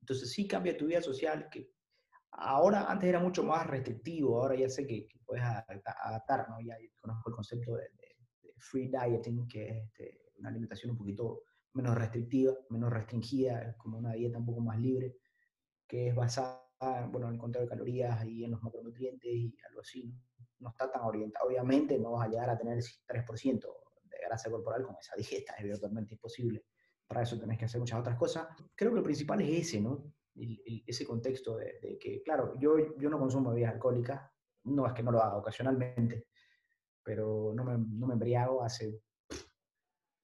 Entonces 0.00 0.30
sí 0.30 0.46
cambia 0.46 0.76
tu 0.76 0.86
vida 0.86 1.02
social, 1.02 1.48
que 1.50 1.70
ahora 2.32 2.90
antes 2.90 3.08
era 3.08 3.20
mucho 3.20 3.42
más 3.42 3.66
restrictivo, 3.66 4.40
ahora 4.40 4.56
ya 4.56 4.68
sé 4.68 4.86
que, 4.86 5.06
que 5.08 5.18
puedes 5.24 5.42
adaptar, 5.44 6.48
¿no? 6.48 6.60
Ya 6.60 6.76
conozco 7.00 7.30
el 7.30 7.34
concepto 7.34 7.74
de, 7.76 7.82
de, 7.82 8.48
de 8.48 8.54
free 8.58 8.88
dieting, 8.88 9.48
que 9.48 9.68
es 9.68 9.84
este, 9.84 10.20
una 10.38 10.50
alimentación 10.50 10.92
un 10.92 10.98
poquito 10.98 11.42
menos 11.74 11.96
restrictiva, 11.96 12.54
menos 12.70 12.92
restringida, 12.92 13.76
como 13.76 13.98
una 13.98 14.12
dieta 14.12 14.38
un 14.38 14.46
poco 14.46 14.60
más 14.60 14.78
libre, 14.78 15.16
que 15.86 16.08
es 16.08 16.14
basada 16.14 16.66
bueno, 17.10 17.28
en 17.28 17.34
el 17.34 17.40
conteo 17.40 17.62
de 17.62 17.68
calorías 17.68 18.24
y 18.24 18.44
en 18.44 18.50
los 18.50 18.62
macronutrientes 18.62 19.30
y 19.30 19.54
algo 19.68 19.80
así. 19.80 20.14
No 20.58 20.70
está 20.70 20.90
tan 20.90 21.02
orientado. 21.02 21.46
Obviamente 21.48 21.98
no 21.98 22.12
vas 22.12 22.26
a 22.26 22.30
llegar 22.30 22.50
a 22.50 22.58
tener 22.58 22.78
el 22.78 22.84
3%, 23.06 23.60
de 23.60 23.85
grasa 24.26 24.50
corporal 24.50 24.82
con 24.82 24.96
esa 25.00 25.16
dieta, 25.16 25.54
es 25.54 25.70
totalmente 25.72 26.14
imposible. 26.14 26.64
Para 27.06 27.22
eso 27.22 27.38
tenés 27.38 27.58
que 27.58 27.66
hacer 27.66 27.80
muchas 27.80 28.00
otras 28.00 28.16
cosas. 28.16 28.48
Creo 28.74 28.92
que 28.92 28.98
el 28.98 29.04
principal 29.04 29.40
es 29.40 29.68
ese, 29.68 29.80
¿no? 29.80 30.12
El, 30.34 30.60
el, 30.66 30.84
ese 30.86 31.06
contexto 31.06 31.56
de, 31.56 31.78
de, 31.80 31.98
que, 31.98 32.22
claro, 32.22 32.54
yo, 32.58 32.96
yo 32.98 33.08
no 33.08 33.18
consumo 33.18 33.50
bebidas 33.50 33.74
alcohólicas, 33.74 34.30
no 34.64 34.86
es 34.86 34.92
que 34.92 35.02
no 35.02 35.12
lo 35.12 35.22
haga 35.22 35.36
ocasionalmente, 35.36 36.26
pero 37.02 37.52
no 37.54 37.64
me, 37.64 37.78
no 37.78 38.06
me 38.06 38.14
embriago 38.14 38.62
hace, 38.62 39.00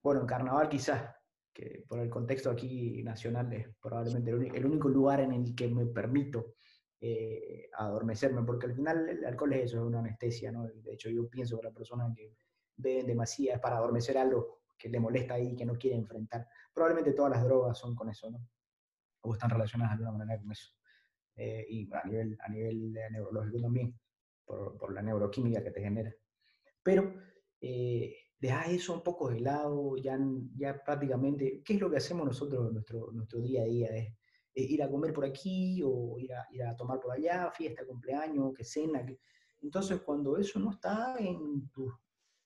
bueno, 0.02 0.20
en 0.22 0.26
carnaval 0.26 0.68
quizás, 0.68 1.14
que 1.54 1.84
por 1.86 2.00
el 2.00 2.10
contexto 2.10 2.50
aquí 2.50 3.02
nacional 3.02 3.52
es 3.52 3.68
probablemente 3.80 4.30
el, 4.30 4.56
el 4.56 4.66
único 4.66 4.88
lugar 4.88 5.20
en 5.20 5.32
el 5.32 5.54
que 5.54 5.68
me 5.68 5.86
permito 5.86 6.54
eh, 7.00 7.68
adormecerme, 7.74 8.42
porque 8.42 8.66
al 8.66 8.74
final 8.74 9.08
el 9.08 9.24
alcohol 9.24 9.52
es 9.54 9.64
eso, 9.64 9.78
es 9.78 9.82
una 9.84 10.00
anestesia, 10.00 10.50
¿no? 10.50 10.66
De 10.66 10.92
hecho, 10.92 11.10
yo 11.10 11.28
pienso 11.28 11.58
que 11.58 11.64
la 11.66 11.72
persona 11.72 12.12
que 12.14 12.36
beben 12.76 13.06
demasiado 13.06 13.60
para 13.60 13.76
adormecer 13.76 14.18
algo 14.18 14.62
que 14.78 14.88
le 14.88 14.98
molesta 14.98 15.34
ahí, 15.34 15.54
que 15.54 15.64
no 15.64 15.78
quiere 15.78 15.96
enfrentar. 15.96 16.48
Probablemente 16.74 17.12
todas 17.12 17.32
las 17.32 17.44
drogas 17.44 17.78
son 17.78 17.94
con 17.94 18.10
eso, 18.10 18.30
¿no? 18.30 18.48
O 19.22 19.32
están 19.34 19.50
relacionadas 19.50 19.96
de 19.96 20.04
alguna 20.04 20.18
manera 20.18 20.40
con 20.40 20.50
eso. 20.50 20.72
Eh, 21.36 21.64
y 21.68 21.88
a 21.92 22.04
nivel, 22.04 22.36
a 22.40 22.48
nivel 22.48 22.92
neurológico 22.92 23.60
también, 23.60 23.98
por, 24.44 24.76
por, 24.76 24.92
la 24.92 25.02
neuroquímica 25.02 25.62
que 25.62 25.70
te 25.70 25.80
genera. 25.80 26.12
Pero 26.82 27.14
eh, 27.60 28.14
deja 28.38 28.64
eso 28.66 28.94
un 28.94 29.02
poco 29.02 29.30
de 29.30 29.40
lado, 29.40 29.96
ya, 29.96 30.18
ya 30.56 30.82
prácticamente, 30.82 31.62
¿qué 31.64 31.74
es 31.74 31.80
lo 31.80 31.88
que 31.88 31.98
hacemos 31.98 32.26
nosotros 32.26 32.66
en 32.66 32.74
nuestro, 32.74 33.12
nuestro 33.12 33.40
día 33.40 33.62
a 33.62 33.66
día? 33.66 33.88
Es, 33.96 34.12
es, 34.52 34.70
ir 34.70 34.82
a 34.82 34.90
comer 34.90 35.12
por 35.12 35.24
aquí 35.24 35.80
o 35.84 36.18
ir 36.18 36.34
a, 36.34 36.46
ir 36.50 36.64
a 36.64 36.76
tomar 36.76 36.98
por 36.98 37.12
allá, 37.12 37.50
fiesta, 37.52 37.86
cumpleaños, 37.86 38.52
que 38.52 38.64
cena. 38.64 39.06
Que... 39.06 39.20
Entonces, 39.60 40.00
cuando 40.00 40.36
eso 40.36 40.58
no 40.58 40.72
está 40.72 41.16
en 41.18 41.68
tus 41.70 41.94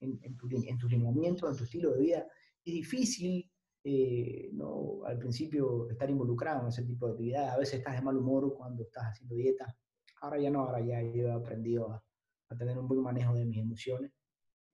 en, 0.01 0.19
en, 0.23 0.37
tu, 0.37 0.49
en 0.51 0.79
tus 0.79 0.91
lineamientos, 0.91 1.51
en 1.51 1.57
tu 1.57 1.65
estilo 1.65 1.93
de 1.93 2.01
vida, 2.01 2.27
es 2.65 2.75
difícil 2.75 3.51
eh, 3.89 4.51
no, 4.53 5.05
al 5.05 5.17
principio 5.17 5.89
estar 5.89 6.11
involucrado 6.11 6.63
en 6.63 6.69
ese 6.69 6.83
tipo 6.83 7.07
de 7.07 7.13
actividades. 7.13 7.53
A 7.53 7.59
veces 7.59 7.75
estás 7.79 7.95
de 7.95 8.03
mal 8.03 8.17
humor 8.17 8.53
cuando 8.57 8.83
estás 8.83 9.05
haciendo 9.05 9.37
dieta. 9.37 9.77
Ahora 10.23 10.41
ya 10.41 10.51
no, 10.51 10.63
ahora 10.63 10.81
ya 10.81 11.01
yo 11.03 11.29
he 11.29 11.33
aprendido 11.33 11.93
a, 11.93 12.05
a 12.49 12.57
tener 12.57 12.77
un 12.77 12.89
buen 12.89 13.01
manejo 13.01 13.35
de 13.35 13.45
mis 13.45 13.59
emociones, 13.59 14.11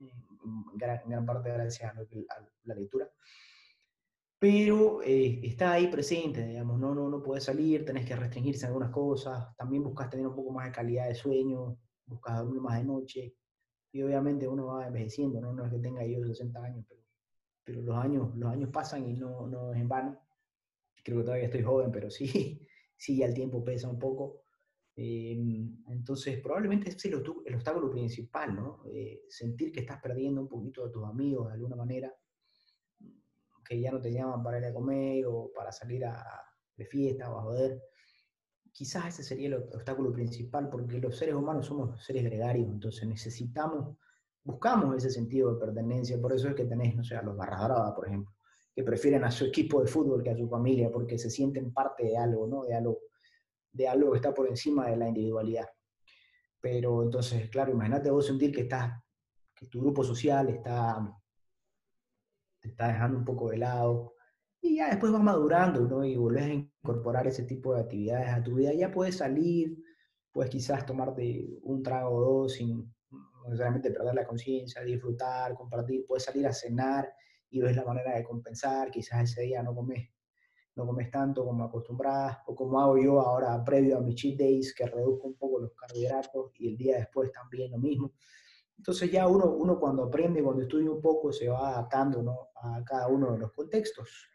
en 0.00 0.78
gran, 0.78 1.00
en 1.04 1.10
gran 1.10 1.26
parte 1.26 1.50
gracias 1.50 1.94
a, 1.94 2.00
a, 2.00 2.48
la 2.64 2.74
lectura. 2.74 3.10
Pero 4.38 5.02
eh, 5.02 5.40
está 5.42 5.72
ahí 5.72 5.88
presente, 5.88 6.46
digamos, 6.46 6.80
no, 6.80 6.94
no, 6.94 7.10
no 7.10 7.22
puedes 7.22 7.44
salir, 7.44 7.84
tenés 7.84 8.06
que 8.06 8.16
restringirse 8.16 8.64
en 8.64 8.68
algunas 8.68 8.90
cosas, 8.90 9.54
también 9.56 9.84
buscas 9.84 10.08
tener 10.08 10.26
un 10.26 10.34
poco 10.34 10.52
más 10.52 10.64
de 10.66 10.72
calidad 10.72 11.06
de 11.08 11.14
sueño, 11.14 11.78
buscas 12.06 12.38
dormir 12.38 12.62
más 12.62 12.78
de 12.78 12.84
noche, 12.84 13.34
y 13.92 14.02
obviamente 14.02 14.48
uno 14.48 14.66
va 14.66 14.86
envejeciendo, 14.86 15.40
¿no? 15.40 15.52
No 15.52 15.66
es 15.66 15.72
que 15.72 15.78
tenga 15.78 16.04
yo 16.04 16.24
60 16.24 16.64
años, 16.64 16.84
pero, 16.88 17.02
pero 17.62 17.82
los, 17.82 17.96
años, 17.96 18.34
los 18.36 18.50
años 18.50 18.70
pasan 18.72 19.06
y 19.06 19.14
no, 19.14 19.46
no 19.46 19.72
es 19.74 19.80
en 19.80 19.88
vano. 19.88 20.18
Creo 21.04 21.18
que 21.18 21.24
todavía 21.24 21.46
estoy 21.46 21.62
joven, 21.62 21.92
pero 21.92 22.10
sí, 22.10 22.66
sí, 22.96 23.22
el 23.22 23.34
tiempo 23.34 23.62
pesa 23.62 23.88
un 23.88 23.98
poco. 23.98 24.44
Eh, 24.96 25.36
entonces, 25.88 26.40
probablemente 26.40 26.90
es 26.90 27.04
el, 27.04 27.14
obstáculo 27.14 27.90
principal, 27.90 28.54
¿no? 28.54 28.82
Eh, 28.86 29.24
sentir 29.28 29.70
que 29.70 29.80
estás 29.80 30.00
perdiendo 30.00 30.40
un 30.40 30.48
poquito 30.48 30.86
de 30.86 30.92
tus 30.92 31.04
amigos 31.04 31.48
de 31.48 31.54
alguna 31.54 31.76
manera, 31.76 32.14
que 33.64 33.80
ya 33.80 33.92
no 33.92 34.00
te 34.00 34.12
llaman 34.12 34.42
para 34.42 34.58
ir 34.58 34.64
a 34.64 34.72
comer 34.72 35.26
o 35.26 35.50
para 35.54 35.70
salir 35.70 36.04
a, 36.04 36.24
de 36.76 36.86
fiesta 36.86 37.30
o 37.30 37.38
a 37.38 37.42
joder. 37.42 37.82
Quizás 38.72 39.06
ese 39.06 39.22
sería 39.22 39.48
el 39.48 39.54
obstáculo 39.54 40.10
principal, 40.12 40.68
porque 40.68 40.98
los 40.98 41.16
seres 41.16 41.34
humanos 41.34 41.66
somos 41.66 42.02
seres 42.04 42.24
gregarios, 42.24 42.68
entonces 42.68 43.06
necesitamos, 43.06 43.96
buscamos 44.42 44.96
ese 44.96 45.10
sentido 45.10 45.52
de 45.52 45.60
pertenencia, 45.60 46.20
por 46.20 46.32
eso 46.32 46.48
es 46.48 46.54
que 46.54 46.64
tenés, 46.64 46.96
no 46.96 47.04
sé, 47.04 47.16
a 47.16 47.22
los 47.22 47.36
barra 47.36 47.94
por 47.94 48.08
ejemplo, 48.08 48.34
que 48.74 48.82
prefieren 48.82 49.24
a 49.24 49.30
su 49.30 49.44
equipo 49.44 49.82
de 49.82 49.88
fútbol 49.88 50.22
que 50.22 50.30
a 50.30 50.36
su 50.36 50.48
familia, 50.48 50.90
porque 50.90 51.18
se 51.18 51.28
sienten 51.28 51.72
parte 51.72 52.04
de 52.04 52.16
algo, 52.16 52.46
¿no? 52.46 52.64
De 52.64 52.74
algo 52.74 52.98
de 53.72 53.88
algo 53.88 54.12
que 54.12 54.18
está 54.18 54.34
por 54.34 54.48
encima 54.48 54.88
de 54.88 54.96
la 54.96 55.08
individualidad. 55.08 55.68
Pero 56.60 57.02
entonces, 57.02 57.48
claro, 57.50 57.72
imagínate 57.72 58.10
vos 58.10 58.26
sentir 58.26 58.52
que 58.52 58.62
estás, 58.62 59.02
que 59.54 59.66
tu 59.66 59.80
grupo 59.80 60.04
social 60.04 60.48
está, 60.50 61.18
te 62.60 62.68
está 62.68 62.88
dejando 62.88 63.18
un 63.18 63.24
poco 63.24 63.50
de 63.50 63.58
lado, 63.58 64.11
y 64.62 64.76
ya 64.76 64.88
después 64.90 65.12
vas 65.12 65.22
madurando, 65.22 65.80
¿no? 65.88 66.04
Y 66.04 66.16
volvés 66.16 66.44
a 66.44 66.54
incorporar 66.54 67.26
ese 67.26 67.42
tipo 67.42 67.74
de 67.74 67.80
actividades 67.80 68.28
a 68.28 68.42
tu 68.42 68.54
vida. 68.54 68.72
Ya 68.72 68.92
puedes 68.92 69.16
salir, 69.16 69.76
puedes 70.30 70.50
quizás 70.50 70.86
tomarte 70.86 71.58
un 71.62 71.82
trago 71.82 72.14
o 72.14 72.20
dos 72.20 72.54
sin 72.54 72.94
necesariamente 73.44 73.90
perder 73.90 74.14
la 74.14 74.24
conciencia, 74.26 74.82
disfrutar, 74.82 75.54
compartir, 75.54 76.06
puedes 76.06 76.24
salir 76.24 76.46
a 76.46 76.52
cenar 76.52 77.12
y 77.50 77.60
ves 77.60 77.76
la 77.76 77.84
manera 77.84 78.14
de 78.16 78.22
compensar, 78.22 78.90
quizás 78.90 79.30
ese 79.30 79.42
día 79.42 79.62
no 79.62 79.74
comes 79.74 80.08
no 80.74 80.86
comes 80.86 81.10
tanto 81.10 81.44
como 81.44 81.64
acostumbrás, 81.64 82.38
o 82.46 82.54
como 82.54 82.80
hago 82.80 82.96
yo 82.96 83.20
ahora 83.20 83.62
previo 83.62 83.98
a 83.98 84.00
mis 84.00 84.14
cheat 84.14 84.38
days, 84.38 84.74
que 84.74 84.86
reduzco 84.86 85.26
un 85.26 85.34
poco 85.34 85.60
los 85.60 85.72
carbohidratos 85.74 86.52
y 86.54 86.68
el 86.68 86.78
día 86.78 86.96
después 86.96 87.30
también 87.30 87.72
lo 87.72 87.78
mismo. 87.78 88.12
Entonces 88.78 89.12
ya 89.12 89.28
uno, 89.28 89.50
uno 89.50 89.78
cuando 89.78 90.04
aprende, 90.04 90.42
cuando 90.42 90.62
estudia 90.62 90.90
un 90.90 91.02
poco, 91.02 91.30
se 91.30 91.46
va 91.48 91.72
adaptando 91.72 92.22
¿no? 92.22 92.48
a 92.54 92.82
cada 92.84 93.08
uno 93.08 93.32
de 93.32 93.38
los 93.40 93.52
contextos. 93.52 94.31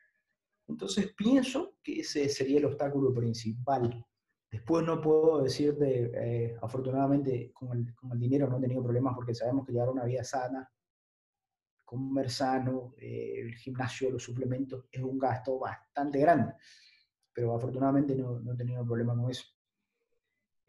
Entonces 0.68 1.14
pienso 1.14 1.76
que 1.82 2.02
ese 2.02 2.28
sería 2.30 2.60
el 2.60 2.66
obstáculo 2.66 3.14
principal. 3.14 4.06
Después 4.52 4.86
no 4.86 5.02
puedo 5.02 5.42
decirte, 5.42 6.12
eh, 6.14 6.58
afortunadamente 6.62 7.52
con 7.54 7.78
el, 7.78 8.20
dinero 8.20 8.48
no 8.48 8.58
he 8.58 8.62
tenido 8.62 8.84
problemas 8.84 9.16
porque 9.16 9.36
sabemos 9.36 9.66
que 9.66 9.74
llevar 9.74 9.90
una 9.90 10.06
vida 10.06 10.24
sana 10.24 10.70
comer 11.86 12.30
sano, 12.30 12.96
eh, 12.98 13.40
el 13.40 13.56
gimnasio, 13.56 14.12
los 14.12 14.22
suplementos, 14.22 14.88
es 14.92 15.02
un 15.02 15.18
gasto 15.18 15.58
bastante 15.58 16.20
grande. 16.20 16.54
Pero 17.32 17.56
afortunadamente 17.56 18.14
no, 18.14 18.42
no 18.42 18.54
he 18.54 18.58
tenido 18.58 18.86
problema 18.86 19.16
con 19.16 19.32
eso. 19.32 19.46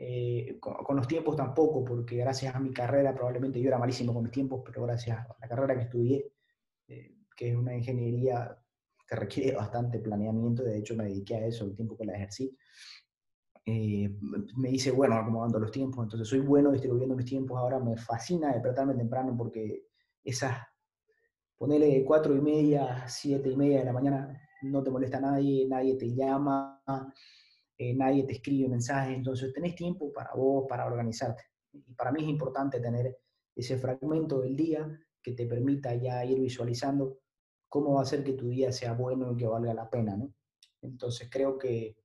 Eh, 0.00 0.58
con, 0.60 0.96
los 0.96 1.08
tiempos 1.08 1.34
tampoco, 1.34 1.84
porque 1.84 2.18
gracias 2.18 2.54
a 2.54 2.60
mi 2.60 2.72
carrera, 2.72 3.12
probablemente 3.12 3.60
yo 3.60 3.66
era 3.66 3.78
malísimo 3.78 4.14
con 4.14 4.22
mis 4.22 4.32
tiempos, 4.32 4.62
pero 4.64 4.84
gracias 4.84 5.18
a 5.18 5.36
la 5.40 5.48
carrera 5.48 5.74
que 5.74 5.82
estudié, 5.82 6.32
eh, 6.86 7.16
que 7.36 7.50
es 7.50 7.56
una 7.56 7.74
ingeniería 7.74 8.56
que 9.08 9.16
requiere 9.16 9.56
bastante 9.56 9.98
planeamiento, 10.00 10.62
de 10.62 10.78
hecho 10.78 10.94
me 10.94 11.04
dediqué 11.04 11.36
a 11.36 11.46
eso 11.46 11.64
el 11.64 11.74
tiempo 11.74 11.96
que 11.96 12.04
la 12.04 12.14
ejercí, 12.14 12.54
me 14.56 14.70
hice 14.70 14.90
bueno 14.90 15.16
acomodando 15.16 15.58
los 15.58 15.70
tiempos, 15.70 16.04
entonces 16.04 16.28
soy 16.28 16.40
bueno 16.40 16.70
distribuyendo 16.70 17.14
mis 17.14 17.26
tiempos, 17.26 17.58
ahora 17.58 17.78
me 17.78 17.96
fascina 17.96 18.52
despertarme 18.52 18.94
temprano 18.94 19.34
porque 19.36 19.88
esas 20.24 20.56
ponele 21.56 22.04
cuatro 22.04 22.34
y 22.34 22.40
media, 22.40 23.06
siete 23.08 23.50
y 23.50 23.56
media 23.56 23.80
de 23.80 23.84
la 23.84 23.92
mañana, 23.92 24.40
no 24.62 24.82
te 24.82 24.90
molesta 24.90 25.20
nadie, 25.20 25.66
nadie 25.68 25.96
te 25.96 26.14
llama, 26.14 26.82
eh, 27.76 27.94
nadie 27.94 28.24
te 28.24 28.34
escribe 28.34 28.68
mensajes, 28.68 29.16
entonces 29.16 29.52
tenés 29.52 29.74
tiempo 29.74 30.12
para 30.12 30.32
vos, 30.34 30.66
para 30.68 30.86
organizarte. 30.86 31.44
Y 31.72 31.94
para 31.94 32.12
mí 32.12 32.22
es 32.22 32.28
importante 32.28 32.80
tener 32.80 33.18
ese 33.54 33.76
fragmento 33.76 34.40
del 34.40 34.56
día 34.56 34.88
que 35.22 35.32
te 35.32 35.46
permita 35.46 35.94
ya 35.94 36.24
ir 36.24 36.40
visualizando 36.40 37.18
cómo 37.68 37.94
va 37.94 38.00
a 38.00 38.02
hacer 38.02 38.24
que 38.24 38.32
tu 38.32 38.48
día 38.48 38.72
sea 38.72 38.92
bueno 38.92 39.32
y 39.32 39.36
que 39.36 39.46
valga 39.46 39.74
la 39.74 39.90
pena, 39.90 40.16
¿no? 40.16 40.32
Entonces 40.82 41.28
creo 41.30 41.58
que, 41.58 41.96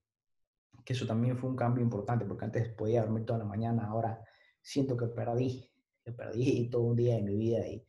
que 0.83 0.93
eso 0.93 1.05
también 1.05 1.37
fue 1.37 1.49
un 1.49 1.55
cambio 1.55 1.83
importante, 1.83 2.25
porque 2.25 2.45
antes 2.45 2.69
podía 2.69 3.01
dormir 3.01 3.25
toda 3.25 3.39
la 3.39 3.45
mañana, 3.45 3.87
ahora 3.87 4.23
siento 4.61 4.97
que 4.97 5.07
perdí, 5.07 5.71
que 6.03 6.11
perdí 6.11 6.69
todo 6.69 6.83
un 6.83 6.95
día 6.95 7.15
de 7.15 7.21
mi 7.21 7.35
vida 7.35 7.67
y, 7.67 7.85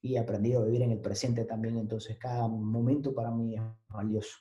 y 0.00 0.16
he 0.16 0.18
aprendido 0.18 0.62
a 0.62 0.64
vivir 0.64 0.82
en 0.82 0.92
el 0.92 1.00
presente 1.00 1.44
también, 1.44 1.78
entonces 1.78 2.18
cada 2.18 2.48
momento 2.48 3.14
para 3.14 3.30
mí 3.30 3.54
es 3.54 3.62
valioso. 3.88 4.38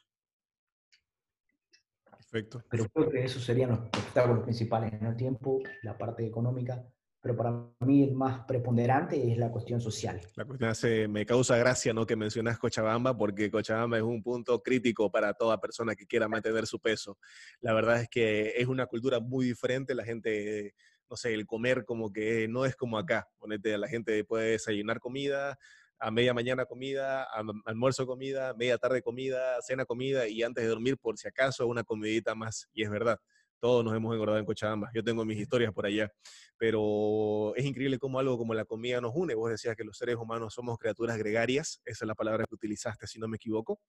Perfecto. 2.10 2.63
Pero 2.70 2.88
creo 2.89 3.10
que 3.10 3.24
esos 3.26 3.44
serían 3.44 3.72
los 3.72 3.80
obstáculos 3.80 4.44
principales 4.44 4.94
en 4.94 5.06
el 5.06 5.15
tiempo, 5.17 5.60
la 5.84 5.98
parte 5.98 6.26
económica, 6.26 6.88
pero 7.22 7.38
para 7.38 7.52
mí 7.82 8.04
el 8.04 8.14
más 8.14 8.46
preponderante 8.46 9.32
es 9.32 9.38
la 9.38 9.52
cuestión 9.52 9.80
social. 9.80 10.20
La 10.36 10.46
cuestión 10.46 10.70
hace, 10.70 11.08
me 11.08 11.26
causa 11.26 11.56
gracia 11.58 11.94
¿no? 11.94 12.06
que 12.06 12.16
mencionas 12.16 12.58
Cochabamba, 12.58 13.16
porque 13.16 13.52
Cochabamba 13.52 13.98
es 13.98 14.04
un 14.04 14.24
punto 14.24 14.62
crítico 14.64 15.12
para 15.12 15.34
toda 15.34 15.62
persona 15.62 15.96
que 15.96 16.08
quiera 16.08 16.28
mantener 16.28 16.66
su 16.66 16.80
peso. 16.80 17.18
La 17.60 17.74
verdad 17.74 18.02
es 18.02 18.10
que 18.10 18.54
es 18.58 18.68
una 18.68 18.88
cultura 18.88 19.20
muy 19.20 19.46
diferente, 19.46 19.94
la 19.94 20.04
gente 20.04 20.74
no 21.12 21.18
sé, 21.18 21.34
el 21.34 21.46
comer 21.46 21.84
como 21.84 22.12
que 22.12 22.48
no 22.48 22.66
es 22.66 22.76
como 22.76 22.98
acá. 22.98 23.28
Ponete, 23.38 23.78
la 23.78 23.90
gente 23.90 24.24
puede 24.24 24.52
desayunar 24.52 25.02
comida, 25.02 25.60
a 26.00 26.10
media 26.10 26.34
mañana 26.34 26.66
comida, 26.66 27.28
almuerzo 27.66 28.08
comida, 28.08 28.54
media 28.56 28.78
tarde 28.78 29.04
comida, 29.04 29.62
cena 29.62 29.86
comida 29.86 30.28
y 30.28 30.42
antes 30.42 30.64
de 30.64 30.70
dormir, 30.70 30.98
por 30.98 31.18
si 31.18 31.28
acaso, 31.28 31.68
una 31.68 31.84
comidita 31.84 32.34
más. 32.34 32.70
Y 32.74 32.84
es 32.84 32.90
verdad, 32.90 33.20
todos 33.62 33.86
nos 33.86 33.95
hemos 33.95 34.13
engordado 34.13 34.39
en 34.39 34.45
Cochabamba. 34.45 34.89
Yo 34.93 35.04
tengo 35.04 35.24
mis 35.24 35.39
historias 35.39 35.71
por 35.71 35.86
allá. 35.86 36.12
Pero 36.58 37.54
es 37.56 37.63
increíble 37.63 37.97
cómo 38.00 38.19
algo 38.19 38.38
como 38.38 38.54
la 38.54 38.65
comida 38.65 39.00
nos 39.00 39.13
une. 39.15 39.36
Vos 39.36 39.52
decías 39.52 39.76
que 39.76 39.84
los 39.84 39.97
seres 39.97 40.15
humanos 40.17 40.54
somos 40.54 40.78
criaturas 40.78 41.17
gregarias, 41.17 41.82
esa 41.86 42.06
es 42.06 42.08
la 42.08 42.15
palabra 42.15 42.45
que 42.45 42.56
utilizaste, 42.56 43.08
si 43.08 43.19
no 43.19 43.28
me 43.28 43.38
equivoco, 43.38 43.80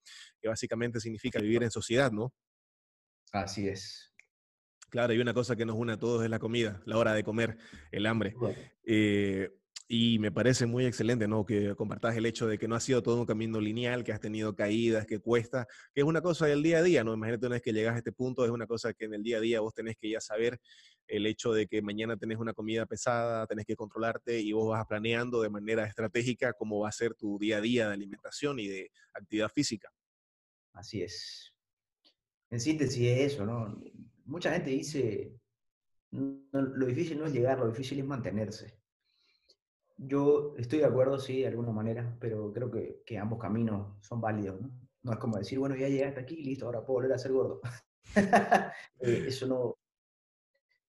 que 0.41 0.49
básicamente 0.49 1.01
significa 1.01 1.41
vivir 1.41 1.63
en 1.63 1.71
sociedad, 1.71 2.13
¿no? 2.13 2.33
Así 3.33 3.67
es. 3.67 4.15
Claro, 4.91 5.15
y 5.15 5.19
una 5.19 5.33
cosa 5.33 5.57
que 5.57 5.65
nos 5.65 5.77
une 5.77 5.95
a 5.95 5.99
todos 5.99 6.23
es 6.23 6.29
la 6.29 6.39
comida, 6.39 6.83
la 6.85 6.99
hora 6.99 7.15
de 7.15 7.25
comer, 7.25 7.57
el 7.91 8.05
hambre. 8.05 8.35
Eh, 8.85 9.49
y 9.95 10.19
me 10.19 10.33
parece 10.33 10.65
muy 10.65 10.87
excelente, 10.87 11.29
¿no? 11.29 11.45
Que 11.45 11.77
compartas 11.77 12.17
el 12.17 12.25
hecho 12.25 12.47
de 12.47 12.57
que 12.57 12.67
no 12.67 12.75
ha 12.75 12.81
sido 12.81 13.03
todo 13.03 13.21
un 13.21 13.27
camino 13.27 13.61
lineal, 13.61 14.03
que 14.03 14.13
has 14.13 14.21
tenido 14.21 14.57
caídas, 14.57 15.05
que 15.05 15.19
cuesta, 15.19 15.69
que 15.93 16.01
es 16.01 16.07
una 16.07 16.23
cosa 16.23 16.47
del 16.47 16.63
día 16.63 16.79
a 16.79 16.83
día, 16.83 17.05
¿no? 17.05 17.13
Imagínate 17.13 17.45
una 17.45 17.57
vez 17.57 17.63
que 17.63 17.75
llegas 17.75 17.97
a 17.97 17.99
este 17.99 18.11
punto, 18.11 18.43
es 18.47 18.51
una 18.51 18.67
cosa 18.67 18.95
que 18.95 19.05
en 19.05 19.13
el 19.13 19.23
día 19.23 19.37
a 19.37 19.41
día 19.41 19.61
vos 19.61 19.75
tenés 19.75 19.99
que 19.99 20.09
ya 20.09 20.19
saber 20.19 20.59
el 21.07 21.27
hecho 21.27 21.53
de 21.53 21.67
que 21.67 21.83
mañana 21.83 22.17
tenés 22.17 22.39
una 22.39 22.55
comida 22.55 22.87
pesada, 22.87 23.47
tenés 23.47 23.67
que 23.67 23.77
controlarte 23.77 24.41
y 24.41 24.53
vos 24.53 24.71
vas 24.71 24.87
planeando 24.87 25.43
de 25.43 25.51
manera 25.51 25.85
estratégica 25.85 26.55
cómo 26.55 26.81
va 26.81 26.89
a 26.89 26.93
ser 26.93 27.15
tu 27.15 27.39
día 27.39 27.59
a 27.59 27.61
día 27.61 27.89
de 27.89 27.93
alimentación 27.93 28.61
y 28.61 28.69
de 28.69 28.91
actividad 29.13 29.51
física. 29.51 29.91
Así 30.73 31.03
es. 31.03 31.53
En 32.49 32.61
síntesis 32.61 33.09
es 33.09 33.35
eso, 33.35 33.45
¿no? 33.45 33.79
mucha 34.25 34.53
gente 34.53 34.71
dice, 34.71 35.35
lo 36.13 36.87
difícil 36.87 37.19
no 37.19 37.27
es 37.27 37.35
llegar, 37.35 37.59
lo 37.59 37.69
difícil 37.69 37.99
es 37.99 38.07
mantenerse. 38.07 38.82
Yo 40.05 40.55
estoy 40.59 40.81
de 40.81 40.87
acuerdo, 40.87 41.19
sí, 41.19 41.41
de 41.41 41.49
alguna 41.49 41.71
manera, 41.71 42.17
pero 42.21 42.53
creo 42.53 42.71
que, 42.71 43.03
que 43.07 43.19
ambos 43.19 43.39
caminos 43.39 43.97
son 44.01 44.21
válidos, 44.21 44.61
¿no? 44.61 44.71
No 45.03 45.13
es 45.13 45.19
como 45.19 45.37
decir, 45.37 45.59
bueno, 45.59 45.75
ya 45.75 45.89
llegué 45.89 46.05
hasta 46.05 46.21
aquí, 46.21 46.37
listo, 46.37 46.67
ahora 46.67 46.85
puedo 46.85 47.01
volver 47.01 47.13
a 47.13 47.19
ser 47.19 47.33
gordo. 47.33 47.61
Eh, 49.01 49.25
eso 49.29 49.47
no... 49.47 49.77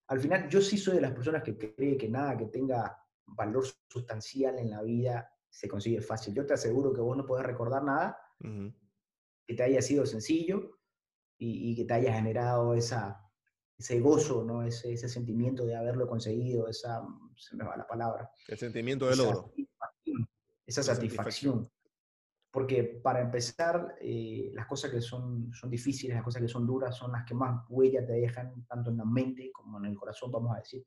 Al 0.08 0.20
final, 0.20 0.50
yo 0.50 0.62
sí 0.62 0.78
soy 0.78 0.96
de 0.96 1.02
las 1.02 1.14
personas 1.14 1.42
que 1.42 1.58
cree 1.58 1.98
que 1.98 2.10
nada 2.10 2.38
que 2.38 2.46
tenga 2.46 2.96
valor 3.26 3.66
sustancial 3.88 4.60
en 4.60 4.70
la 4.70 4.84
vida 4.84 5.32
se 5.50 5.68
consigue 5.68 6.02
fácil. 6.02 6.34
Yo 6.34 6.46
te 6.46 6.54
aseguro 6.54 6.94
que 6.94 7.02
vos 7.02 7.18
no 7.18 7.26
podés 7.26 7.46
recordar 7.46 7.84
nada 7.84 8.18
que 8.40 9.54
te 9.56 9.64
haya 9.64 9.82
sido 9.82 10.06
sencillo 10.06 10.80
y, 11.38 11.72
y, 11.72 11.76
que 11.76 11.86
te 11.86 11.94
haya 11.94 12.14
generado 12.14 12.76
esa, 12.76 13.23
ese 13.78 14.00
gozo, 14.00 14.44
¿no? 14.44 14.64
Ese, 14.64 14.94
ese, 14.94 15.10
sentimiento 15.10 15.66
de 15.66 15.76
haberlo 15.76 16.08
conseguido, 16.08 16.68
esa, 16.68 17.02
se 17.36 17.56
me 17.56 17.66
va 17.66 17.76
la 17.76 17.88
palabra. 17.88 18.32
El 18.48 18.58
sentimiento 18.58 19.08
de 19.08 19.16
logro. 19.16 19.54
esa 20.66 20.84
satisfacción. 20.84 21.68
Porque 22.52 22.84
para 22.84 23.20
empezar, 23.20 23.96
eh, 24.00 24.52
las 24.54 24.68
cosas 24.68 24.92
que 24.92 25.02
son, 25.02 25.52
son 25.52 25.72
difíciles, 25.72 26.16
las 26.16 26.24
cosas 26.24 26.44
que 26.44 26.48
son 26.48 26.68
duras, 26.68 26.96
son 26.96 27.12
las 27.12 27.26
que 27.26 27.34
más 27.34 27.66
huella 27.68 28.06
te 28.06 28.14
dejan, 28.14 28.64
tanto 28.68 28.92
en 28.92 28.98
la 28.98 29.06
mente 29.06 29.52
como 29.52 29.80
en 29.80 29.86
el 29.86 29.96
corazón, 29.96 30.32
vamos 30.32 30.56
a 30.56 30.60
decir. 30.60 30.86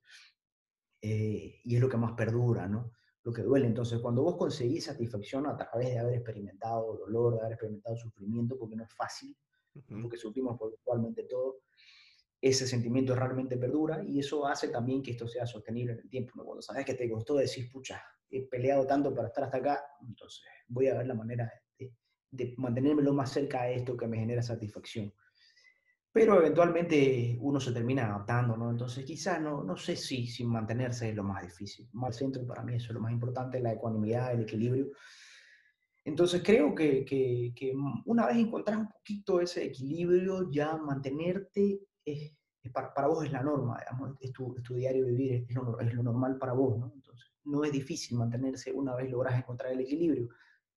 Eh, 1.03 1.61
y 1.65 1.75
es 1.75 1.81
lo 1.81 1.89
que 1.89 1.97
más 1.97 2.13
perdura, 2.13 2.69
¿no? 2.69 2.93
Lo 3.25 3.33
que 3.33 3.43
duele. 3.43 3.67
Entonces, 3.67 3.99
cuando 3.99 4.23
vos 4.23 4.37
conseguís 4.37 4.85
satisfacción 4.85 5.49
a 5.49 5.57
través 5.57 5.89
de 5.89 5.99
haber 5.99 6.15
experimentado 6.15 6.99
dolor, 6.99 7.35
de 7.35 7.41
haber 7.41 7.53
experimentado 7.55 7.97
sufrimiento, 7.97 8.57
porque 8.57 8.77
no 8.77 8.85
es 8.85 8.95
fácil, 8.95 9.37
porque 10.01 10.17
sufrimos 10.17 10.57
actualmente 10.63 11.25
todo, 11.25 11.57
ese 12.41 12.67
sentimiento 12.67 13.15
realmente 13.15 13.57
perdura 13.57 14.03
y 14.05 14.21
eso 14.21 14.47
hace 14.47 14.69
también 14.69 15.03
que 15.03 15.13
esto 15.13 15.27
sea 15.27 15.47
sostenible 15.47 15.95
en 15.95 16.01
el 16.01 16.09
tiempo. 16.09 16.45
Cuando 16.45 16.63
sabes 16.63 16.85
que 16.85 16.95
te 16.95 17.11
costó 17.11 17.37
decir, 17.37 17.71
pucha, 17.71 18.03
he 18.31 18.47
peleado 18.47 18.87
tanto 18.87 19.15
para 19.15 19.29
estar 19.29 19.45
hasta 19.45 19.59
acá, 19.59 19.85
entonces 20.07 20.43
voy 20.69 20.89
a 20.89 20.99
ver 20.99 21.07
la 21.07 21.15
manera 21.15 21.51
de, 21.79 21.93
de 22.31 22.55
mantenerme 22.59 23.03
lo 23.03 23.15
más 23.15 23.31
cerca 23.33 23.63
a 23.63 23.71
esto 23.71 23.97
que 23.97 24.07
me 24.07 24.19
genera 24.19 24.43
satisfacción. 24.43 25.13
Pero 26.13 26.39
eventualmente 26.39 27.37
uno 27.41 27.61
se 27.61 27.73
termina 27.73 28.07
adaptando, 28.07 28.57
¿no? 28.57 28.71
Entonces 28.71 29.05
quizás 29.05 29.39
no, 29.39 29.63
no 29.63 29.77
sé 29.77 29.97
si 29.97 30.27
sin 30.27 30.49
mantenerse 30.49 31.11
es 31.11 31.15
lo 31.15 31.23
más 31.23 31.43
difícil. 31.43 31.89
Más 31.93 32.17
centro 32.17 32.47
para 32.47 32.63
mí 32.63 32.75
eso 32.75 32.87
es 32.87 32.95
lo 32.95 33.01
más 33.01 33.13
importante, 33.13 33.61
la 33.61 33.73
ecuanimidad, 33.73 34.33
el 34.33 34.43
equilibrio. 34.43 34.93
Entonces 36.07 36.43
creo 36.43 36.75
que, 36.75 37.05
que, 37.05 37.53
que 37.55 37.75
una 38.07 38.27
vez 38.27 38.37
encontrar 38.39 38.79
un 38.79 38.89
poquito 38.89 39.43
ese 39.43 39.65
equilibrio, 39.65 40.51
ya 40.51 40.79
mantenerte 40.79 41.81
es, 42.07 42.33
para, 42.73 42.95
para, 42.95 43.09
vos 43.09 43.25
es 43.25 43.33
la 43.33 43.43
norma, 43.43 43.79
digamos, 43.79 44.17
es 44.21 44.33
tu, 44.33 44.57
es 44.57 44.63
tu 44.63 44.75
diario 44.75 45.07
vivir, 45.07 45.45
es 45.49 45.55
lo, 45.55 45.79
es 45.79 45.93
lo, 45.93 46.03
normal 46.03 46.39
para 46.39 46.53
vos, 46.53 46.79
¿no? 46.79 46.93
Entonces 46.95 47.33
no 47.45 47.65
es 47.65 47.73
difícil 47.73 48.17
mantenerse 48.17 48.73
una 48.73 48.95
vez 48.95 49.11
logras 49.11 49.39
encontrar 49.39 49.73
el 49.73 49.81
equilibrio. 49.81 50.29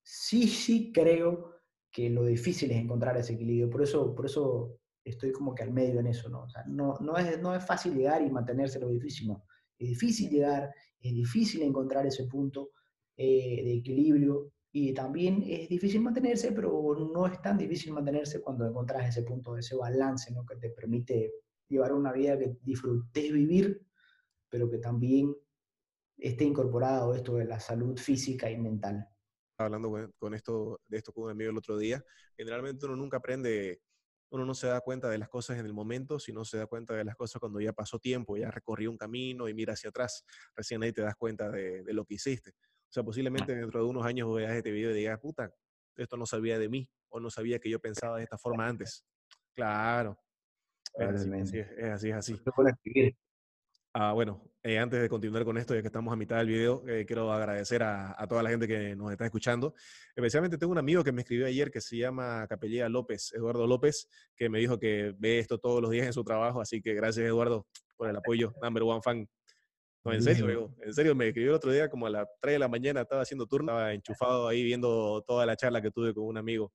Sí, 0.04 0.48
sí 0.48 0.92
creo 0.92 1.56
que 1.92 2.10
lo 2.10 2.26
difícil 2.26 2.72
es 2.72 2.78
encontrar 2.78 3.18
ese 3.18 3.34
equilibrio, 3.34 3.70
por 3.70 3.82
eso, 3.82 4.13
por 4.13 4.26
eso 4.26 4.80
estoy 5.04 5.32
como 5.32 5.56
que 5.56 5.63
al 5.63 5.72
medio 5.72 6.00
en 6.00 6.08
eso, 6.08 6.30
¿no? 6.30 6.44
O 6.44 6.50
sea, 6.50 6.63
no, 6.68 6.98
no, 7.00 7.18
es, 7.18 7.39
no 7.42 7.56
es 7.56 7.65
fácil 7.65 7.96
llegar 7.96 8.22
y 8.22 8.30
mantenerse 8.30 8.80
lo 8.80 8.89
difícil, 8.89 9.30
no. 9.30 9.46
Es 9.78 9.88
difícil 9.88 10.30
llegar, 10.30 10.74
es 11.00 11.13
difícil 11.13 11.62
encontrar 11.62 12.06
ese 12.06 12.26
punto 12.26 12.72
eh, 13.15 13.63
de 13.63 13.74
equilibrio 13.76 14.52
y 14.71 14.93
también 14.93 15.43
es 15.47 15.67
difícil 15.67 16.01
mantenerse, 16.01 16.51
pero 16.51 16.95
no 17.12 17.25
es 17.25 17.41
tan 17.41 17.58
difícil 17.58 17.91
mantenerse 17.91 18.41
cuando 18.41 18.67
encontrás 18.67 19.10
ese 19.10 19.23
punto, 19.23 19.58
ese 19.58 19.75
balance, 19.75 20.32
¿no? 20.32 20.45
Que 20.45 20.58
te 20.58 20.69
permite 20.69 21.34
llevar 21.67 21.93
una 21.93 22.12
vida 22.12 22.38
que 22.38 22.55
disfrutes 22.62 23.32
vivir, 23.32 23.86
pero 24.47 24.69
que 24.69 24.77
también 24.77 25.36
esté 26.17 26.43
incorporado 26.43 27.13
esto 27.15 27.36
de 27.36 27.45
la 27.45 27.60
salud 27.60 27.97
física 27.97 28.49
y 28.49 28.58
mental. 28.58 29.08
Hablando 29.58 30.12
con 30.17 30.34
esto, 30.34 30.79
de 30.88 30.97
esto 30.97 31.12
con 31.13 31.25
un 31.25 31.32
amigo 31.32 31.49
el 31.51 31.58
otro 31.58 31.77
día, 31.77 32.03
generalmente 32.38 32.86
uno 32.86 32.95
nunca 32.95 33.17
aprende 33.17 33.82
uno 34.32 34.45
no 34.45 34.53
se 34.53 34.67
da 34.67 34.79
cuenta 34.82 35.10
de 35.10 35.17
las 35.17 35.27
cosas 35.27 35.58
en 35.58 35.65
el 35.65 35.73
momento, 35.73 36.19
sino 36.19 36.45
se 36.45 36.58
da 36.58 36.67
cuenta 36.67 36.93
de 36.93 37.03
las 37.03 37.15
cosas 37.15 37.39
cuando 37.39 37.60
ya 37.60 37.73
pasó 37.73 37.97
tiempo, 37.97 38.38
ya 38.38 38.51
recorrió 38.51 38.91
un 38.91 38.97
camino 38.97 39.49
y 39.49 39.55
mira 39.55 39.73
hacia 39.73 39.89
atrás. 39.89 40.23
Recién 40.55 40.84
ahí 40.84 40.93
te 40.93 41.01
das 41.01 41.15
cuenta 41.15 41.49
de, 41.49 41.84
de 41.84 41.93
lo 41.93 42.05
que 42.05 42.13
hiciste. 42.13 42.53
O 42.89 42.91
sea, 42.91 43.04
posiblemente 43.04 43.56
dentro 43.56 43.84
de 43.84 43.89
unos 43.89 44.04
años 44.04 44.34
veas 44.34 44.54
este 44.54 44.71
video 44.71 44.91
y 44.91 44.95
digas, 44.95 45.19
puta, 45.19 45.54
esto 45.95 46.17
no 46.17 46.25
sabía 46.25 46.58
de 46.58 46.69
mí 46.69 46.89
o 47.10 47.19
no 47.19 47.30
sabía 47.30 47.60
que 47.60 47.69
yo 47.69 47.80
pensaba 47.80 48.17
de 48.17 48.23
esta 48.23 48.38
forma 48.38 48.67
antes. 48.67 49.06
Claro. 49.54 50.17
Es 50.95 51.28
así, 51.28 51.60
es 51.60 51.91
así, 51.91 52.10
es 52.10 52.15
así. 52.15 52.41
Ah, 53.93 54.13
bueno, 54.13 54.43
eh, 54.62 54.78
antes 54.78 55.02
de 55.02 55.10
continuar 55.10 55.43
con 55.45 55.58
esto, 55.58 55.73
ya 55.73 55.82
que 55.82 55.88
estamos 55.88 56.13
a 56.13 56.15
mitad 56.15 56.38
del 56.38 56.47
video, 56.47 56.88
eh, 56.88 57.06
quiero 57.06 57.32
agradecer 57.32 57.82
a, 57.82 58.15
a, 58.21 58.28
toda 58.28 58.43
la 58.43 58.49
gente 58.52 58.67
que 58.67 58.95
nos 58.95 59.12
está 59.12 59.25
escuchando. 59.25 59.73
Especialmente 60.15 60.58
tengo 60.58 60.71
un 60.71 60.78
amigo 60.78 61.04
que 61.04 61.12
me 61.12 61.21
escribió 61.21 61.47
ayer 61.47 61.71
que 61.71 61.82
se 61.82 61.97
llama 61.97 62.45
Capellea 62.47 62.88
López, 62.88 63.32
Eduardo 63.34 63.65
López, 63.65 64.08
que 64.36 64.47
me 64.49 64.60
dijo 64.60 64.80
que 64.80 65.15
ve 65.17 65.39
esto 65.39 65.58
todos 65.58 65.82
los 65.82 65.89
días 65.89 66.06
en 66.06 66.13
su 66.13 66.23
trabajo. 66.23 66.62
Así 66.62 66.82
que 66.82 66.93
gracias, 66.93 67.25
Eduardo, 67.25 67.65
por 67.97 68.10
el 68.10 68.15
apoyo. 68.15 68.54
Number 68.62 68.84
one 68.84 69.02
fan. 69.04 69.28
No, 70.05 70.13
en 70.13 70.23
serio, 70.23 70.45
amigo, 70.45 70.75
en 70.81 70.93
serio, 70.93 71.13
me 71.13 71.27
escribió 71.27 71.51
el 71.51 71.55
otro 71.55 71.71
día 71.71 71.89
como 71.89 72.07
a 72.07 72.09
las 72.09 72.27
3 72.39 72.53
de 72.53 72.59
la 72.59 72.67
mañana, 72.67 73.01
estaba 73.01 73.21
haciendo 73.21 73.45
turno, 73.45 73.73
estaba 73.73 73.93
enchufado 73.93 74.47
ahí 74.47 74.63
viendo 74.63 75.21
toda 75.27 75.45
la 75.45 75.57
charla 75.57 75.81
que 75.81 75.91
tuve 75.91 76.13
con 76.13 76.25
un 76.25 76.38
amigo. 76.38 76.71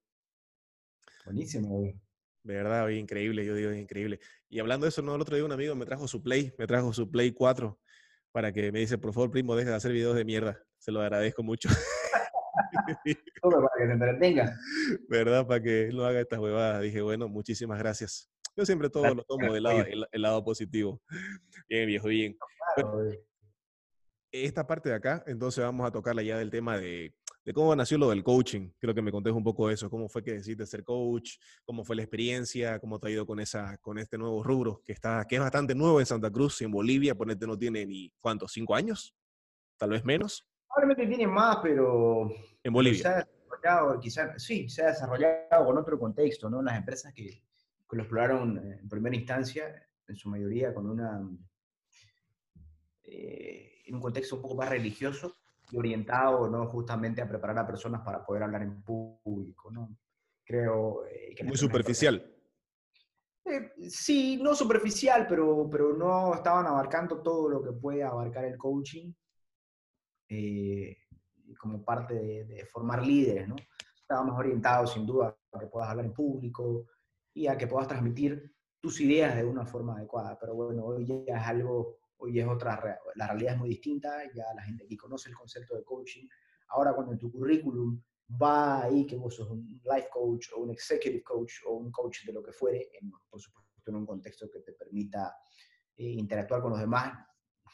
Buenísimo, 1.25 1.69
güey. 1.69 1.95
De 2.43 2.55
verdad, 2.55 2.87
increíble, 2.91 3.47
yo 3.47 3.55
digo, 3.55 3.73
increíble. 3.73 4.21
Y 4.51 4.61
hablando 4.61 4.85
de 4.85 4.91
eso, 4.91 5.01
no, 5.01 5.15
el 5.15 5.23
otro 5.23 5.37
día 5.37 5.45
un 5.45 5.53
amigo 5.53 5.75
me 5.75 5.87
trajo 5.87 6.07
su 6.07 6.23
Play, 6.23 6.53
me 6.59 6.67
trajo 6.67 6.93
su 6.93 7.11
Play 7.11 7.33
4 7.33 7.79
para 8.33 8.53
que 8.53 8.71
me 8.71 8.81
dice, 8.81 8.99
por 8.99 9.15
favor, 9.15 9.31
primo, 9.31 9.57
deja 9.57 9.71
de 9.71 9.77
hacer 9.77 9.93
videos 9.93 10.17
de 10.17 10.25
mierda. 10.25 10.61
Se 10.77 10.93
lo 10.93 11.01
agradezco 11.01 11.43
mucho. 11.43 11.69
para 13.43 13.71
que 13.79 13.87
te 13.87 13.93
entretenga. 13.93 14.59
¿Verdad? 15.09 15.47
Para 15.47 15.63
que 15.63 15.91
no 15.93 16.05
haga 16.05 16.21
estas 16.21 16.39
huevadas. 16.39 16.83
Dije, 16.83 17.01
bueno, 17.01 17.29
muchísimas 17.29 17.79
gracias. 17.79 18.31
Yo 18.57 18.67
siempre 18.67 18.91
todo 18.91 19.15
lo 19.15 19.25
tomo 19.25 19.53
del 19.53 19.63
lado, 19.63 19.81
el, 19.81 20.07
el, 20.11 20.23
lado 20.23 20.45
positivo. 20.45 21.01
Bien, 21.69 21.87
viejo, 21.87 22.09
bien. 22.09 22.37
Bueno, 22.77 23.11
esta 24.33 24.67
parte 24.67 24.89
de 24.89 24.97
acá, 24.97 25.23
entonces 25.27 25.63
vamos 25.63 25.87
a 25.87 25.93
tocarla 25.93 26.23
ya 26.23 26.39
del 26.39 26.51
tema 26.51 26.77
de 26.77 27.15
de 27.45 27.53
cómo 27.53 27.75
nació 27.77 27.99
lo 27.99 28.11
del 28.11 28.25
coaching. 28.25 28.71
Creo 28.79 28.95
que 28.95 29.03
me 29.03 29.13
contés 29.13 29.33
un 29.33 29.45
poco 29.45 29.71
eso, 29.71 29.91
cómo 29.91 30.09
fue 30.09 30.23
que 30.23 30.33
decidiste 30.33 30.67
ser 30.67 30.83
coach, 30.83 31.37
cómo 31.65 31.85
fue 31.85 31.97
la 31.97 32.03
experiencia, 32.03 32.79
cómo 32.79 32.99
te 32.99 33.09
ha 33.09 33.11
ido 33.11 33.27
con, 33.27 33.39
esa, 33.39 33.77
con 33.79 33.99
este 33.99 34.17
nuevo 34.17 34.43
rubro 34.43 34.81
que, 34.85 34.93
está, 34.93 35.25
que 35.29 35.37
es 35.37 35.41
bastante 35.41 35.75
nuevo 35.75 36.01
en 36.01 36.07
Santa 36.07 36.31
Cruz 36.31 36.61
y 36.63 36.65
en 36.65 36.73
Bolivia, 36.73 37.15
ponete 37.15 37.47
no 37.47 37.59
tiene 37.59 37.85
ni, 37.85 38.11
¿cuántos? 38.21 38.53
¿Cinco 38.53 38.75
años? 38.75 39.15
Tal 39.77 39.91
vez 39.91 40.05
menos. 40.05 40.47
Probablemente 40.69 41.07
tiene 41.07 41.31
más, 41.31 41.59
pero... 41.63 42.31
En 42.63 42.73
Bolivia. 42.73 43.03
Se 43.03 43.09
ha 43.09 43.17
desarrollado, 43.17 44.01
quizás, 44.01 44.43
sí, 44.43 44.69
se 44.69 44.83
ha 44.83 44.87
desarrollado 44.89 45.67
con 45.67 45.77
otro 45.77 45.99
contexto, 45.99 46.49
¿no? 46.49 46.63
Las 46.63 46.79
empresas 46.79 47.13
que, 47.13 47.43
que 47.89 47.97
lo 47.97 48.03
exploraron 48.03 48.57
en 48.57 48.89
primera 48.89 49.15
instancia, 49.15 49.87
en 50.09 50.17
su 50.17 50.29
mayoría 50.31 50.73
con 50.73 50.89
una... 50.89 51.21
Eh, 53.05 53.83
en 53.87 53.95
un 53.95 54.01
contexto 54.01 54.37
un 54.37 54.43
poco 54.43 54.57
más 54.57 54.69
religioso, 54.69 55.35
orientado 55.75 56.49
¿no? 56.49 56.67
justamente 56.67 57.23
a 57.23 57.29
preparar 57.29 57.59
a 57.59 57.67
personas 57.67 58.03
para 58.03 58.25
poder 58.25 58.43
hablar 58.43 58.63
en 58.63 58.83
público. 58.83 59.71
¿no? 59.71 59.97
Creo 60.45 61.07
eh, 61.07 61.35
que 61.35 61.45
Muy 61.45 61.57
superficial. 61.57 62.31
Eh, 63.45 63.73
sí, 63.89 64.39
no 64.43 64.55
superficial, 64.55 65.27
pero, 65.27 65.69
pero 65.71 65.95
no 65.95 66.35
estaban 66.35 66.67
abarcando 66.67 67.21
todo 67.21 67.49
lo 67.49 67.63
que 67.63 67.73
puede 67.73 68.03
abarcar 68.03 68.47
el 68.47 68.57
coaching 68.57 69.13
eh, 70.29 70.97
como 71.59 71.85
parte 71.85 72.15
de, 72.15 72.45
de, 72.45 72.67
formar 72.67 73.05
líderes. 73.05 73.49
¿no? 73.49 73.57
Estábamos 74.01 74.39
orientados 74.39 74.93
sin 74.93 75.07
duda 75.07 75.37
a 75.53 75.59
que 75.59 75.67
puedas 75.67 75.91
hablar 75.91 76.07
en 76.07 76.15
público 76.15 76.87
y 77.35 77.47
a 77.47 77.59
que 77.59 77.67
puedas 77.67 77.89
transmitir 77.89 78.55
tus 78.81 79.01
ideas 79.01 79.37
de 79.37 79.45
una 79.45 79.67
forma 79.67 79.95
adecuada. 79.95 80.39
Pero 80.39 80.55
bueno, 80.55 80.85
hoy 80.85 81.07
ya 81.07 81.37
es 81.37 81.47
algo 81.47 81.99
hoy 82.25 82.41
es 82.41 82.47
otra, 82.47 82.99
la 83.15 83.27
realidad 83.29 83.55
es 83.55 83.59
muy 83.59 83.69
distinta, 83.69 84.23
ya 84.35 84.45
la 84.55 84.63
gente 84.63 84.85
aquí 84.85 84.97
conoce 84.97 85.29
el 85.29 85.35
concepto 85.35 85.77
de 85.77 85.85
coaching. 85.85 86.27
Ahora 86.69 86.95
cuando 86.95 87.13
en 87.13 87.19
tu 87.19 87.31
currículum 87.31 88.03
va 88.43 88.85
ahí 88.85 89.07
que 89.07 89.17
vos 89.17 89.35
sos 89.35 89.51
un 89.51 89.81
life 89.85 90.09
coach 90.11 90.49
o 90.55 90.61
un 90.61 90.71
executive 90.71 91.23
coach 91.23 91.53
o 91.67 91.75
un 91.75 91.93
coach 91.93 92.25
de 92.25 92.33
lo 92.33 92.43
que 92.43 92.53
fuere, 92.53 92.91
en, 93.01 93.11
por 93.29 93.41
supuesto 93.41 93.71
en 93.87 93.97
un 93.97 94.07
contexto 94.07 94.51
que 94.51 94.61
te 94.61 94.73
permita 94.73 95.37
eh, 95.97 96.05
interactuar 96.05 96.63
con 96.63 96.71
los 96.71 96.81
demás, 96.81 97.13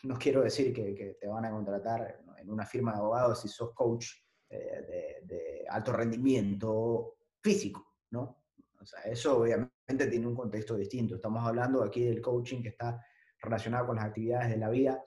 no 0.03 0.17
quiero 0.19 0.43
decir 0.43 0.73
que, 0.73 0.95
que, 0.95 1.15
te 1.21 1.29
van 1.29 1.45
a 1.45 1.51
contratar 1.51 2.23
en 2.39 2.51
una 2.51 2.67
firma 2.67 2.93
de 2.93 2.99
abogados 2.99 3.41
si 3.41 3.49
sos 3.49 3.73
coach 3.75 4.07
eh, 4.49 4.57
de, 4.57 5.35
de, 5.35 5.65
alto 5.69 5.93
rendimiento 5.93 7.19
físico, 7.41 7.95
¿no? 8.11 8.43
O 8.81 8.85
sea, 8.85 9.03
eso 9.03 9.39
obviamente 9.39 10.07
tiene 10.09 10.27
un 10.27 10.35
contexto 10.35 10.75
distinto. 10.75 11.15
Estamos 11.15 11.47
hablando 11.47 11.83
aquí 11.85 12.03
del 12.03 12.21
coaching 12.21 12.63
que 12.63 12.71
está 12.71 13.01
relacionado 13.41 13.87
con 13.87 13.97
las 13.97 14.07
actividades 14.07 14.51
de 14.51 14.57
la 14.57 14.69
vida, 14.69 15.03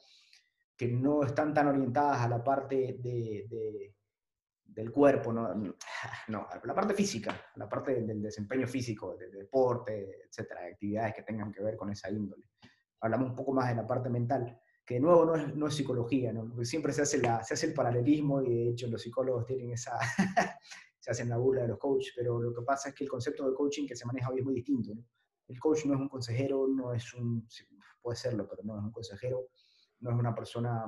que 0.75 0.87
no 0.87 1.23
están 1.23 1.53
tan 1.53 1.67
orientadas 1.67 2.21
a 2.21 2.27
la 2.27 2.43
parte 2.43 2.97
de, 2.99 3.45
de, 3.49 3.95
del 4.63 4.91
cuerpo, 4.91 5.31
no, 5.31 5.53
no, 6.27 6.47
a 6.49 6.61
la 6.63 6.73
parte 6.73 6.93
física, 6.93 7.31
a 7.55 7.59
la 7.59 7.69
parte 7.69 8.01
del 8.01 8.21
desempeño 8.21 8.67
físico, 8.67 9.15
del 9.15 9.31
deporte, 9.31 10.23
etcétera, 10.27 10.65
actividades 10.65 11.13
que 11.13 11.23
tengan 11.23 11.51
que 11.51 11.63
ver 11.63 11.75
con 11.75 11.91
esa 11.91 12.09
índole. 12.09 12.49
Hablamos 13.01 13.29
un 13.29 13.35
poco 13.35 13.53
más 13.53 13.69
de 13.69 13.75
la 13.75 13.87
parte 13.87 14.09
mental, 14.09 14.59
que 14.85 14.95
de 14.95 14.99
nuevo 14.99 15.25
no 15.25 15.35
es, 15.35 15.55
no 15.55 15.67
es 15.67 15.75
psicología, 15.75 16.33
¿no? 16.33 16.47
porque 16.49 16.65
siempre 16.65 16.91
se 16.91 17.03
hace, 17.03 17.19
la, 17.19 17.43
se 17.43 17.53
hace 17.53 17.67
el 17.67 17.73
paralelismo 17.73 18.41
y 18.41 18.53
de 18.53 18.69
hecho 18.69 18.87
los 18.87 19.01
psicólogos 19.01 19.45
tienen 19.45 19.71
esa, 19.71 19.97
se 20.99 21.11
hacen 21.11 21.29
la 21.29 21.37
burla 21.37 21.63
de 21.63 21.69
los 21.69 21.79
coaches, 21.79 22.13
pero 22.15 22.41
lo 22.41 22.53
que 22.53 22.61
pasa 22.61 22.89
es 22.89 22.95
que 22.95 23.03
el 23.03 23.09
concepto 23.09 23.47
de 23.47 23.55
coaching 23.55 23.87
que 23.87 23.95
se 23.95 24.05
maneja 24.05 24.29
hoy 24.29 24.39
es 24.39 24.45
muy 24.45 24.55
distinto. 24.55 24.93
¿no? 24.93 25.03
El 25.47 25.59
coach 25.59 25.85
no 25.85 25.93
es 25.93 25.99
un 25.99 26.09
consejero, 26.09 26.67
no 26.67 26.93
es 26.93 27.13
un, 27.13 27.45
puede 28.03 28.17
serlo, 28.17 28.47
pero 28.47 28.61
no 28.63 28.77
es 28.77 28.83
un 28.83 28.91
consejero, 28.91 29.47
no 30.01 30.11
es 30.11 30.19
una 30.19 30.35
persona 30.35 30.85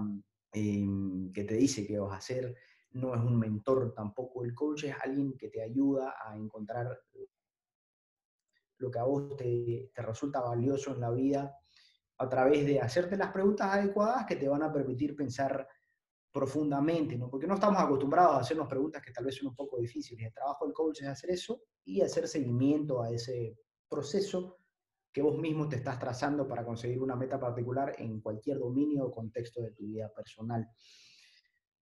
eh, 0.52 0.86
que 1.34 1.44
te 1.46 1.56
dice 1.56 1.88
qué 1.88 1.98
vas 1.98 2.14
a 2.14 2.18
hacer, 2.18 2.56
no 2.92 3.16
es 3.16 3.22
un 3.22 3.40
mentor 3.40 3.94
tampoco. 3.94 4.44
El 4.44 4.54
coach 4.54 4.84
es 4.84 4.96
alguien 5.02 5.38
que 5.38 5.50
te 5.50 5.62
ayuda 5.62 6.16
a 6.24 6.36
encontrar 6.38 7.02
lo 8.78 8.92
que 8.92 9.00
a 9.00 9.04
vos 9.04 9.36
te, 9.36 9.92
te 9.94 10.02
resulta 10.02 10.42
valioso 10.42 10.94
en 10.94 11.00
la 11.00 11.12
vida 11.12 11.58
a 12.18 12.30
través 12.30 12.66
de 12.66 12.80
hacerte 12.80 13.18
las 13.18 13.32
preguntas 13.32 13.74
adecuadas 13.74 14.26
que 14.26 14.36
te 14.36 14.48
van 14.48 14.64
a 14.64 14.72
permitir 14.72 15.16
pensar 15.16 15.68
profundamente, 16.32 17.18
¿no? 17.18 17.30
porque 17.30 17.48
no 17.48 17.54
estamos 17.54 17.82
acostumbrados 17.82 18.36
a 18.36 18.40
hacernos 18.40 18.68
preguntas 18.68 19.02
que 19.02 19.14
tal 19.14 19.24
vez 19.24 19.38
son 19.38 19.48
un 19.48 19.56
poco 19.56 19.80
difíciles. 19.80 20.28
El 20.28 20.34
trabajo 20.34 20.66
del 20.66 20.74
coach 20.74 21.02
es 21.02 21.08
hacer 21.08 21.32
eso 21.32 21.62
y 21.86 22.02
hacer 22.02 22.28
seguimiento 22.28 23.02
a 23.02 23.10
ese 23.10 23.58
proceso 23.88 24.58
que 25.16 25.22
vos 25.22 25.38
mismo 25.38 25.70
te 25.70 25.78
estás 25.78 25.98
trazando 25.98 26.46
para 26.46 26.66
conseguir 26.66 27.02
una 27.02 27.16
meta 27.16 27.40
particular 27.40 27.96
en 28.00 28.20
cualquier 28.20 28.60
dominio 28.60 29.06
o 29.06 29.12
contexto 29.12 29.62
de 29.62 29.72
tu 29.72 29.86
vida 29.86 30.12
personal. 30.14 30.68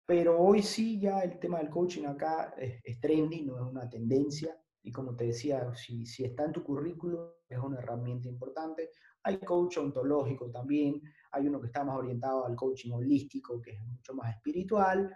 Pero 0.06 0.38
hoy 0.38 0.62
sí 0.62 1.00
ya 1.00 1.18
el 1.22 1.36
tema 1.40 1.58
del 1.58 1.68
coaching 1.68 2.04
acá 2.04 2.54
es, 2.56 2.80
es 2.84 3.00
trendy, 3.00 3.42
no 3.42 3.56
es 3.56 3.62
una 3.68 3.90
tendencia. 3.90 4.56
y 4.84 4.92
como 4.92 5.16
te 5.16 5.24
decía, 5.24 5.74
si, 5.74 6.06
si 6.06 6.22
está 6.22 6.44
en 6.44 6.52
tu 6.52 6.62
currículum, 6.62 7.28
es 7.48 7.58
una 7.58 7.80
herramienta 7.80 8.28
importante. 8.28 8.90
Hay 9.24 9.38
coach 9.38 9.78
ontológico 9.78 10.48
también, 10.48 11.02
hay 11.32 11.48
uno 11.48 11.60
que 11.60 11.66
está 11.66 11.82
más 11.82 11.96
orientado 11.96 12.46
al 12.46 12.54
coaching 12.54 12.92
holístico, 12.92 13.60
que 13.60 13.72
es 13.72 13.80
mucho 13.82 14.14
más 14.14 14.36
espiritual. 14.36 15.12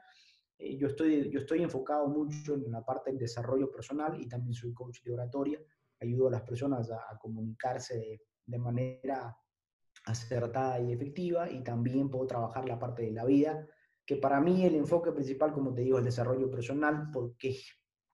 Eh, 0.59 0.77
yo, 0.77 0.89
estoy, 0.89 1.31
yo 1.31 1.39
estoy 1.39 1.63
enfocado 1.63 2.09
mucho 2.09 2.57
en 2.57 2.73
la 2.73 2.85
parte 2.85 3.11
del 3.11 3.21
desarrollo 3.21 3.71
personal 3.71 4.21
y 4.21 4.27
también 4.27 4.53
soy 4.53 4.75
coach 4.75 5.01
de 5.05 5.13
oratoria. 5.13 5.61
Ayudo 6.01 6.29
a 6.29 6.33
las 6.33 6.43
personas 6.43 6.91
a, 6.91 7.19
comunicarse 7.19 8.21
de, 8.47 8.59
manera 8.59 9.37
acertada 10.07 10.81
y 10.81 10.93
efectiva 10.93 11.51
y 11.51 11.63
también 11.63 12.09
puedo 12.11 12.27
trabajar 12.27 12.67
la 12.67 12.79
parte 12.79 13.03
de 13.03 13.13
la 13.13 13.25
vida, 13.25 13.69
que 14.05 14.17
para 14.17 14.41
mí 14.41 14.65
el 14.65 14.75
enfoque 14.75 15.13
principal, 15.13 15.53
como 15.53 15.75
te 15.75 15.83
digo, 15.83 15.99
es 15.99 16.01
el 16.01 16.07
desarrollo 16.07 16.51
personal, 16.51 17.11
porque 17.13 17.57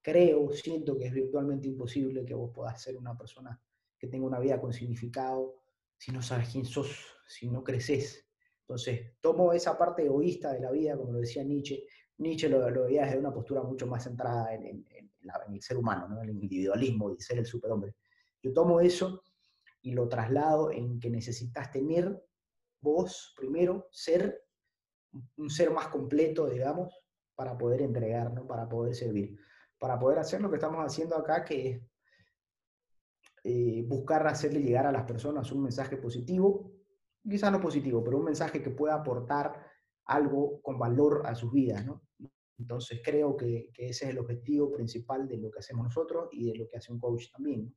creo, 0.02 0.50
siento 0.52 0.98
que 0.98 1.06
es 1.06 1.12
virtualmente 1.12 1.68
imposible 1.68 2.24
que 2.24 2.34
vos 2.34 2.50
puedas 2.54 2.82
ser 2.82 2.96
una 2.96 3.16
persona 3.16 3.60
que 3.98 4.08
tenga 4.08 4.26
una 4.26 4.40
vida 4.40 4.60
con 4.60 4.72
significado 4.72 5.62
si 5.96 6.12
no 6.12 6.22
sabes 6.22 6.50
quién 6.50 6.64
sos, 6.64 7.04
si 7.26 7.48
no 7.48 7.64
creces. 7.64 8.26
Entonces, 8.60 9.12
tomo 9.20 9.52
esa 9.52 9.78
parte 9.78 10.04
egoísta 10.04 10.52
de 10.52 10.60
la 10.60 10.70
vida, 10.70 10.96
como 10.96 11.12
lo 11.12 11.20
decía 11.20 11.44
Nietzsche. 11.44 11.86
Nietzsche 12.18 12.48
lo, 12.48 12.68
lo 12.70 12.84
veía 12.84 13.04
desde 13.04 13.18
una 13.18 13.32
postura 13.32 13.62
mucho 13.62 13.86
más 13.86 14.04
centrada 14.04 14.54
en, 14.54 14.86
el 15.48 15.62
ser 15.62 15.76
humano, 15.76 16.08
¿no? 16.08 16.22
el 16.22 16.30
individualismo 16.30 17.10
y 17.10 17.20
ser 17.20 17.38
el 17.38 17.46
superhombre. 17.46 17.94
Yo 18.42 18.52
tomo 18.52 18.80
eso 18.80 19.22
y 19.82 19.92
lo 19.92 20.08
traslado 20.08 20.70
en 20.70 21.00
que 21.00 21.10
necesitas 21.10 21.70
tener 21.70 22.24
vos, 22.80 23.34
primero, 23.36 23.88
ser 23.90 24.44
un 25.36 25.50
ser 25.50 25.70
más 25.70 25.88
completo, 25.88 26.48
digamos, 26.48 26.94
para 27.34 27.58
poder 27.58 27.82
entregar, 27.82 28.32
¿no? 28.32 28.46
para 28.46 28.68
poder 28.68 28.94
servir 28.94 29.38
para 29.78 29.98
poder 29.98 30.18
hacer 30.18 30.40
lo 30.40 30.50
que 30.50 30.56
estamos 30.56 30.84
haciendo 30.84 31.16
acá, 31.16 31.44
que 31.44 31.70
es 31.70 31.82
eh, 33.44 33.84
buscar 33.86 34.26
hacerle 34.26 34.60
llegar 34.60 34.86
a 34.86 34.92
las 34.92 35.04
personas 35.04 35.52
un 35.52 35.62
mensaje 35.62 35.96
positivo, 35.96 36.72
quizás 37.28 37.52
no 37.52 37.60
positivo, 37.60 38.02
pero 38.02 38.18
un 38.18 38.24
mensaje 38.24 38.62
que 38.62 38.70
pueda 38.70 38.94
aportar 38.94 39.66
algo 40.06 40.60
con 40.62 40.78
valor 40.78 41.22
a 41.26 41.34
sus 41.34 41.52
vidas, 41.52 41.84
¿no? 41.84 42.02
Entonces 42.58 43.00
creo 43.04 43.36
que, 43.36 43.70
ese 43.76 44.06
es 44.06 44.10
el 44.10 44.18
objetivo 44.18 44.72
principal 44.72 45.28
de 45.28 45.38
lo 45.38 45.50
que 45.50 45.58
hacemos 45.58 45.84
nosotros 45.84 46.28
y 46.32 46.46
de 46.46 46.56
lo 46.56 46.68
que 46.68 46.78
hace 46.78 46.92
un 46.92 46.98
coach 46.98 47.30
también. 47.30 47.74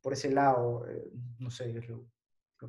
Por 0.00 0.12
ese 0.12 0.30
lado, 0.30 0.86
eh, 0.88 1.10
no 1.38 1.50
sé, 1.50 1.76
es 1.76 1.88
lo 1.88 2.08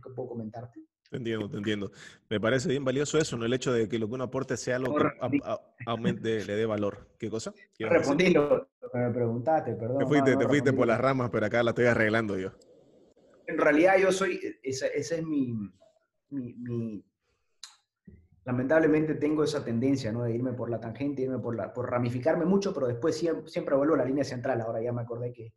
que 0.01 0.09
puedo 0.09 0.29
comentarte. 0.29 0.81
Te 1.11 1.17
entiendo, 1.17 1.49
te 1.49 1.57
entiendo. 1.57 1.91
Me 2.29 2.39
parece 2.39 2.69
bien 2.69 2.85
valioso 2.85 3.17
eso, 3.17 3.35
¿no? 3.35 3.45
El 3.45 3.53
hecho 3.53 3.73
de 3.73 3.89
que 3.89 3.99
lo 3.99 4.07
que 4.07 4.13
uno 4.13 4.23
aporte 4.23 4.55
sea 4.55 4.77
algo 4.77 4.95
que 4.95 5.41
aumente, 5.85 6.45
le 6.45 6.55
dé 6.55 6.65
valor. 6.65 7.09
¿Qué 7.17 7.29
cosa? 7.29 7.53
Respondí 7.79 8.29
lo 8.29 8.69
que 8.91 8.97
me 8.97 9.11
preguntaste, 9.11 9.73
perdón. 9.75 9.99
Te 9.99 10.05
fuiste, 10.05 10.37
te 10.37 10.47
fuiste 10.47 10.71
por 10.71 10.87
las 10.87 11.01
ramas, 11.01 11.29
pero 11.29 11.45
acá 11.45 11.63
la 11.63 11.71
estoy 11.71 11.85
arreglando 11.85 12.37
yo. 12.37 12.53
En 13.45 13.57
realidad 13.57 13.97
yo 13.99 14.13
soy, 14.13 14.39
esa, 14.63 14.87
es 14.87 15.21
mi, 15.25 15.53
mi, 16.29 17.03
lamentablemente 18.45 19.15
tengo 19.15 19.43
esa 19.43 19.63
tendencia. 19.63 20.11
De 20.11 20.33
irme 20.33 20.53
por 20.53 20.69
la 20.69 20.79
tangente, 20.79 21.21
irme 21.21 21.39
por, 21.39 21.55
la, 21.55 21.73
ramificarme 21.73 22.45
mucho, 22.45 22.73
pero 22.73 22.87
después 22.87 23.17
siempre, 23.17 23.49
siempre 23.49 23.75
vuelvo 23.75 23.95
a 23.95 23.99
la 23.99 24.05
línea 24.05 24.23
central. 24.23 24.61
Ahora 24.61 24.81
ya 24.81 24.91
me 24.91 25.01
acordé 25.01 25.31
que, 25.31 25.53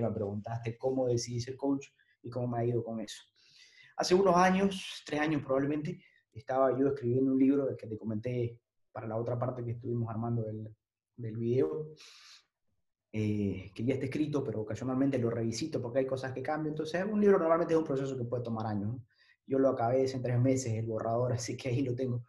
me 0.00 0.10
preguntaste 0.10 0.76
cómo 0.76 1.06
decidí 1.06 1.40
ser 1.40 1.56
coach 1.56 1.86
y 2.22 2.28
cómo 2.28 2.48
me 2.48 2.58
ha 2.58 2.64
ido 2.64 2.84
con 2.84 3.00
eso. 3.00 3.22
Hace 3.96 4.14
unos 4.14 4.36
años, 4.36 5.02
tres 5.06 5.20
años 5.20 5.42
probablemente, 5.42 5.98
estaba 6.32 6.78
yo 6.78 6.88
escribiendo 6.88 7.32
un 7.32 7.38
libro 7.38 7.74
que 7.76 7.86
te 7.86 7.96
comenté 7.96 8.60
para 8.92 9.06
la 9.06 9.16
otra 9.16 9.38
parte 9.38 9.64
que 9.64 9.70
estuvimos 9.70 10.10
armando 10.10 10.42
del, 10.42 10.68
del 11.16 11.36
video, 11.36 11.94
eh, 13.12 13.72
que 13.74 13.84
ya 13.84 13.94
está 13.94 14.04
escrito, 14.04 14.44
pero 14.44 14.60
ocasionalmente 14.60 15.18
lo 15.18 15.30
revisito 15.30 15.80
porque 15.80 16.00
hay 16.00 16.06
cosas 16.06 16.32
que 16.32 16.42
cambian. 16.42 16.72
Entonces, 16.72 17.04
un 17.10 17.20
libro 17.20 17.38
normalmente 17.38 17.72
es 17.72 17.78
un 17.78 17.86
proceso 17.86 18.16
que 18.16 18.24
puede 18.24 18.42
tomar 18.42 18.66
años. 18.66 18.96
Yo 19.46 19.58
lo 19.58 19.68
acabé 19.68 20.10
en 20.10 20.22
tres 20.22 20.38
meses, 20.38 20.72
el 20.72 20.86
borrador, 20.86 21.32
así 21.34 21.56
que 21.56 21.68
ahí 21.68 21.82
lo 21.82 21.94
tengo. 21.94 22.24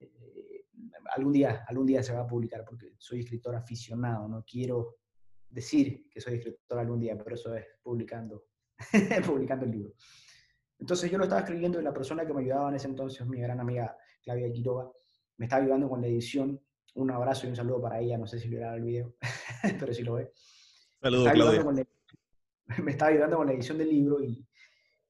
Eh, 0.00 0.64
algún, 1.14 1.32
día, 1.32 1.64
algún 1.68 1.86
día 1.86 2.02
se 2.02 2.12
va 2.12 2.20
a 2.20 2.26
publicar 2.26 2.64
porque 2.64 2.94
soy 2.98 3.20
escritor 3.20 3.54
aficionado, 3.54 4.28
no 4.28 4.44
quiero 4.44 4.96
decir 5.48 6.08
que 6.10 6.20
soy 6.20 6.34
escritor 6.34 6.78
algún 6.78 7.00
día, 7.00 7.16
pero 7.16 7.34
eso 7.34 7.54
es 7.54 7.64
publicando, 7.82 8.46
publicando 9.26 9.64
el 9.64 9.70
libro. 9.70 9.94
Entonces 10.78 11.10
yo 11.10 11.18
lo 11.18 11.24
estaba 11.24 11.40
escribiendo 11.40 11.80
y 11.80 11.84
la 11.84 11.92
persona 11.92 12.26
que 12.26 12.34
me 12.34 12.42
ayudaba 12.42 12.68
en 12.68 12.76
ese 12.76 12.88
entonces, 12.88 13.26
mi 13.26 13.40
gran 13.40 13.60
amiga 13.60 13.96
Claudia 14.22 14.52
Quiroga, 14.52 14.90
me 15.38 15.46
estaba 15.46 15.62
ayudando 15.62 15.88
con 15.88 16.00
la 16.00 16.06
edición. 16.06 16.60
Un 16.94 17.10
abrazo 17.10 17.46
y 17.46 17.50
un 17.50 17.56
saludo 17.56 17.82
para 17.82 18.00
ella, 18.00 18.16
no 18.16 18.26
sé 18.26 18.38
si 18.38 18.48
lo 18.48 18.72
el 18.72 18.82
video, 18.82 19.14
pero 19.78 19.92
si 19.92 20.02
lo 20.02 20.14
ve. 20.14 20.32
Saludos, 21.00 21.32
Claudia. 21.32 21.86
me 22.82 22.90
estaba 22.90 23.10
ayudando 23.10 23.36
con 23.36 23.46
la 23.46 23.52
edición 23.52 23.78
del 23.78 23.90
libro 23.90 24.22
y, 24.22 24.46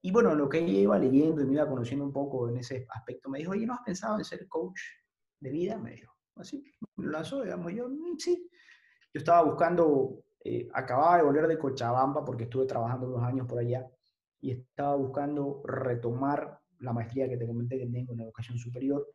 y 0.03 0.11
bueno, 0.11 0.34
lo 0.34 0.49
que 0.49 0.59
ella 0.59 0.78
iba 0.78 0.99
leyendo 0.99 1.42
y 1.42 1.47
me 1.47 1.55
iba 1.55 1.68
conociendo 1.68 2.05
un 2.05 2.12
poco 2.12 2.49
en 2.49 2.59
ese 2.59 2.86
aspecto, 2.90 3.28
me 3.28 3.38
dijo, 3.38 3.53
oye, 3.53 3.66
¿no 3.66 3.74
has 3.74 3.82
pensado 3.82 4.18
en 4.18 4.24
ser 4.24 4.47
coach 4.49 4.80
de 5.40 5.51
vida? 5.51 5.78
Me 5.78 5.92
dijo, 5.92 6.14
así, 6.36 6.62
me 6.97 7.07
lo 7.07 7.12
lanzó, 7.12 7.42
digamos, 7.42 7.72
yo, 7.72 7.88
mm, 7.88 8.18
sí. 8.18 8.49
Yo 9.12 9.18
estaba 9.18 9.42
buscando, 9.42 10.24
eh, 10.44 10.68
acababa 10.74 11.16
de 11.16 11.22
volver 11.24 11.49
de 11.49 11.59
Cochabamba 11.59 12.24
porque 12.24 12.44
estuve 12.44 12.66
trabajando 12.66 13.09
unos 13.09 13.22
años 13.22 13.47
por 13.47 13.59
allá 13.59 13.86
y 14.40 14.53
estaba 14.53 14.94
buscando 14.97 15.62
retomar 15.64 16.61
la 16.80 16.92
maestría 16.92 17.28
que 17.28 17.36
te 17.36 17.47
comenté 17.47 17.78
que 17.78 17.86
tengo 17.86 18.12
en 18.12 18.20
educación 18.20 18.59
superior. 18.59 19.09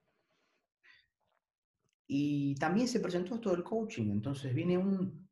Y 2.08 2.56
también 2.56 2.88
se 2.88 3.00
presentó 3.00 3.36
esto 3.36 3.52
del 3.52 3.64
coaching, 3.64 4.12
entonces 4.12 4.54
viene 4.54 4.78
un, 4.78 5.30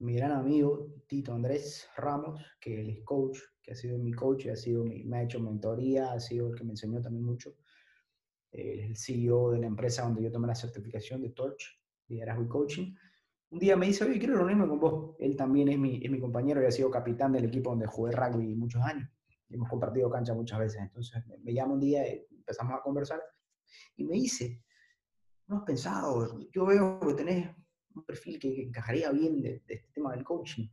mi 0.00 0.14
gran 0.14 0.32
amigo 0.32 0.88
Tito 1.06 1.32
Andrés 1.32 1.88
Ramos, 1.96 2.40
que 2.60 2.80
él 2.80 2.90
es 2.90 3.04
coach, 3.04 3.38
que 3.62 3.72
ha 3.72 3.74
sido 3.74 3.98
mi 3.98 4.12
coach, 4.12 4.46
ha 4.46 4.56
sido 4.56 4.84
mi, 4.84 5.04
me 5.04 5.18
ha 5.18 5.22
hecho 5.22 5.40
mentoría, 5.40 6.12
ha 6.12 6.20
sido 6.20 6.48
el 6.48 6.54
que 6.54 6.64
me 6.64 6.70
enseñó 6.70 7.00
también 7.00 7.24
mucho. 7.24 7.54
el 8.50 8.96
CEO 8.96 9.50
de 9.50 9.58
la 9.60 9.66
empresa 9.66 10.02
donde 10.02 10.22
yo 10.22 10.30
tomé 10.30 10.46
la 10.46 10.54
certificación 10.54 11.22
de 11.22 11.30
Torch, 11.30 11.80
liderazgo 12.08 12.44
y 12.44 12.48
coaching 12.48 12.94
un 13.54 13.60
día 13.60 13.76
me 13.76 13.86
dice, 13.86 14.04
oye, 14.04 14.18
quiero 14.18 14.36
reunirme 14.36 14.66
con 14.66 14.80
vos. 14.80 15.14
Él 15.20 15.36
también 15.36 15.68
es 15.68 15.78
mi, 15.78 16.00
es 16.02 16.10
mi 16.10 16.18
compañero 16.18 16.60
y 16.60 16.66
ha 16.66 16.72
sido 16.72 16.90
capitán 16.90 17.32
del 17.32 17.44
equipo 17.44 17.70
donde 17.70 17.86
jugué 17.86 18.10
rugby 18.10 18.56
muchos 18.56 18.82
años. 18.82 19.08
Hemos 19.48 19.68
compartido 19.68 20.10
cancha 20.10 20.34
muchas 20.34 20.58
veces. 20.58 20.80
Entonces 20.82 21.22
me, 21.40 21.54
llama 21.54 21.74
un 21.74 21.80
día 21.80 22.04
y 22.12 22.26
empezamos 22.32 22.74
a 22.74 22.82
conversar 22.82 23.22
y 23.94 24.04
me 24.04 24.14
dice, 24.14 24.60
¿no 25.46 25.58
has 25.58 25.62
pensado? 25.62 26.40
Yo 26.50 26.66
veo 26.66 26.98
que 26.98 27.14
tenés 27.14 27.48
un 27.94 28.04
perfil 28.04 28.38
que, 28.38 28.62
encajaría 28.62 29.10
bien 29.10 29.40
de, 29.40 29.62
este 29.66 29.88
tema 29.92 30.12
del 30.12 30.24
coaching. 30.24 30.68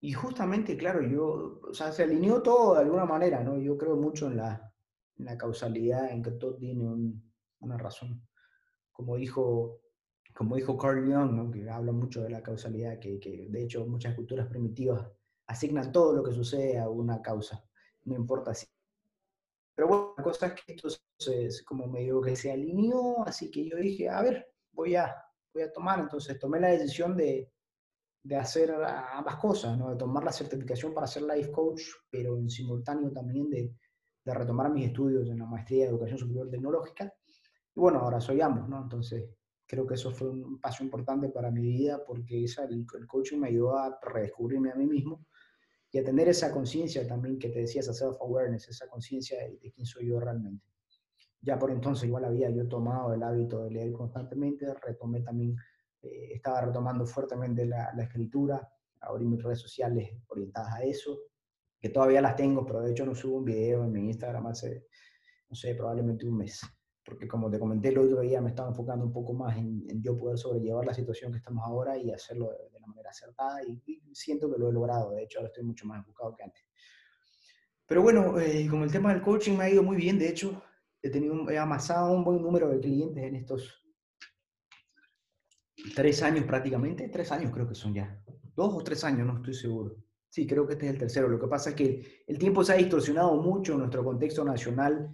Y 0.00 0.12
justamente, 0.12 0.76
claro, 0.76 1.02
yo, 1.02 1.60
o 1.62 1.74
sea, 1.74 1.92
se 1.92 2.02
alineó 2.02 2.42
todo 2.42 2.74
de 2.74 2.80
alguna 2.80 3.04
manera, 3.04 3.42
¿no? 3.42 3.58
Yo 3.58 3.78
creo 3.78 3.96
mucho 3.96 4.26
en 4.26 4.36
la, 4.36 4.72
en 5.16 5.24
la 5.26 5.38
causalidad, 5.38 6.10
en 6.10 6.22
que 6.22 6.32
todo 6.32 6.56
tiene 6.56 6.84
una 7.60 7.78
razón. 7.78 8.26
Como 8.92 9.16
dijo 9.16 9.82
como 10.34 10.56
dijo 10.56 10.76
Carl 10.78 11.04
Jung, 11.04 11.52
que 11.52 11.68
habla 11.68 11.92
mucho 11.92 12.22
de 12.22 12.30
la 12.30 12.42
causalidad, 12.42 12.98
que, 12.98 13.20
que, 13.20 13.48
de 13.48 13.62
hecho 13.62 13.86
muchas 13.86 14.14
culturas 14.14 14.46
primitivas 14.48 15.06
asignan 15.46 15.92
todo 15.92 16.14
lo 16.14 16.22
que 16.22 16.32
sucede 16.32 16.78
a 16.78 16.88
una 16.88 17.20
causa, 17.20 17.62
no 18.04 18.14
importa 18.14 18.54
si. 18.54 18.66
Pero 19.74 19.88
bueno, 19.88 20.14
la 20.16 20.24
cosa 20.24 20.46
es 20.46 20.52
que 20.54 20.74
esto 20.74 20.88
es 21.32 21.62
como 21.64 21.86
medio 21.86 22.20
que 22.20 22.36
se 22.36 22.52
alineó, 22.52 23.26
así 23.26 23.50
que 23.50 23.68
yo 23.68 23.76
dije, 23.76 24.08
a 24.08 24.22
ver, 24.22 24.52
voy 24.72 24.96
a, 24.96 25.14
voy 25.52 25.62
a 25.62 25.72
tomar, 25.72 26.00
entonces 26.00 26.38
tomé 26.38 26.60
la 26.60 26.68
decisión 26.68 27.16
de, 27.16 27.50
de 28.22 28.36
hacer 28.36 28.72
ambas 28.72 29.36
cosas, 29.36 29.76
¿no? 29.76 29.90
de 29.90 29.96
tomar 29.96 30.24
la 30.24 30.32
certificación 30.32 30.94
para 30.94 31.06
ser 31.06 31.22
life 31.22 31.50
coach, 31.50 31.82
pero 32.10 32.36
en 32.38 32.48
simultáneo 32.48 33.10
también 33.10 33.50
de, 33.50 33.74
de 34.24 34.34
retomar 34.34 34.70
mis 34.70 34.86
estudios 34.86 35.28
en 35.28 35.38
la 35.38 35.46
maestría 35.46 35.84
de 35.84 35.90
educación 35.90 36.18
superior 36.18 36.48
tecnológica. 36.48 37.12
Y 37.74 37.80
bueno, 37.80 38.00
ahora 38.00 38.20
soy 38.20 38.40
ambos, 38.40 38.68
¿no? 38.68 38.82
Entonces, 38.82 39.30
creo 39.66 39.86
que 39.86 39.94
eso 39.94 40.10
fue 40.10 40.28
un 40.28 40.60
paso 40.60 40.84
importante 40.84 41.30
para 41.30 41.50
mi 41.50 41.62
vida 41.62 42.04
porque 42.04 42.44
esa, 42.44 42.64
el, 42.64 42.86
coaching 43.06 43.38
me 43.38 43.48
ayudó 43.48 43.76
a 43.76 43.98
redescubrirme 44.02 44.70
a 44.70 44.74
mí 44.74 44.86
mismo 44.86 45.26
y 45.90 45.98
a 45.98 46.04
tener 46.04 46.28
esa 46.28 46.52
conciencia 46.52 47.06
también 47.06 47.38
que 47.38 47.48
te 47.48 47.60
decía, 47.60 47.80
esa 47.80 47.92
self-awareness, 47.92 48.68
esa 48.68 48.88
conciencia 48.88 49.38
de, 49.38 49.72
quién 49.74 49.86
soy 49.86 50.08
yo 50.08 50.20
realmente. 50.20 50.71
Ya 51.42 51.58
por 51.58 51.70
entonces 51.70 52.08
igual 52.08 52.24
había 52.24 52.50
yo 52.50 52.66
tomado 52.68 53.12
el 53.12 53.22
hábito 53.22 53.64
de 53.64 53.70
leer 53.70 53.92
constantemente, 53.92 54.72
retomé 54.74 55.20
también, 55.20 55.56
eh, 56.00 56.34
estaba 56.34 56.62
retomando 56.62 57.04
fuertemente 57.04 57.66
la, 57.66 57.92
la 57.94 58.04
escritura, 58.04 58.66
abrí 59.00 59.26
mis 59.26 59.42
redes 59.42 59.60
sociales 59.60 60.10
orientadas 60.28 60.74
a 60.74 60.82
eso, 60.84 61.18
que 61.78 61.88
todavía 61.88 62.22
las 62.22 62.36
tengo, 62.36 62.64
pero 62.64 62.80
de 62.80 62.92
hecho 62.92 63.04
no 63.04 63.14
subo 63.14 63.38
un 63.38 63.44
video 63.44 63.84
en 63.84 63.92
mi 63.92 64.06
Instagram 64.06 64.46
hace, 64.46 64.86
no 65.50 65.56
sé, 65.56 65.74
probablemente 65.74 66.26
un 66.26 66.36
mes 66.36 66.62
porque 67.04 67.26
como 67.26 67.50
te 67.50 67.58
comenté 67.58 67.88
el 67.88 67.98
otro 67.98 68.20
día, 68.20 68.40
me 68.40 68.50
estaba 68.50 68.68
enfocando 68.68 69.04
un 69.04 69.12
poco 69.12 69.32
más 69.34 69.56
en, 69.56 69.84
yo 70.02 70.16
poder 70.16 70.38
sobrellevar 70.38 70.86
la 70.86 70.94
situación 70.94 71.32
que 71.32 71.38
estamos 71.38 71.64
ahora 71.66 71.96
y 71.96 72.10
hacerlo 72.12 72.50
de, 72.50 72.78
la 72.78 72.86
manera 72.86 73.10
acertada 73.10 73.62
y, 73.64 73.80
siento 74.12 74.52
que 74.52 74.58
lo 74.58 74.68
he 74.68 74.72
logrado, 74.72 75.12
de 75.12 75.22
hecho 75.22 75.38
ahora 75.38 75.48
estoy 75.48 75.64
mucho 75.64 75.86
más 75.86 75.98
enfocado 75.98 76.34
que 76.36 76.44
antes. 76.44 76.64
Pero 77.86 78.02
bueno, 78.02 78.38
eh, 78.38 78.66
con 78.70 78.82
el 78.82 78.92
tema 78.92 79.12
del 79.12 79.22
coaching 79.22 79.56
me 79.56 79.64
ha 79.64 79.70
ido 79.70 79.82
muy 79.82 79.96
bien, 79.96 80.18
de 80.18 80.28
hecho 80.28 80.62
he, 81.02 81.10
tenido, 81.10 81.50
he 81.50 81.58
amasado 81.58 82.14
un 82.14 82.24
buen 82.24 82.40
número 82.40 82.68
de 82.68 82.80
clientes 82.80 83.22
en 83.22 83.34
estos 83.34 83.82
tres 85.94 86.22
años 86.22 86.44
prácticamente, 86.44 87.08
tres 87.08 87.32
años 87.32 87.52
creo 87.52 87.68
que 87.68 87.74
son 87.74 87.92
ya. 87.92 88.22
dos 88.54 88.72
o 88.74 88.84
tres 88.84 89.02
años, 89.04 89.26
no 89.26 89.36
estoy 89.36 89.54
seguro. 89.54 89.96
Sí, 90.28 90.46
creo 90.46 90.66
que 90.66 90.74
este 90.74 90.86
es 90.86 90.92
el 90.92 90.98
tercero. 90.98 91.28
Lo 91.28 91.38
que 91.38 91.48
pasa 91.48 91.70
es 91.70 91.76
que 91.76 92.24
el 92.26 92.38
tiempo 92.38 92.64
se 92.64 92.72
ha 92.72 92.76
distorsionado 92.76 93.36
mucho 93.36 93.72
en 93.72 93.80
nuestro 93.80 94.02
contexto 94.02 94.44
nacional 94.44 95.10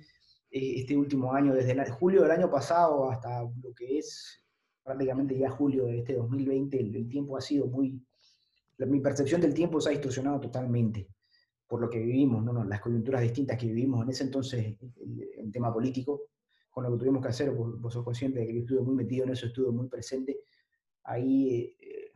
eh, 0.51 0.75
este 0.77 0.97
último 0.97 1.33
año, 1.33 1.55
desde 1.55 1.91
julio 1.91 2.23
del 2.23 2.31
año 2.31 2.51
pasado 2.51 3.11
hasta 3.11 3.43
lo 3.43 3.75
que 3.75 3.99
es 3.99 4.45
prácticamente 4.83 5.37
ya 5.37 5.51
julio 5.51 5.87
de 5.87 5.99
este 5.99 6.15
2020, 6.15 6.81
el, 6.81 7.09
tiempo 7.09 7.37
ha 7.37 7.41
sido 7.41 7.67
muy... 7.67 8.01
mi 8.79 9.01
percepción 9.01 9.41
del 9.41 9.53
tiempo 9.53 9.81
se 9.81 9.89
ha 9.89 9.93
distorsionado 9.93 10.41
totalmente 10.41 11.09
por 11.69 11.81
lo 11.81 11.91
que 11.91 11.99
vivimos, 11.99 12.43
¿no? 12.43 12.65
las 12.65 12.81
coyunturas 12.81 13.23
distintas 13.23 13.59
que 13.59 13.67
vivimos 13.67 14.03
en 14.03 14.11
ese 14.11 14.25
entonces, 14.25 14.77
el, 15.37 15.53
tema 15.53 15.73
político, 15.73 16.31
con 16.71 16.85
lo 16.85 16.93
que 16.93 16.99
tuvimos 16.99 17.23
que 17.23 17.29
hacer, 17.29 17.51
vos, 17.51 17.81
vos 17.81 17.93
sos 17.93 18.05
consciente 18.05 18.41
de 18.41 18.47
que 18.47 18.55
yo 18.55 18.61
estuve 18.61 18.81
muy 18.81 18.95
metido 18.95 19.25
en 19.25 19.33
eso, 19.33 19.47
estuve 19.47 19.71
muy 19.71 19.89
presente 19.89 20.41
ahí 21.05 21.77
eh, 21.79 22.13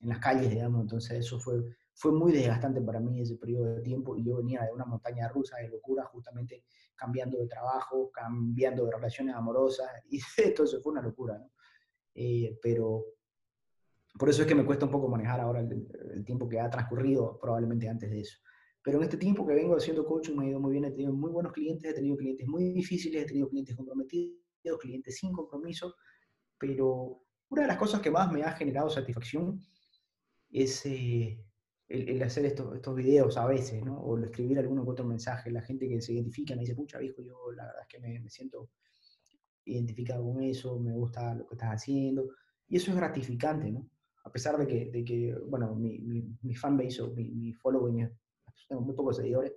en 0.00 0.08
las 0.08 0.18
calles, 0.18 0.50
digamos, 0.50 0.82
entonces 0.82 1.18
eso 1.18 1.40
fue, 1.40 1.62
fue 1.94 2.12
muy 2.12 2.32
desgastante 2.32 2.80
para 2.82 3.00
mí 3.00 3.20
ese 3.20 3.36
periodo 3.36 3.76
de 3.76 3.80
tiempo 3.80 4.16
y 4.16 4.24
yo 4.24 4.36
venía 4.36 4.62
de 4.62 4.72
una 4.72 4.84
montaña 4.84 5.28
rusa 5.28 5.56
de 5.56 5.68
locura, 5.68 6.04
justamente 6.04 6.64
cambiando 6.94 7.38
de 7.38 7.46
trabajo, 7.46 8.10
cambiando 8.12 8.84
de 8.84 8.92
relaciones 8.92 9.34
amorosas, 9.34 9.88
y 10.10 10.18
eso 10.18 10.80
fue 10.82 10.92
una 10.92 11.02
locura, 11.02 11.38
¿no? 11.38 11.50
Eh, 12.14 12.58
pero 12.62 13.04
por 14.18 14.30
eso 14.30 14.42
es 14.42 14.48
que 14.48 14.54
me 14.54 14.64
cuesta 14.64 14.86
un 14.86 14.90
poco 14.90 15.08
manejar 15.08 15.40
ahora 15.40 15.60
el, 15.60 16.24
tiempo 16.24 16.48
que 16.48 16.58
ha 16.58 16.70
transcurrido, 16.70 17.38
probablemente 17.38 17.88
antes 17.88 18.10
de 18.10 18.20
eso. 18.20 18.38
Pero 18.86 18.98
en 18.98 19.02
este 19.02 19.16
tiempo 19.16 19.44
que 19.44 19.52
vengo 19.52 19.74
haciendo 19.74 20.06
coaching 20.06 20.36
me 20.36 20.44
ha 20.44 20.48
ido 20.50 20.60
muy 20.60 20.70
bien, 20.70 20.84
he 20.84 20.92
tenido 20.92 21.12
muy 21.12 21.32
buenos 21.32 21.52
clientes, 21.52 21.90
he 21.90 21.92
tenido 21.92 22.16
clientes 22.16 22.46
muy 22.46 22.72
difíciles, 22.72 23.24
he 23.24 23.26
tenido 23.26 23.48
clientes 23.48 23.74
comprometidos, 23.74 24.78
clientes 24.80 25.16
sin 25.16 25.32
compromiso, 25.32 25.96
pero 26.56 27.20
una 27.48 27.62
de 27.62 27.66
las 27.66 27.78
cosas 27.78 28.00
que 28.00 28.12
más 28.12 28.30
me 28.30 28.44
ha 28.44 28.52
generado 28.52 28.88
satisfacción 28.88 29.60
es 30.52 30.86
eh, 30.86 31.44
el, 31.88 32.22
hacer 32.22 32.46
estos, 32.46 32.76
estos 32.76 32.94
videos 32.94 33.36
a 33.36 33.48
veces, 33.48 33.84
¿no? 33.84 33.98
O 33.98 34.20
escribir 34.20 34.60
algún 34.60 34.78
otro 34.78 35.04
mensaje. 35.04 35.50
La 35.50 35.62
gente 35.62 35.88
que 35.88 36.00
se 36.00 36.12
identifica 36.12 36.54
me 36.54 36.60
dice, 36.60 36.76
pucha, 36.76 36.98
viejo, 36.98 37.22
yo 37.22 37.50
la 37.56 37.64
verdad 37.64 37.82
es 37.82 37.88
que 37.88 37.98
me, 37.98 38.20
me 38.20 38.30
siento 38.30 38.70
identificado 39.64 40.22
con 40.24 40.40
eso, 40.44 40.78
me 40.78 40.92
gusta 40.92 41.34
lo 41.34 41.44
que 41.48 41.56
estás 41.56 41.70
haciendo. 41.70 42.28
Y 42.68 42.76
eso 42.76 42.92
es 42.92 42.96
gratificante, 42.96 43.68
¿no? 43.68 43.90
A 44.22 44.30
pesar 44.30 44.56
de 44.56 44.66
que, 44.68 44.90
de 44.92 45.04
que 45.04 45.34
bueno, 45.44 45.74
mi, 45.74 45.98
mi, 45.98 46.22
mi 46.42 46.54
fanbase 46.54 47.02
o 47.02 47.12
mi, 47.12 47.32
mi 47.32 47.52
following, 47.52 48.08
tengo 48.66 48.82
muy 48.82 48.94
pocos 48.94 49.16
seguidores, 49.16 49.52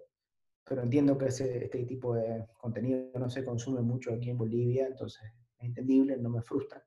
pero 0.64 0.84
entiendo 0.84 1.18
que 1.18 1.26
ese, 1.26 1.66
este 1.66 1.86
tipo 1.86 2.16
de 2.16 2.48
contenido 2.58 3.12
no 3.20 3.30
se 3.30 3.44
consume 3.44 3.82
mucho 3.82 4.14
aquí 4.14 4.30
en 4.30 4.38
Bolivia, 4.38 4.88
entonces 4.88 5.22
es 5.58 5.66
entendible, 5.66 6.18
no 6.18 6.30
me 6.30 6.42
frustra, 6.42 6.86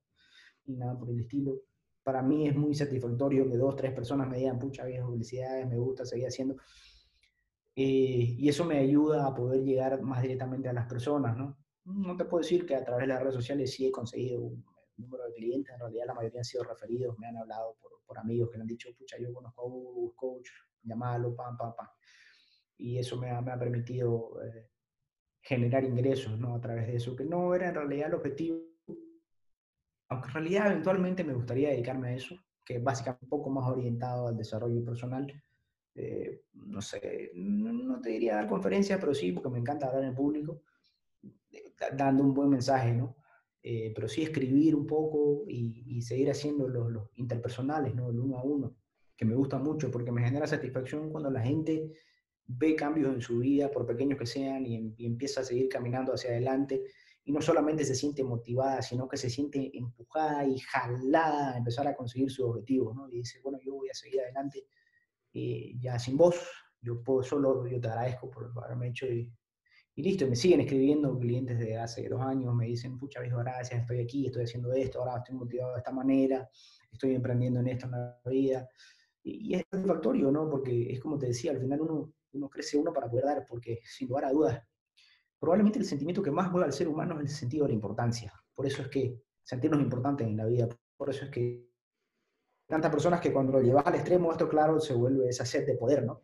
ni 0.66 0.76
nada 0.76 0.98
por 0.98 1.10
el 1.10 1.20
estilo. 1.20 1.62
Para 2.02 2.22
mí 2.22 2.48
es 2.48 2.54
muy 2.56 2.74
satisfactorio 2.74 3.48
que 3.48 3.56
dos, 3.56 3.76
tres 3.76 3.92
personas 3.92 4.28
me 4.28 4.38
digan, 4.38 4.58
pucha, 4.58 4.84
viejo, 4.84 5.10
felicidades, 5.10 5.68
me 5.68 5.78
gusta, 5.78 6.04
seguir 6.04 6.26
haciendo. 6.26 6.56
Eh, 7.74 8.36
y 8.38 8.48
eso 8.48 8.64
me 8.64 8.78
ayuda 8.78 9.26
a 9.26 9.34
poder 9.34 9.62
llegar 9.62 10.02
más 10.02 10.22
directamente 10.22 10.68
a 10.68 10.72
las 10.72 10.86
personas, 10.86 11.36
¿no? 11.36 11.56
no 11.84 12.16
te 12.16 12.24
puedo 12.24 12.42
decir 12.42 12.64
que 12.64 12.76
a 12.76 12.84
través 12.84 13.02
de 13.02 13.08
las 13.08 13.20
redes 13.20 13.34
sociales 13.34 13.72
sí 13.72 13.86
he 13.86 13.90
conseguido 13.90 14.40
un 14.40 14.64
número 14.96 15.24
de 15.24 15.32
clientes, 15.32 15.74
en 15.74 15.80
realidad 15.80 16.06
la 16.06 16.14
mayoría 16.14 16.40
han 16.40 16.44
sido 16.44 16.64
referidos, 16.64 17.18
me 17.18 17.26
han 17.26 17.36
hablado 17.36 17.76
por, 17.80 17.92
por 18.06 18.18
amigos 18.18 18.50
que 18.50 18.58
me 18.58 18.62
han 18.62 18.68
dicho, 18.68 18.88
pucha, 18.96 19.16
yo 19.18 19.32
conozco 19.32 19.62
a 19.62 19.66
un 19.66 20.10
coach, 20.14 20.48
llamalo, 20.84 21.34
pam, 21.34 21.56
pam, 21.56 21.74
pam. 21.76 21.88
Y 22.78 22.98
eso 22.98 23.16
me 23.16 23.30
ha, 23.30 23.40
me 23.40 23.52
ha 23.52 23.58
permitido 23.58 24.42
eh, 24.42 24.70
generar 25.40 25.84
ingresos, 25.84 26.38
¿no? 26.38 26.54
A 26.54 26.60
través 26.60 26.86
de 26.86 26.96
eso, 26.96 27.16
que 27.16 27.24
no 27.24 27.54
era 27.54 27.68
en 27.68 27.74
realidad 27.74 28.08
el 28.08 28.14
objetivo, 28.14 28.58
aunque 30.08 30.28
en 30.28 30.34
realidad 30.34 30.70
eventualmente 30.70 31.24
me 31.24 31.34
gustaría 31.34 31.70
dedicarme 31.70 32.08
a 32.08 32.14
eso, 32.14 32.36
que 32.64 32.76
es 32.76 32.82
básicamente 32.82 33.24
un 33.24 33.30
poco 33.30 33.50
más 33.50 33.68
orientado 33.68 34.28
al 34.28 34.36
desarrollo 34.36 34.84
personal. 34.84 35.32
Eh, 35.94 36.44
no 36.54 36.80
sé, 36.80 37.32
no, 37.34 38.00
te 38.00 38.10
diría 38.10 38.36
dar 38.36 38.48
conferencias, 38.48 38.98
pero 38.98 39.14
sí, 39.14 39.32
porque 39.32 39.50
me 39.50 39.58
encanta 39.58 39.88
hablar 39.88 40.04
en 40.04 40.14
público 40.14 40.62
dando 41.96 42.22
un 42.22 42.34
buen 42.34 42.48
mensaje, 42.48 42.92
¿no? 42.92 43.16
Eh, 43.62 43.92
pero 43.94 44.08
sí 44.08 44.22
escribir 44.22 44.74
un 44.74 44.86
poco 44.86 45.44
y, 45.48 46.00
seguir 46.02 46.30
haciendo 46.30 46.68
los, 46.68 46.90
los, 46.90 47.10
interpersonales, 47.16 47.94
¿no? 47.94 48.10
El 48.10 48.18
uno 48.18 48.38
a 48.38 48.42
uno, 48.42 48.76
que 49.22 49.26
me 49.26 49.36
gusta 49.36 49.56
mucho 49.56 49.88
porque 49.88 50.10
me 50.10 50.20
genera 50.20 50.48
satisfacción 50.48 51.08
cuando 51.08 51.30
la 51.30 51.40
gente 51.40 51.92
ve 52.44 52.74
cambios 52.74 53.14
en 53.14 53.22
su 53.22 53.38
vida, 53.38 53.70
por 53.70 53.86
pequeños 53.86 54.18
que 54.18 54.26
sean, 54.26 54.66
y, 54.66 54.96
empieza 54.98 55.42
a 55.42 55.44
seguir 55.44 55.68
caminando 55.68 56.12
hacia 56.12 56.30
adelante. 56.30 56.82
Y 57.24 57.30
no 57.30 57.40
solamente 57.40 57.84
se 57.84 57.94
siente 57.94 58.24
motivada, 58.24 58.82
sino 58.82 59.08
que 59.08 59.16
se 59.16 59.30
siente 59.30 59.70
empujada 59.78 60.44
y 60.44 60.58
jalada 60.58 61.54
a 61.54 61.58
empezar 61.58 61.86
a 61.86 61.94
conseguir 61.94 62.32
sus 62.32 62.46
objetivos, 62.46 62.96
¿no? 62.96 63.08
Y 63.08 63.18
dice, 63.18 63.38
bueno, 63.44 63.60
yo 63.64 63.74
voy 63.74 63.90
a 63.90 63.94
seguir 63.94 64.22
adelante 64.22 64.66
eh, 65.32 65.74
ya 65.78 66.00
sin 66.00 66.16
vos, 66.16 66.34
yo 66.80 67.00
puedo 67.00 67.22
solo, 67.22 67.64
yo 67.68 67.80
te 67.80 67.86
agradezco 67.86 68.28
por 68.28 68.50
haberme 68.56 68.88
hecho 68.88 69.06
y 69.06 69.32
y 69.94 70.02
listo, 70.02 70.26
me 70.26 70.36
siguen 70.36 70.60
escribiendo 70.60 71.18
clientes 71.18 71.58
de 71.58 71.76
hace 71.76 72.08
dos 72.08 72.22
años, 72.22 72.54
me 72.54 72.66
dicen, 72.66 72.96
pucha, 72.96 73.20
viejo, 73.20 73.38
gracias, 73.38 73.82
estoy 73.82 74.00
aquí, 74.00 74.26
estoy 74.26 74.44
haciendo 74.44 74.72
esto, 74.72 75.00
ahora 75.00 75.18
estoy 75.18 75.34
motivado 75.34 75.72
de 75.72 75.78
esta 75.78 75.92
manera, 75.92 76.48
estoy 76.90 77.14
emprendiendo 77.14 77.60
en 77.60 77.68
esto 77.68 77.86
en 77.86 77.92
la 77.92 78.20
vida. 78.24 78.66
Y, 79.22 79.54
es 79.54 79.64
satisfactorio, 79.70 80.30
¿no? 80.30 80.48
Porque 80.50 80.92
es 80.92 81.00
como 81.00 81.18
te 81.18 81.26
decía, 81.26 81.52
al 81.52 81.60
final 81.60 81.80
uno, 81.80 82.12
uno 82.32 82.48
crece 82.48 82.76
uno 82.76 82.92
para 82.92 83.08
poder 83.08 83.24
dar, 83.24 83.46
porque 83.46 83.80
sin 83.84 84.08
lugar 84.08 84.26
a 84.26 84.32
dudas, 84.32 84.62
probablemente 85.38 85.78
el 85.78 85.84
sentimiento 85.84 86.22
que 86.22 86.30
más 86.30 86.50
mueve 86.50 86.66
al 86.66 86.72
ser 86.72 86.88
humano 86.88 87.16
es 87.16 87.20
el 87.22 87.28
sentido 87.28 87.64
de 87.64 87.70
la 87.70 87.74
importancia. 87.74 88.32
Por 88.54 88.66
eso 88.66 88.82
es 88.82 88.88
que 88.88 89.22
sentirnos 89.42 89.80
importantes 89.80 90.26
en 90.26 90.36
la 90.36 90.46
vida, 90.46 90.68
por 90.96 91.10
eso 91.10 91.24
es 91.24 91.30
que 91.30 91.68
tantas 92.66 92.90
personas 92.90 93.20
que 93.20 93.32
cuando 93.32 93.52
lo 93.52 93.60
llevas 93.60 93.86
al 93.86 93.94
extremo, 93.94 94.32
esto 94.32 94.48
claro, 94.48 94.80
se 94.80 94.94
vuelve 94.94 95.28
esa 95.28 95.44
sed 95.44 95.66
de 95.66 95.74
poder, 95.74 96.04
¿no? 96.04 96.22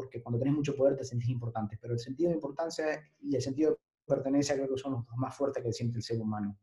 porque 0.00 0.22
cuando 0.22 0.38
tenés 0.38 0.54
mucho 0.54 0.74
poder 0.74 0.96
te 0.96 1.04
sentís 1.04 1.28
importante, 1.28 1.78
pero 1.80 1.94
el 1.94 2.00
sentido 2.00 2.30
de 2.30 2.36
importancia 2.36 2.84
y 3.20 3.36
el 3.36 3.42
sentido 3.42 3.72
de 3.72 3.76
pertenencia 4.06 4.54
creo 4.54 4.68
que 4.68 4.78
son 4.78 4.92
los 4.92 5.04
más 5.16 5.36
fuertes 5.36 5.62
que 5.62 5.72
siente 5.72 5.98
el 5.98 6.02
ser 6.02 6.20
humano 6.20 6.58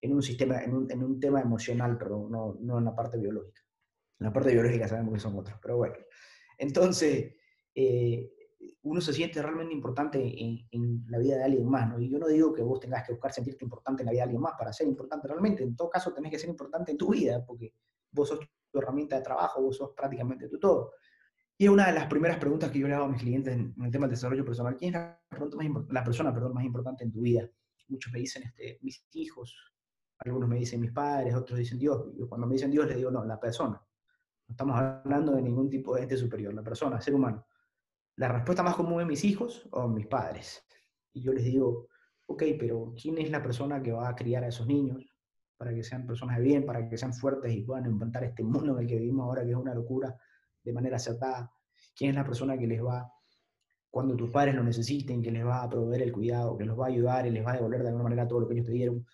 en 0.00 0.14
un 0.14 0.22
sistema, 0.22 0.62
en 0.62 0.74
un, 0.74 0.90
en 0.90 1.02
un 1.02 1.20
tema 1.20 1.40
emocional, 1.42 1.98
perdón, 1.98 2.30
no, 2.30 2.56
no 2.58 2.78
en 2.78 2.84
la 2.86 2.96
parte 2.96 3.18
biológica. 3.18 3.60
En 4.20 4.26
la 4.26 4.32
parte 4.32 4.52
biológica 4.52 4.86
sabemos 4.86 5.14
que 5.14 5.20
son 5.20 5.38
otros, 5.38 5.58
pero 5.60 5.78
bueno. 5.78 5.94
Entonces, 6.58 7.34
eh, 7.74 8.30
uno 8.82 9.00
se 9.00 9.14
siente 9.14 9.40
realmente 9.40 9.72
importante 9.72 10.18
en, 10.18 10.68
en, 10.70 11.04
la 11.08 11.18
vida 11.18 11.38
de 11.38 11.44
alguien 11.44 11.66
más, 11.68 11.88
¿no? 11.88 11.98
Y 11.98 12.10
yo 12.10 12.18
no 12.18 12.28
digo 12.28 12.52
que 12.52 12.62
vos 12.62 12.80
tengas 12.80 13.06
que 13.06 13.12
buscar 13.12 13.32
sentirte 13.32 13.64
importante 13.64 14.02
en 14.02 14.06
la 14.06 14.12
vida 14.12 14.20
de 14.20 14.24
alguien 14.24 14.42
más 14.42 14.54
para 14.58 14.72
ser 14.72 14.86
importante 14.86 15.26
realmente. 15.26 15.62
En 15.62 15.74
todo 15.74 15.88
caso, 15.88 16.12
tenés 16.12 16.30
que 16.30 16.38
ser 16.38 16.50
importante 16.50 16.92
en 16.92 16.98
tu 16.98 17.10
vida, 17.10 17.44
porque 17.44 17.74
vos 18.10 18.28
sos 18.28 18.40
tu 18.70 18.78
herramienta 18.78 19.16
de 19.16 19.22
trabajo, 19.22 19.62
vos 19.62 19.76
sos 19.76 19.90
prácticamente 19.96 20.48
tu 20.48 20.58
todo. 20.58 20.92
Y 21.56 21.64
es 21.64 21.70
una 21.70 21.86
de 21.86 21.92
las 21.92 22.06
primeras 22.06 22.38
preguntas 22.38 22.70
que 22.70 22.78
yo 22.78 22.88
le 22.88 22.94
hago 22.94 23.04
a 23.04 23.08
mis 23.08 23.20
clientes 23.20 23.54
en, 23.54 23.74
el 23.82 23.90
tema 23.90 24.06
del 24.06 24.14
desarrollo 24.14 24.44
personal. 24.44 24.76
¿Quién 24.76 24.94
es 24.94 25.00
la, 25.00 25.84
la 25.90 26.04
persona 26.04 26.32
perdón, 26.32 26.54
más 26.54 26.64
importante 26.64 27.04
en 27.04 27.12
tu 27.12 27.20
vida? 27.20 27.48
Muchos 27.88 28.12
me 28.12 28.18
dicen 28.18 28.44
este, 28.44 28.78
mis 28.82 29.04
hijos, 29.12 29.54
algunos 30.18 30.48
me 30.48 30.56
dicen 30.56 30.80
mis 30.80 30.92
padres, 30.92 31.34
otros 31.34 31.58
dicen 31.58 31.78
Dios. 31.78 32.08
Y 32.16 32.26
cuando 32.26 32.46
me 32.46 32.54
dicen 32.54 32.70
Dios 32.70 32.86
les 32.86 32.96
digo, 32.96 33.10
no, 33.10 33.24
la 33.24 33.38
persona. 33.38 33.82
No 34.50 34.54
estamos 34.54 34.76
hablando 34.76 35.36
de 35.36 35.42
ningún 35.42 35.70
tipo 35.70 35.94
de 35.94 36.02
ente 36.02 36.16
superior, 36.16 36.52
la 36.52 36.64
persona, 36.64 37.00
ser 37.00 37.14
humano. 37.14 37.46
La 38.16 38.26
respuesta 38.26 38.64
más 38.64 38.74
común 38.74 39.00
es 39.00 39.06
mis 39.06 39.24
hijos 39.24 39.68
o 39.70 39.86
mis 39.86 40.08
padres. 40.08 40.66
Y 41.12 41.22
yo 41.22 41.32
les 41.32 41.44
digo, 41.44 41.86
ok, 42.26 42.42
pero 42.58 42.92
¿quién 43.00 43.18
es 43.18 43.30
la 43.30 43.40
persona 43.40 43.80
que 43.80 43.92
va 43.92 44.08
a 44.08 44.16
criar 44.16 44.42
a 44.42 44.48
esos 44.48 44.66
niños 44.66 45.06
para 45.56 45.72
que 45.72 45.84
sean 45.84 46.04
personas 46.04 46.38
de 46.38 46.42
bien, 46.42 46.66
para 46.66 46.88
que 46.88 46.98
sean 46.98 47.14
fuertes 47.14 47.52
y 47.54 47.62
puedan 47.62 47.86
enfrentar 47.86 48.24
este 48.24 48.42
mundo 48.42 48.72
en 48.72 48.80
el 48.80 48.88
que 48.88 48.96
vivimos 48.96 49.24
ahora, 49.24 49.44
que 49.44 49.50
es 49.50 49.56
una 49.56 49.72
locura? 49.72 50.18
de 50.64 50.72
manera 50.72 50.96
acertada, 50.96 51.52
quién 51.96 52.10
es 52.10 52.16
la 52.16 52.24
persona 52.24 52.58
que 52.58 52.66
les 52.66 52.82
va, 52.84 53.10
cuando 53.88 54.16
tus 54.16 54.30
padres 54.30 54.54
lo 54.54 54.62
necesiten, 54.62 55.22
que 55.22 55.30
les 55.30 55.44
va 55.44 55.62
a 55.62 55.70
proveer 55.70 56.02
el 56.02 56.12
cuidado, 56.12 56.56
que 56.56 56.64
los 56.64 56.78
va 56.78 56.86
a 56.86 56.88
ayudar 56.88 57.26
y 57.26 57.30
les 57.30 57.44
va 57.44 57.52
a 57.52 57.54
devolver 57.54 57.82
de 57.82 57.88
alguna 57.88 58.04
manera 58.04 58.28
todo 58.28 58.40
lo 58.40 58.48
que 58.48 58.54
ellos 58.54 58.66
te 58.66 58.72
dieron. 58.72 59.06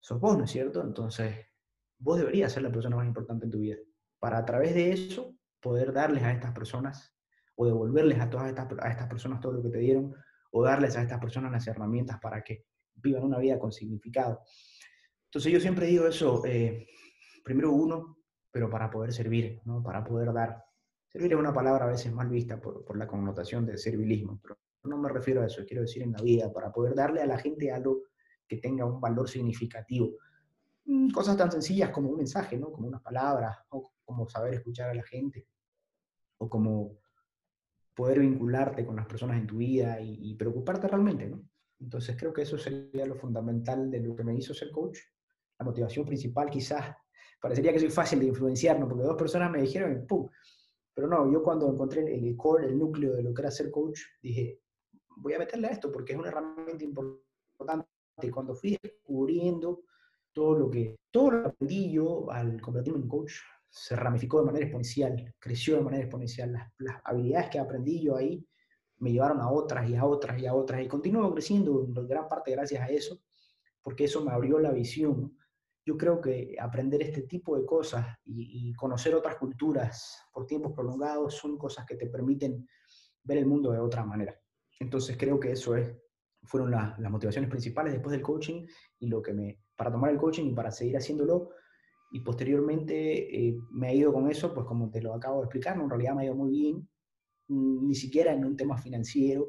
Sos 0.00 0.20
vos, 0.20 0.38
¿no 0.38 0.44
es 0.44 0.50
cierto? 0.50 0.82
Entonces, 0.82 1.36
vos 1.98 2.18
deberías 2.18 2.52
ser 2.52 2.62
la 2.62 2.72
persona 2.72 2.96
más 2.96 3.06
importante 3.06 3.44
en 3.44 3.50
tu 3.50 3.58
vida, 3.58 3.76
para 4.24 4.38
a 4.38 4.44
través 4.46 4.74
de 4.74 4.90
eso 4.90 5.36
poder 5.60 5.92
darles 5.92 6.22
a 6.22 6.32
estas 6.32 6.52
personas 6.52 7.14
o 7.56 7.66
devolverles 7.66 8.18
a 8.20 8.30
todas 8.30 8.48
estas, 8.48 8.66
a 8.80 8.88
estas 8.88 9.06
personas 9.06 9.38
todo 9.38 9.52
lo 9.52 9.62
que 9.62 9.68
te 9.68 9.76
dieron 9.76 10.14
o 10.50 10.62
darles 10.62 10.96
a 10.96 11.02
estas 11.02 11.20
personas 11.20 11.52
las 11.52 11.66
herramientas 11.66 12.18
para 12.20 12.42
que 12.42 12.64
vivan 12.94 13.24
una 13.24 13.38
vida 13.38 13.58
con 13.58 13.70
significado. 13.70 14.40
Entonces 15.26 15.52
yo 15.52 15.60
siempre 15.60 15.88
digo 15.88 16.06
eso, 16.06 16.42
eh, 16.46 16.86
primero 17.44 17.72
uno, 17.72 18.16
pero 18.50 18.70
para 18.70 18.90
poder 18.90 19.12
servir, 19.12 19.60
¿no? 19.66 19.82
para 19.82 20.02
poder 20.02 20.32
dar. 20.32 20.64
Servir 21.06 21.34
es 21.34 21.38
una 21.38 21.52
palabra 21.52 21.84
a 21.84 21.88
veces 21.88 22.10
mal 22.10 22.30
vista 22.30 22.58
por, 22.58 22.82
por 22.82 22.96
la 22.96 23.06
connotación 23.06 23.66
de 23.66 23.76
servilismo, 23.76 24.40
pero 24.42 24.56
no 24.84 24.96
me 24.96 25.10
refiero 25.10 25.42
a 25.42 25.46
eso, 25.48 25.66
quiero 25.66 25.82
decir 25.82 26.02
en 26.02 26.12
la 26.12 26.22
vida, 26.22 26.50
para 26.50 26.72
poder 26.72 26.94
darle 26.94 27.20
a 27.20 27.26
la 27.26 27.36
gente 27.36 27.70
algo 27.70 28.04
que 28.48 28.56
tenga 28.56 28.86
un 28.86 29.02
valor 29.02 29.28
significativo. 29.28 30.12
Mm, 30.86 31.10
cosas 31.10 31.36
tan 31.36 31.52
sencillas 31.52 31.90
como 31.90 32.08
un 32.08 32.16
mensaje, 32.16 32.56
¿no? 32.56 32.72
como 32.72 32.88
unas 32.88 33.02
palabras, 33.02 33.58
o 33.68 33.93
como 34.04 34.28
saber 34.28 34.54
escuchar 34.54 34.90
a 34.90 34.94
la 34.94 35.02
gente, 35.02 35.46
o 36.38 36.48
como 36.48 36.98
poder 37.94 38.20
vincularte 38.20 38.84
con 38.84 38.96
las 38.96 39.06
personas 39.06 39.38
en 39.38 39.46
tu 39.46 39.58
vida 39.58 40.00
y, 40.00 40.18
y 40.20 40.34
preocuparte 40.34 40.88
realmente. 40.88 41.28
¿no? 41.28 41.42
Entonces 41.80 42.16
creo 42.18 42.32
que 42.32 42.42
eso 42.42 42.58
sería 42.58 43.06
lo 43.06 43.14
fundamental 43.14 43.90
de 43.90 44.00
lo 44.00 44.16
que 44.16 44.24
me 44.24 44.34
hizo 44.34 44.54
ser 44.54 44.70
coach. 44.70 44.98
La 45.58 45.64
motivación 45.64 46.04
principal 46.04 46.50
quizás 46.50 46.94
parecería 47.40 47.72
que 47.72 47.80
soy 47.80 47.90
fácil 47.90 48.20
de 48.20 48.26
influenciar, 48.26 48.80
¿no? 48.80 48.88
Porque 48.88 49.04
dos 49.04 49.16
personas 49.16 49.50
me 49.50 49.60
dijeron, 49.60 50.06
¡pum! 50.06 50.28
Pero 50.94 51.08
no, 51.08 51.30
yo 51.30 51.42
cuando 51.42 51.70
encontré 51.70 52.02
el 52.02 52.36
core, 52.36 52.66
el 52.66 52.78
núcleo 52.78 53.14
de 53.14 53.22
lo 53.22 53.34
que 53.34 53.42
era 53.42 53.50
ser 53.50 53.70
coach, 53.70 54.00
dije, 54.22 54.60
voy 55.16 55.34
a 55.34 55.38
meterle 55.38 55.68
a 55.68 55.70
esto 55.72 55.92
porque 55.92 56.12
es 56.12 56.18
una 56.18 56.28
herramienta 56.28 56.84
importante. 56.84 57.86
Cuando 58.32 58.54
fui 58.54 58.78
descubriendo 58.80 59.82
todo 60.32 60.56
lo 60.58 60.70
que, 60.70 60.96
todo 61.10 61.30
lo 61.32 61.42
que 61.42 61.48
aprendí 61.48 61.92
yo 61.92 62.30
al 62.30 62.60
convertirme 62.60 63.00
en 63.00 63.08
coach, 63.08 63.32
se 63.74 63.96
ramificó 63.96 64.38
de 64.38 64.46
manera 64.46 64.64
exponencial, 64.66 65.34
creció 65.40 65.76
de 65.76 65.82
manera 65.82 66.04
exponencial. 66.04 66.52
Las, 66.52 66.72
las, 66.78 67.00
habilidades 67.04 67.50
que 67.50 67.58
aprendí 67.58 68.00
yo 68.00 68.16
ahí 68.16 68.46
me 68.98 69.10
llevaron 69.10 69.40
a 69.40 69.50
otras 69.50 69.90
y 69.90 69.96
a 69.96 70.04
otras 70.04 70.40
y 70.40 70.46
a 70.46 70.54
otras 70.54 70.80
y 70.80 70.86
continúo 70.86 71.32
creciendo 71.32 71.84
en 71.84 72.06
gran 72.06 72.28
parte 72.28 72.52
gracias 72.52 72.80
a 72.80 72.88
eso, 72.88 73.20
porque 73.82 74.04
eso 74.04 74.24
me 74.24 74.30
abrió 74.30 74.60
la 74.60 74.70
visión. 74.70 75.36
Yo 75.84 75.96
creo 75.98 76.20
que 76.20 76.56
aprender 76.58 77.02
este 77.02 77.22
tipo 77.22 77.58
de 77.58 77.66
cosas 77.66 78.06
y, 78.24 78.72
conocer 78.74 79.14
otras 79.14 79.36
culturas 79.36 80.22
por 80.32 80.46
tiempos 80.46 80.72
prolongados 80.72 81.34
son 81.34 81.58
cosas 81.58 81.84
que 81.84 81.96
te 81.96 82.06
permiten 82.06 82.68
ver 83.24 83.38
el 83.38 83.46
mundo 83.46 83.72
de 83.72 83.80
otra 83.80 84.04
manera. 84.04 84.40
Entonces 84.78 85.16
creo 85.18 85.40
que 85.40 85.50
eso 85.50 85.76
es, 85.76 85.92
fueron 86.44 86.70
la, 86.70 86.94
las 86.98 87.10
motivaciones 87.10 87.50
principales 87.50 87.92
después 87.92 88.12
del 88.12 88.22
coaching 88.22 88.66
y 89.00 89.08
lo 89.08 89.20
que 89.20 89.34
me, 89.34 89.60
para 89.74 89.90
tomar 89.90 90.12
el 90.12 90.16
coaching 90.16 90.46
y 90.46 90.54
para 90.54 90.70
seguir 90.70 90.96
haciéndolo. 90.96 91.50
Y 92.10 92.20
posteriormente 92.20 93.48
eh, 93.48 93.58
me 93.70 93.88
ha 93.88 93.94
ido 93.94 94.12
con 94.12 94.30
eso, 94.30 94.54
pues 94.54 94.66
como 94.66 94.90
te 94.90 95.02
lo 95.02 95.14
acabo 95.14 95.38
de 95.38 95.44
explicar, 95.44 95.76
¿no? 95.76 95.84
en 95.84 95.90
realidad 95.90 96.14
me 96.14 96.22
ha 96.22 96.26
ido 96.26 96.34
muy 96.34 96.50
bien, 96.50 96.88
mm, 97.48 97.88
ni 97.88 97.94
siquiera 97.94 98.32
en 98.32 98.44
un 98.44 98.56
tema 98.56 98.76
financiero, 98.78 99.48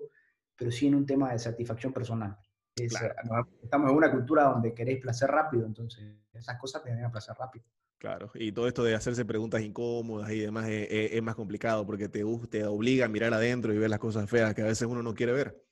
pero 0.55 0.71
sí 0.71 0.87
en 0.87 0.95
un 0.95 1.05
tema 1.05 1.31
de 1.31 1.39
satisfacción 1.39 1.93
personal. 1.93 2.35
Es, 2.75 2.93
claro. 2.97 3.47
Estamos 3.61 3.91
en 3.91 3.97
una 3.97 4.11
cultura 4.11 4.45
donde 4.45 4.73
queréis 4.73 4.99
placer 4.99 5.29
rápido, 5.29 5.65
entonces 5.65 6.17
esas 6.33 6.57
cosas 6.59 6.83
te 6.83 6.93
dan 6.93 7.11
placer 7.11 7.35
rápido. 7.37 7.65
Claro, 7.97 8.29
y 8.35 8.51
todo 8.51 8.67
esto 8.67 8.83
de 8.83 8.93
hacerse 8.93 9.25
preguntas 9.25 9.61
incómodas 9.61 10.29
y 10.31 10.39
demás 10.39 10.67
es, 10.67 10.87
es, 10.91 11.13
es, 11.13 11.23
más 11.23 11.35
complicado 11.35 11.85
porque 11.85 12.09
te, 12.09 12.23
te 12.49 12.65
obliga 12.65 13.05
a 13.05 13.09
mirar 13.09 13.33
adentro 13.33 13.73
y 13.73 13.77
ver 13.77 13.89
las 13.89 13.99
cosas 13.99 14.29
feas 14.29 14.53
que 14.53 14.61
a 14.61 14.65
veces 14.65 14.87
uno 14.87 15.01
no 15.01 15.13
quiere 15.13 15.31
ver. 15.31 15.65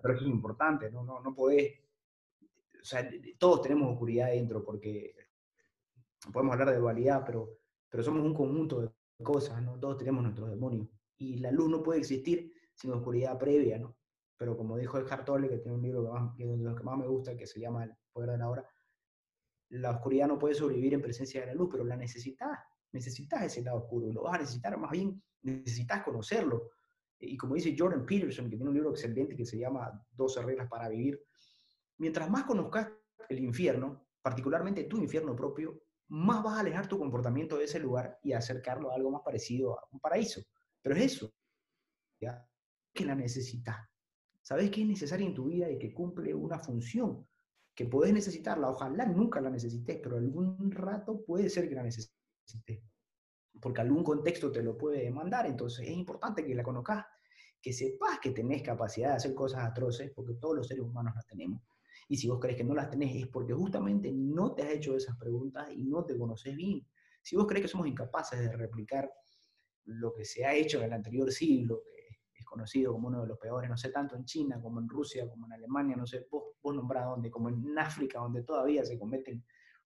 Pero 0.00 0.14
eso 0.14 0.24
es 0.24 0.30
importante, 0.30 0.90
no, 0.90 1.04
no, 1.04 1.20
no 1.20 1.34
podés, 1.34 1.80
o 2.80 2.84
sea, 2.84 3.08
todos 3.38 3.62
tenemos 3.62 3.92
oscuridad 3.92 4.28
adentro 4.28 4.64
porque 4.64 5.14
podemos 6.30 6.52
hablar 6.52 6.70
de 6.70 6.78
dualidad, 6.78 7.22
pero, 7.24 7.58
pero 7.88 8.02
somos 8.02 8.22
un 8.22 8.34
conjunto 8.34 8.80
de 8.80 8.90
cosas, 9.22 9.62
¿no? 9.62 9.78
Todos 9.78 9.98
tenemos 9.98 10.22
nuestros 10.22 10.50
demonios 10.50 10.88
y 11.16 11.36
la 11.38 11.50
luz 11.50 11.68
no 11.68 11.82
puede 11.82 12.00
existir 12.00 12.52
sin 12.74 12.92
oscuridad 12.92 13.38
previa, 13.38 13.78
¿no? 13.78 13.96
Pero 14.36 14.56
como 14.56 14.76
dijo 14.76 14.98
el 14.98 15.06
Tolle, 15.24 15.48
que 15.48 15.58
tiene 15.58 15.76
un 15.76 15.82
libro 15.82 16.02
que, 16.04 16.10
más, 16.10 16.34
que 16.36 16.46
de 16.46 16.56
los 16.56 16.76
que 16.76 16.82
más 16.82 16.98
me 16.98 17.06
gusta, 17.06 17.36
que 17.36 17.46
se 17.46 17.60
llama 17.60 17.84
El 17.84 17.94
Poder 18.12 18.30
de 18.30 18.38
la 18.38 18.48
Hora, 18.48 18.68
la 19.70 19.92
oscuridad 19.92 20.26
no 20.26 20.38
puede 20.38 20.54
sobrevivir 20.54 20.94
en 20.94 21.00
presencia 21.00 21.40
de 21.40 21.46
la 21.46 21.54
luz, 21.54 21.68
pero 21.70 21.84
la 21.84 21.96
necesitas. 21.96 22.58
Necesitas 22.92 23.42
ese 23.44 23.62
lado 23.62 23.78
oscuro 23.78 24.12
lo 24.12 24.22
vas 24.22 24.34
a 24.34 24.38
necesitar, 24.38 24.76
más 24.76 24.90
bien 24.90 25.22
necesitas 25.42 26.02
conocerlo. 26.02 26.70
Y 27.18 27.36
como 27.36 27.54
dice 27.54 27.74
Jordan 27.78 28.04
Peterson, 28.04 28.50
que 28.50 28.56
tiene 28.56 28.68
un 28.68 28.74
libro 28.74 28.90
excelente 28.90 29.36
que 29.36 29.46
se 29.46 29.58
llama 29.58 30.04
12 30.10 30.42
reglas 30.42 30.68
para 30.68 30.88
vivir, 30.88 31.22
mientras 31.98 32.28
más 32.28 32.44
conozcas 32.44 32.90
el 33.28 33.38
infierno, 33.38 34.08
particularmente 34.20 34.84
tu 34.84 34.98
infierno 34.98 35.34
propio, 35.34 35.80
más 36.08 36.42
vas 36.42 36.56
a 36.56 36.60
alejar 36.60 36.88
tu 36.88 36.98
comportamiento 36.98 37.56
de 37.56 37.64
ese 37.64 37.78
lugar 37.78 38.18
y 38.22 38.32
acercarlo 38.32 38.90
a 38.90 38.94
algo 38.94 39.10
más 39.10 39.22
parecido 39.22 39.78
a 39.78 39.88
un 39.90 40.00
paraíso. 40.00 40.42
Pero 40.82 40.96
es 40.96 41.02
eso, 41.02 41.32
¿ya? 42.20 42.46
que 42.92 43.04
la 43.04 43.14
necesitas. 43.14 43.76
Sabes 44.42 44.70
que 44.70 44.82
es 44.82 44.86
necesaria 44.86 45.26
en 45.26 45.34
tu 45.34 45.46
vida 45.46 45.70
y 45.70 45.78
que 45.78 45.94
cumple 45.94 46.34
una 46.34 46.58
función 46.58 47.26
que 47.74 47.86
podés 47.86 48.12
necesitarla, 48.12 48.68
ojalá 48.68 49.06
nunca 49.06 49.40
la 49.40 49.50
necesites, 49.50 49.98
pero 50.02 50.18
algún 50.18 50.70
rato 50.70 51.24
puede 51.24 51.48
ser 51.48 51.68
que 51.68 51.74
la 51.74 51.82
necesites, 51.82 52.82
porque 53.60 53.80
algún 53.80 54.04
contexto 54.04 54.52
te 54.52 54.62
lo 54.62 54.76
puede 54.76 55.02
demandar, 55.04 55.46
entonces 55.46 55.88
es 55.88 55.96
importante 55.96 56.44
que 56.44 56.54
la 56.54 56.62
conozcas, 56.62 57.06
que 57.62 57.72
sepas 57.72 58.18
que 58.18 58.32
tenés 58.32 58.62
capacidad 58.62 59.10
de 59.10 59.14
hacer 59.14 59.34
cosas 59.34 59.64
atroces, 59.64 60.10
porque 60.14 60.34
todos 60.34 60.56
los 60.56 60.66
seres 60.66 60.84
humanos 60.84 61.14
las 61.14 61.26
tenemos, 61.26 61.62
y 62.08 62.16
si 62.16 62.28
vos 62.28 62.38
crees 62.40 62.56
que 62.56 62.64
no 62.64 62.74
las 62.74 62.90
tenés 62.90 63.14
es 63.16 63.26
porque 63.28 63.52
justamente 63.52 64.12
no 64.12 64.54
te 64.54 64.62
has 64.62 64.70
hecho 64.70 64.96
esas 64.96 65.16
preguntas 65.16 65.68
y 65.72 65.84
no 65.84 66.04
te 66.04 66.16
conoces 66.16 66.54
bien. 66.56 66.86
Si 67.22 67.36
vos 67.36 67.46
crees 67.46 67.62
que 67.62 67.68
somos 67.68 67.86
incapaces 67.86 68.38
de 68.38 68.56
replicar 68.56 69.10
lo 69.84 70.12
que 70.12 70.24
se 70.24 70.44
ha 70.44 70.54
hecho 70.54 70.78
en 70.78 70.84
el 70.84 70.92
anterior 70.92 71.30
siglo, 71.30 71.82
conocido 72.52 72.92
como 72.92 73.08
uno 73.08 73.22
de 73.22 73.28
los 73.28 73.38
peores, 73.38 73.70
no 73.70 73.78
sé, 73.78 73.90
tanto 73.90 74.14
en 74.14 74.26
China 74.26 74.60
como 74.60 74.78
en 74.78 74.88
Rusia, 74.88 75.26
como 75.26 75.46
en 75.46 75.54
Alemania, 75.54 75.96
no 75.96 76.06
sé, 76.06 76.26
vos, 76.30 76.54
vos 76.62 76.74
nombrás 76.74 77.06
como 77.30 77.48
en 77.48 77.78
África, 77.78 78.18
donde 78.18 78.42
todavía 78.42 78.84
se 78.84 78.98
cometen 78.98 79.42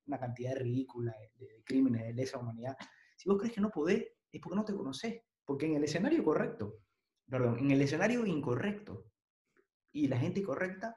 una 0.06 0.18
cantidad 0.18 0.56
ridícula 0.56 1.12
de, 1.12 1.46
de, 1.46 1.62
crímenes 1.64 2.02
de 2.02 2.12
lesa 2.12 2.38
humanidad. 2.38 2.76
Si 3.16 3.28
vos 3.28 3.38
crees 3.38 3.54
que 3.54 3.60
no 3.60 3.70
podés, 3.70 4.04
es 4.32 4.40
porque 4.40 4.56
no 4.56 4.64
te 4.64 4.74
conocés, 4.74 5.22
porque 5.44 5.66
en 5.66 5.76
el 5.76 5.84
escenario 5.84 6.24
correcto, 6.24 6.80
perdón, 7.28 7.60
en 7.60 7.70
el 7.70 7.82
escenario 7.82 8.26
incorrecto 8.26 9.06
y 9.92 10.08
la 10.08 10.18
gente 10.18 10.42
correcta, 10.42 10.96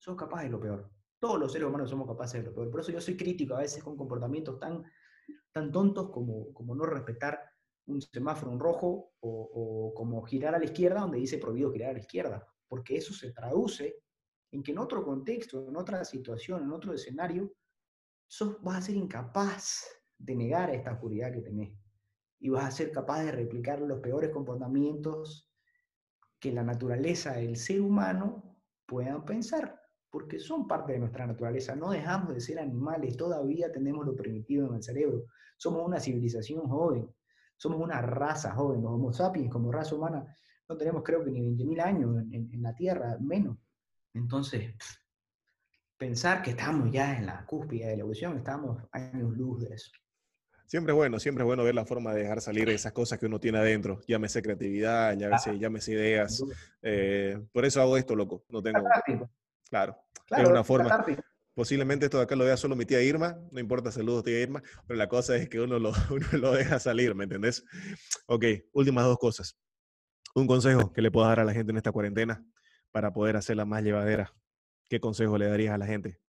sos 0.00 0.16
capaces 0.16 0.46
de 0.46 0.50
lo 0.50 0.60
peor. 0.60 0.90
Todos 1.20 1.38
los 1.38 1.52
seres 1.52 1.68
humanos 1.68 1.90
somos 1.90 2.08
capaces 2.08 2.42
de 2.42 2.48
lo 2.48 2.54
peor. 2.54 2.70
Por 2.70 2.80
eso 2.80 2.90
yo 2.90 3.00
soy 3.00 3.16
crítico 3.16 3.54
a 3.54 3.60
veces 3.60 3.84
con 3.84 3.96
comportamientos 3.96 4.58
tan, 4.58 4.82
tan 5.52 5.70
tontos 5.70 6.10
como, 6.10 6.52
como 6.52 6.74
no 6.74 6.84
respetar 6.86 7.38
un 7.86 8.00
semáforo 8.00 8.52
en 8.52 8.58
rojo 8.58 9.12
o, 9.20 9.50
o, 9.54 9.94
como 9.94 10.22
girar 10.22 10.54
a 10.54 10.58
la 10.58 10.64
izquierda 10.64 11.00
donde 11.00 11.18
dice 11.18 11.38
prohibido 11.38 11.72
girar 11.72 11.90
a 11.90 11.94
la 11.94 11.98
izquierda, 11.98 12.48
porque 12.66 12.96
eso 12.96 13.12
se 13.12 13.32
traduce 13.32 14.02
en 14.52 14.62
que 14.62 14.72
en 14.72 14.78
otro 14.78 15.04
contexto, 15.04 15.68
en 15.68 15.76
otra 15.76 16.04
situación, 16.04 16.62
en 16.62 16.72
otro 16.72 16.94
escenario, 16.94 17.52
sos, 18.26 18.60
vas 18.62 18.78
a 18.78 18.82
ser 18.82 18.96
incapaz 18.96 19.84
de 20.16 20.34
negar 20.34 20.70
esta 20.70 20.92
oscuridad 20.92 21.32
que 21.32 21.42
tenés 21.42 21.76
y 22.38 22.48
vas 22.48 22.64
a 22.64 22.70
ser 22.70 22.90
capaz 22.90 23.22
de 23.24 23.32
replicar 23.32 23.80
los 23.80 24.00
peores 24.00 24.30
comportamientos 24.30 25.50
que 26.38 26.52
la 26.52 26.62
naturaleza 26.62 27.34
del 27.34 27.56
ser 27.56 27.82
humano 27.82 28.56
puedan 28.86 29.24
pensar, 29.24 29.79
porque 30.10 30.38
son 30.38 30.66
parte 30.66 30.92
de 30.92 30.98
nuestra 30.98 31.26
naturaleza. 31.26 31.76
No 31.76 31.90
dejamos 31.90 32.34
de 32.34 32.40
ser 32.40 32.58
animales, 32.58 33.16
todavía 33.16 33.70
tenemos 33.70 34.04
lo 34.04 34.14
primitivo 34.16 34.68
en 34.68 34.74
el 34.74 34.82
cerebro. 34.82 35.26
Somos 35.56 35.86
una 35.86 36.00
civilización 36.00 36.68
joven, 36.68 37.08
somos 37.56 37.80
una 37.80 38.02
raza 38.02 38.52
joven, 38.54 38.82
los 38.82 38.92
Homo 38.92 39.12
sapiens 39.12 39.50
como 39.50 39.70
raza 39.70 39.94
humana, 39.94 40.36
no 40.68 40.76
tenemos 40.76 41.02
creo 41.02 41.24
que 41.24 41.30
ni 41.30 41.40
20.000 41.40 41.82
años 41.82 42.16
en, 42.16 42.34
en, 42.34 42.50
en, 42.52 42.62
la 42.62 42.74
Tierra, 42.74 43.16
menos. 43.20 43.58
Entonces, 44.14 44.74
pensar 45.96 46.42
que 46.42 46.50
estamos 46.50 46.90
ya 46.90 47.16
en 47.18 47.26
la 47.26 47.44
cúspide 47.44 47.86
de 47.86 47.96
la 47.96 48.00
evolución, 48.00 48.36
estamos 48.36 48.82
años 48.92 49.36
luz 49.36 49.62
de 49.62 49.74
eso. 49.74 49.90
Siempre 50.66 50.92
es 50.92 50.96
bueno, 50.96 51.18
siempre 51.18 51.42
es 51.42 51.46
bueno 51.46 51.64
ver 51.64 51.74
la 51.74 51.84
forma 51.84 52.14
de 52.14 52.22
dejar 52.22 52.40
salir 52.40 52.68
esas 52.68 52.92
cosas 52.92 53.18
que 53.18 53.26
uno 53.26 53.40
tiene 53.40 53.58
adentro. 53.58 54.00
Llámese 54.06 54.40
creatividad, 54.40 55.18
llámese, 55.18 55.58
llámese 55.58 55.92
ideas. 55.92 56.44
Eh, 56.80 57.42
por 57.50 57.64
eso 57.64 57.80
hago 57.80 57.96
esto, 57.96 58.14
loco. 58.14 58.44
No 58.48 58.62
tengo. 58.62 58.84
Claro, 59.70 59.96
claro, 60.26 60.44
es 60.44 60.50
una 60.50 60.64
forma. 60.64 61.04
Posiblemente 61.54 62.06
esto 62.06 62.18
de 62.18 62.24
acá 62.24 62.36
lo 62.36 62.44
vea 62.44 62.56
solo 62.56 62.76
mi 62.76 62.84
tía 62.84 63.02
Irma, 63.02 63.38
no 63.50 63.60
importa, 63.60 63.90
saludos 63.92 64.24
tía 64.24 64.40
Irma, 64.40 64.62
pero 64.86 64.96
la 64.96 65.08
cosa 65.08 65.36
es 65.36 65.48
que 65.48 65.60
uno 65.60 65.78
lo, 65.78 65.92
uno 66.10 66.26
lo 66.32 66.52
deja 66.52 66.78
salir, 66.78 67.14
¿me 67.14 67.24
entendés? 67.24 67.64
Ok, 68.26 68.44
últimas 68.72 69.04
dos 69.04 69.18
cosas. 69.18 69.58
Un 70.34 70.46
consejo 70.46 70.92
que 70.92 71.02
le 71.02 71.10
puedas 71.10 71.30
dar 71.30 71.40
a 71.40 71.44
la 71.44 71.52
gente 71.52 71.70
en 71.72 71.76
esta 71.76 71.92
cuarentena 71.92 72.44
para 72.92 73.12
poder 73.12 73.36
hacerla 73.36 73.64
más 73.64 73.82
llevadera. 73.82 74.32
¿Qué 74.88 75.00
consejo 75.00 75.38
le 75.38 75.48
darías 75.48 75.74
a 75.74 75.78
la 75.78 75.86
gente? 75.86 76.20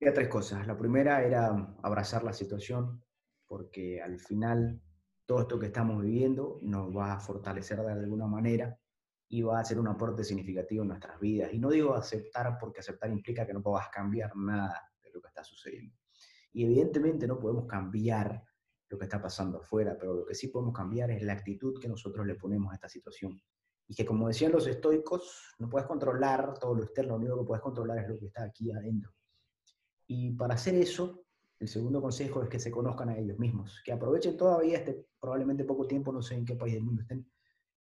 Mira, 0.00 0.12
tres 0.12 0.28
cosas. 0.28 0.66
La 0.66 0.78
primera 0.78 1.24
era 1.24 1.74
abrazar 1.82 2.22
la 2.22 2.32
situación, 2.32 3.02
porque 3.46 4.00
al 4.00 4.20
final 4.20 4.80
todo 5.26 5.40
esto 5.40 5.58
que 5.58 5.66
estamos 5.66 6.02
viviendo 6.02 6.58
nos 6.62 6.96
va 6.96 7.14
a 7.14 7.20
fortalecer 7.20 7.80
de 7.80 7.92
alguna 7.92 8.26
manera 8.26 8.78
y 9.28 9.42
va 9.42 9.60
a 9.60 9.64
ser 9.64 9.78
un 9.78 9.88
aporte 9.88 10.24
significativo 10.24 10.82
en 10.82 10.88
nuestras 10.88 11.20
vidas. 11.20 11.52
Y 11.52 11.58
no 11.58 11.70
digo 11.70 11.94
aceptar 11.94 12.56
porque 12.58 12.80
aceptar 12.80 13.10
implica 13.10 13.46
que 13.46 13.52
no 13.52 13.62
puedas 13.62 13.88
cambiar 13.90 14.34
nada 14.36 14.90
de 15.02 15.10
lo 15.10 15.20
que 15.20 15.28
está 15.28 15.44
sucediendo. 15.44 15.94
Y 16.52 16.64
evidentemente 16.64 17.26
no 17.26 17.38
podemos 17.38 17.66
cambiar 17.66 18.42
lo 18.88 18.98
que 18.98 19.04
está 19.04 19.20
pasando 19.20 19.58
afuera, 19.58 19.96
pero 19.98 20.14
lo 20.14 20.26
que 20.26 20.34
sí 20.34 20.48
podemos 20.48 20.74
cambiar 20.74 21.10
es 21.10 21.22
la 21.22 21.34
actitud 21.34 21.78
que 21.78 21.88
nosotros 21.88 22.26
le 22.26 22.36
ponemos 22.36 22.72
a 22.72 22.76
esta 22.76 22.88
situación. 22.88 23.38
Y 23.86 23.94
que 23.94 24.06
como 24.06 24.28
decían 24.28 24.52
los 24.52 24.66
estoicos, 24.66 25.54
no 25.58 25.68
puedes 25.68 25.86
controlar 25.86 26.58
todo 26.58 26.74
lo 26.74 26.84
externo, 26.84 27.12
lo 27.12 27.16
único 27.18 27.38
que 27.40 27.46
puedes 27.46 27.62
controlar 27.62 27.98
es 27.98 28.08
lo 28.08 28.18
que 28.18 28.26
está 28.26 28.44
aquí 28.44 28.72
adentro. 28.72 29.12
Y 30.06 30.32
para 30.32 30.54
hacer 30.54 30.74
eso, 30.74 31.26
el 31.58 31.68
segundo 31.68 32.00
consejo 32.00 32.42
es 32.42 32.48
que 32.48 32.58
se 32.58 32.70
conozcan 32.70 33.10
a 33.10 33.18
ellos 33.18 33.38
mismos, 33.38 33.82
que 33.84 33.92
aprovechen 33.92 34.36
todavía 34.36 34.78
este 34.78 35.06
probablemente 35.20 35.64
poco 35.64 35.86
tiempo, 35.86 36.12
no 36.12 36.22
sé 36.22 36.34
en 36.34 36.46
qué 36.46 36.54
país 36.54 36.74
del 36.74 36.84
mundo 36.84 37.02
estén, 37.02 37.30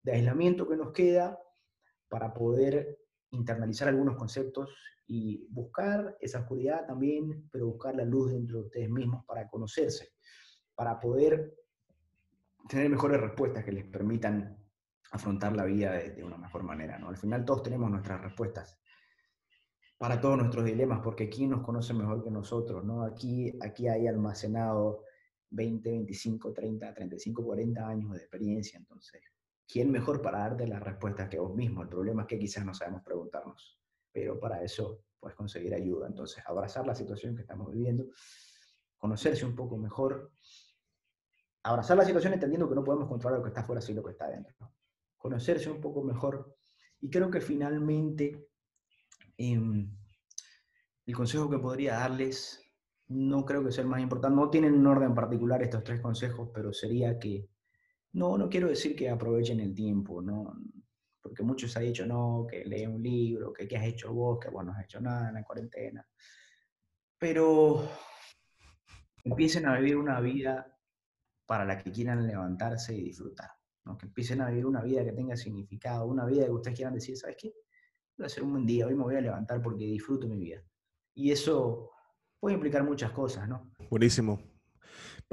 de 0.05 0.13
aislamiento 0.13 0.69
que 0.69 0.77
nos 0.77 0.93
queda 0.93 1.39
para 2.09 2.33
poder 2.33 3.01
internalizar 3.31 3.89
algunos 3.89 4.17
conceptos 4.17 4.71
y 5.07 5.47
buscar 5.51 6.17
esa 6.21 6.41
oscuridad 6.41 6.87
también, 6.87 7.49
pero 7.51 7.67
buscar 7.67 7.97
la 7.97 8.05
luz 8.05 8.31
dentro 8.31 8.59
de 8.61 8.65
ustedes 8.67 8.91
mismos 8.91 9.25
para 9.27 9.49
conocerse, 9.49 10.13
para 10.75 11.01
poder 11.01 11.55
tener 12.69 12.89
mejores 12.89 13.21
respuestas 13.21 13.65
que 13.65 13.73
les 13.73 13.85
permitan 13.85 14.57
afrontar 15.11 15.55
la 15.55 15.65
vida 15.65 15.93
de, 15.93 16.23
una 16.23 16.37
mejor 16.37 16.63
manera. 16.63 16.99
¿no? 16.99 17.09
Al 17.09 17.17
final 17.17 17.45
todos 17.45 17.63
tenemos 17.63 17.91
nuestras 17.91 18.21
respuestas. 18.21 18.79
para 19.99 20.21
todos 20.21 20.37
nuestros 20.37 20.65
dilemas, 20.65 21.01
porque 21.03 21.29
¿quién 21.31 21.51
nos 21.51 21.63
conoce 21.63 21.95
mejor 21.95 22.23
que 22.23 22.31
nosotros? 22.31 22.85
¿no? 22.85 23.05
Aquí, 23.05 23.57
aquí 23.63 23.89
hay 23.89 24.07
almacenado 24.07 25.05
20, 25.51 25.89
25, 25.89 26.53
30, 26.53 26.95
35, 26.95 27.45
40 27.45 27.89
años 27.89 28.13
de 28.13 28.19
experiencia, 28.19 28.79
entonces, 28.79 29.23
¿quién 29.67 29.91
mejor 29.91 30.23
para 30.23 30.39
darte 30.41 30.67
las 30.67 30.83
respuestas 30.83 31.29
que 31.29 31.39
vos 31.39 31.55
mismo? 31.55 31.83
El 31.83 31.89
problema 31.89 32.23
es 32.23 32.29
que 32.29 32.39
quizás 32.39 32.65
no 32.65 32.75
sabemos 32.75 33.03
preguntarnos, 33.03 33.81
pero 34.12 34.39
para 34.39 34.62
eso 34.62 35.05
puedes 35.19 35.37
conseguir 35.37 35.75
ayuda. 35.75 36.07
Entonces, 36.07 36.43
abrazar 36.47 36.87
la 36.87 36.95
situación 36.95 37.35
que 37.35 37.43
estamos 37.43 37.73
viviendo, 37.73 38.07
conocerse 38.99 39.45
un 39.45 39.55
poco 39.55 39.77
mejor, 39.77 40.33
abrazar 41.62 41.97
la 41.97 42.05
situación 42.05 42.35
entendiendo 42.35 42.69
que 42.69 42.75
no 42.75 42.85
podemos 42.85 43.09
controlar 43.09 43.39
lo 43.39 43.45
que 43.45 43.51
está 43.51 43.65
fuera, 43.65 43.81
sino 43.81 44.01
lo 44.01 44.07
que 44.07 44.12
está 44.12 44.29
dentro. 44.29 44.55
Conocerse 45.17 45.71
un 45.71 45.81
poco 45.81 46.03
mejor. 46.03 46.57
Y 47.01 47.11
creo 47.11 47.31
que 47.31 47.41
finalmente 47.41 48.49
Em, 49.37 49.91
el 51.07 51.15
consejo 51.15 51.51
que 51.51 51.59
podría 51.59 51.95
darles, 51.95 52.61
no 53.09 53.45
creo 53.45 53.65
que 53.65 53.73
sea 53.73 53.83
el 53.83 53.91
más 53.91 54.01
importante, 54.01 54.37
no 54.37 54.51
tienen 54.51 54.75
un 54.75 54.87
orden 54.87 55.15
particular 55.15 55.62
estos 55.62 55.85
tres 55.85 56.01
consejos, 56.01 56.51
pero 56.55 56.73
sería 56.73 57.19
que, 57.19 57.49
no, 58.15 58.39
no 58.39 58.49
quiero 58.49 58.69
decir 58.69 58.97
que 58.97 59.09
aprovechen 59.09 59.61
el 59.61 59.75
tiempo, 59.75 60.23
¿no? 60.23 60.57
porque 61.25 61.43
muchos 61.43 61.75
han 61.77 61.85
dicho, 61.85 62.05
no, 62.05 62.47
que 62.49 62.67
lee 62.67 62.87
un 62.87 63.03
libro, 63.03 63.51
que 63.51 63.67
qué 63.67 63.79
has 63.79 63.87
hecho 63.87 64.12
vos, 64.12 64.39
que 64.39 64.51
vos 64.51 64.62
no 64.62 64.73
has 64.73 64.85
hecho 64.85 65.01
nada 65.01 65.29
en 65.29 65.35
la 65.35 65.43
cuarentena, 65.43 66.07
pero 67.19 67.89
empiecen 69.25 69.67
a 69.67 69.79
vivir 69.79 69.97
una 69.97 70.21
vida 70.21 70.79
para 71.47 71.65
la 71.65 71.83
que 71.83 71.91
quieran 71.91 72.27
levantarse 72.27 72.95
y 72.95 73.05
disfrutar, 73.05 73.51
¿no? 73.87 73.97
que 73.97 74.05
empiecen 74.05 74.43
a 74.43 74.51
vivir 74.51 74.67
una 74.67 74.83
vida 74.83 75.03
que 75.03 75.12
tenga 75.12 75.35
significado, 75.35 76.05
una 76.05 76.27
vida 76.27 76.45
que 76.45 76.51
ustedes 76.51 76.77
quieran 76.77 76.95
decir, 76.95 77.17
¿sabes 77.17 77.37
qué? 77.39 77.55
voy 78.19 78.25
a 78.25 78.27
hacer 78.27 78.45
un 78.45 78.53
buen 78.53 78.67
día, 78.67 78.87
hoy 78.87 78.95
me 78.95 79.03
voy 79.03 79.17
a 79.17 79.23
levantar 79.23 79.62
porque 79.62 79.85
disfruto 79.85 80.29
mi 80.29 80.39
vida. 80.39 80.62
Y 81.15 81.33
eso 81.33 81.91
puede 82.39 82.55
implicar 82.55 82.85
muchas 82.85 83.12
cosas, 83.12 83.49
¿no? 83.49 83.73
Buenísimo. 83.91 84.39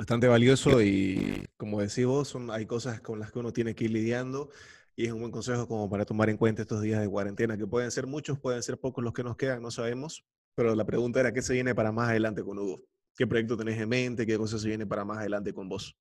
Bastante 0.02 0.28
valioso 0.28 0.82
y 0.82 1.46
como 1.58 1.80
decís 1.80 2.08
vos, 2.08 2.28
son, 2.28 2.50
hay 2.50 2.66
cosas 2.66 3.02
con 3.02 3.20
las 3.20 3.32
que 3.32 3.38
uno 3.38 3.54
tiene 3.54 3.76
que 3.76 3.84
ir 3.84 3.92
lidiando 3.92 4.50
y 4.96 5.06
es 5.06 5.12
un 5.12 5.20
buen 5.20 5.32
consejo 5.32 5.68
como 5.68 5.92
para 5.92 6.06
tomar 6.06 6.28
en 6.32 6.38
cuenta 6.38 6.64
estos 6.64 6.82
días 6.82 7.00
de 7.00 7.08
cuarentena, 7.08 7.56
que 7.56 7.68
pueden 7.68 7.92
ser 7.92 8.08
muchos, 8.08 8.40
pueden 8.40 8.64
ser 8.64 8.80
pocos 8.80 9.04
los 9.04 9.14
que 9.14 9.22
nos 9.24 9.38
quedan, 9.38 9.62
no 9.62 9.70
sabemos, 9.70 10.26
pero 10.56 10.74
la 10.74 10.86
pregunta 10.86 11.20
era, 11.20 11.32
¿qué 11.32 11.44
se 11.44 11.54
viene 11.54 11.76
para 11.76 11.92
más 11.92 12.10
adelante 12.10 12.44
con 12.44 12.58
Hugo? 12.58 12.82
¿Qué 13.16 13.28
proyecto 13.28 13.56
tenés 13.56 13.80
en 13.80 13.90
mente? 13.90 14.26
¿Qué 14.26 14.40
cosas 14.40 14.64
se 14.64 14.70
viene 14.70 14.88
para 14.88 15.06
más 15.06 15.20
adelante 15.20 15.54
con 15.54 15.70
vos? 15.70 15.96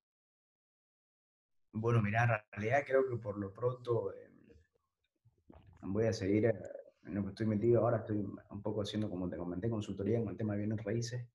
Bueno, 1.72 2.00
mira, 2.00 2.22
en 2.22 2.52
realidad 2.52 2.84
creo 2.86 3.06
que 3.06 3.18
por 3.18 3.36
lo 3.36 3.52
pronto 3.52 4.14
eh, 4.14 4.30
voy 5.82 6.06
a 6.06 6.14
seguir 6.14 6.46
eh, 6.46 6.54
en 7.04 7.16
lo 7.16 7.22
que 7.24 7.28
estoy 7.28 7.44
metido 7.44 7.82
ahora, 7.82 7.98
estoy 7.98 8.16
un 8.16 8.62
poco 8.62 8.80
haciendo, 8.80 9.10
como 9.10 9.28
te 9.28 9.36
comenté, 9.36 9.68
consultoría 9.68 10.20
con 10.20 10.30
el 10.30 10.38
tema 10.38 10.54
de 10.54 10.60
bienes 10.60 10.82
raíces. 10.82 11.26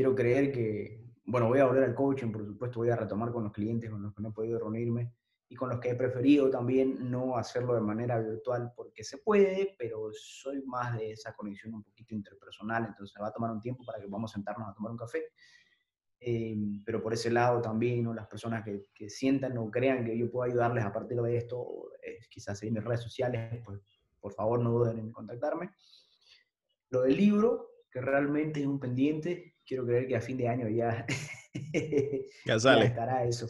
Quiero 0.00 0.14
creer 0.14 0.50
que, 0.50 0.98
bueno, 1.26 1.48
voy 1.48 1.58
a 1.58 1.66
volver 1.66 1.84
al 1.84 1.94
coaching, 1.94 2.32
por 2.32 2.42
supuesto, 2.46 2.78
voy 2.78 2.88
a 2.88 2.96
retomar 2.96 3.30
con 3.30 3.44
los 3.44 3.52
clientes 3.52 3.90
con 3.90 4.02
los 4.02 4.14
que 4.14 4.22
no 4.22 4.30
he 4.30 4.32
podido 4.32 4.58
reunirme 4.58 5.12
y 5.46 5.54
con 5.54 5.68
los 5.68 5.78
que 5.78 5.90
he 5.90 5.94
preferido 5.94 6.48
también 6.48 7.10
no 7.10 7.36
hacerlo 7.36 7.74
de 7.74 7.82
manera 7.82 8.18
virtual 8.18 8.72
porque 8.74 9.04
se 9.04 9.18
puede, 9.18 9.76
pero 9.78 10.08
soy 10.14 10.62
más 10.62 10.96
de 10.96 11.10
esa 11.10 11.36
conexión 11.36 11.74
un 11.74 11.82
poquito 11.82 12.14
interpersonal, 12.14 12.86
entonces 12.86 13.14
va 13.20 13.28
a 13.28 13.30
tomar 13.30 13.50
un 13.50 13.60
tiempo 13.60 13.84
para 13.84 14.00
que 14.00 14.06
podamos 14.08 14.32
sentarnos 14.32 14.70
a 14.70 14.72
tomar 14.72 14.92
un 14.92 14.96
café. 14.96 15.22
Eh, 16.18 16.56
pero 16.82 17.02
por 17.02 17.12
ese 17.12 17.30
lado 17.30 17.60
también, 17.60 18.02
¿no? 18.02 18.14
las 18.14 18.26
personas 18.26 18.64
que, 18.64 18.86
que, 18.94 19.10
sientan 19.10 19.58
o 19.58 19.70
crean 19.70 20.02
que 20.02 20.16
yo 20.16 20.30
puedo 20.30 20.50
ayudarles 20.50 20.82
a 20.82 20.94
partir 20.94 21.20
de 21.20 21.36
esto, 21.36 21.90
eh, 22.02 22.20
quizás 22.30 22.62
en 22.62 22.72
mis 22.72 22.82
redes 22.82 23.02
sociales, 23.02 23.60
pues 23.66 23.82
por 24.18 24.32
favor 24.32 24.60
no 24.60 24.70
duden 24.70 24.98
en 24.98 25.12
contactarme. 25.12 25.72
Lo 26.88 27.02
del 27.02 27.18
libro, 27.18 27.70
que 27.90 28.00
realmente 28.00 28.60
es 28.60 28.66
un 28.66 28.78
pendiente, 28.78 29.56
quiero 29.66 29.84
creer 29.86 30.06
que 30.06 30.16
a 30.16 30.20
fin 30.20 30.36
de 30.36 30.48
año 30.48 30.68
ya, 30.68 31.06
ya 32.46 32.58
sale. 32.58 32.86
estará 32.86 33.24
eso. 33.24 33.48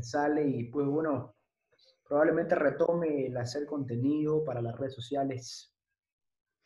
sale 0.00 0.46
y 0.46 0.64
pues 0.64 0.86
bueno, 0.86 1.36
probablemente 2.04 2.54
retome 2.54 3.26
el 3.26 3.36
hacer 3.36 3.66
contenido 3.66 4.44
para 4.44 4.60
las 4.60 4.78
redes 4.78 4.94
sociales. 4.94 5.74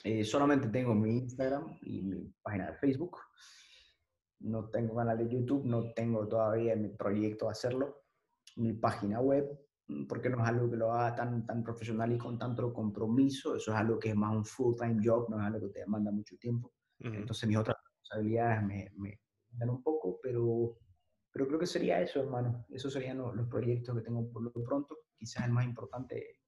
Eh, 0.04 0.24
solamente 0.24 0.68
tengo 0.68 0.94
mi 0.94 1.18
Instagram 1.18 1.78
y 1.82 2.02
mi 2.02 2.32
página 2.42 2.70
de 2.70 2.76
Facebook 2.76 3.18
no 4.40 4.68
tengo 4.68 4.96
canal 4.96 5.18
de 5.18 5.28
YouTube, 5.28 5.64
no 5.64 5.92
tengo 5.92 6.26
todavía 6.28 6.72
en 6.74 6.82
mi 6.82 6.88
proyecto 6.90 7.48
hacerlo, 7.48 8.02
mi 8.56 8.72
página 8.74 9.20
web, 9.20 9.48
porque 10.08 10.28
no 10.28 10.42
es 10.42 10.48
algo 10.48 10.70
que 10.70 10.76
lo 10.76 10.92
haga 10.92 11.14
tan, 11.14 11.46
tan 11.46 11.62
profesional 11.62 12.12
y 12.12 12.18
con 12.18 12.38
tanto 12.38 12.72
compromiso, 12.72 13.56
eso 13.56 13.72
es 13.72 13.76
algo 13.76 13.98
que 13.98 14.10
es 14.10 14.16
más 14.16 14.34
un 14.34 14.44
full-time 14.44 15.00
job, 15.02 15.28
no 15.30 15.38
es 15.40 15.46
algo 15.46 15.66
que 15.66 15.72
te 15.72 15.80
demanda 15.80 16.10
mucho 16.10 16.36
tiempo. 16.36 16.72
Entonces 17.00 17.48
mis 17.48 17.58
otras 17.58 17.76
responsabilidades 17.82 18.62
me, 18.62 18.90
me 18.96 19.20
dan 19.50 19.70
un 19.70 19.82
poco, 19.82 20.18
pero, 20.22 20.78
pero 21.30 21.46
creo 21.46 21.58
que 21.58 21.66
sería 21.66 22.00
eso, 22.00 22.20
hermano. 22.20 22.66
Esos 22.70 22.92
serían 22.92 23.18
los, 23.18 23.48
proyectos 23.48 23.96
que 23.96 24.02
tengo 24.02 24.30
por 24.32 24.42
lo 24.42 24.52
pronto. 24.64 24.98
Quizás 25.16 25.44
el 25.44 25.52
más 25.52 25.64
importante, 25.64 26.40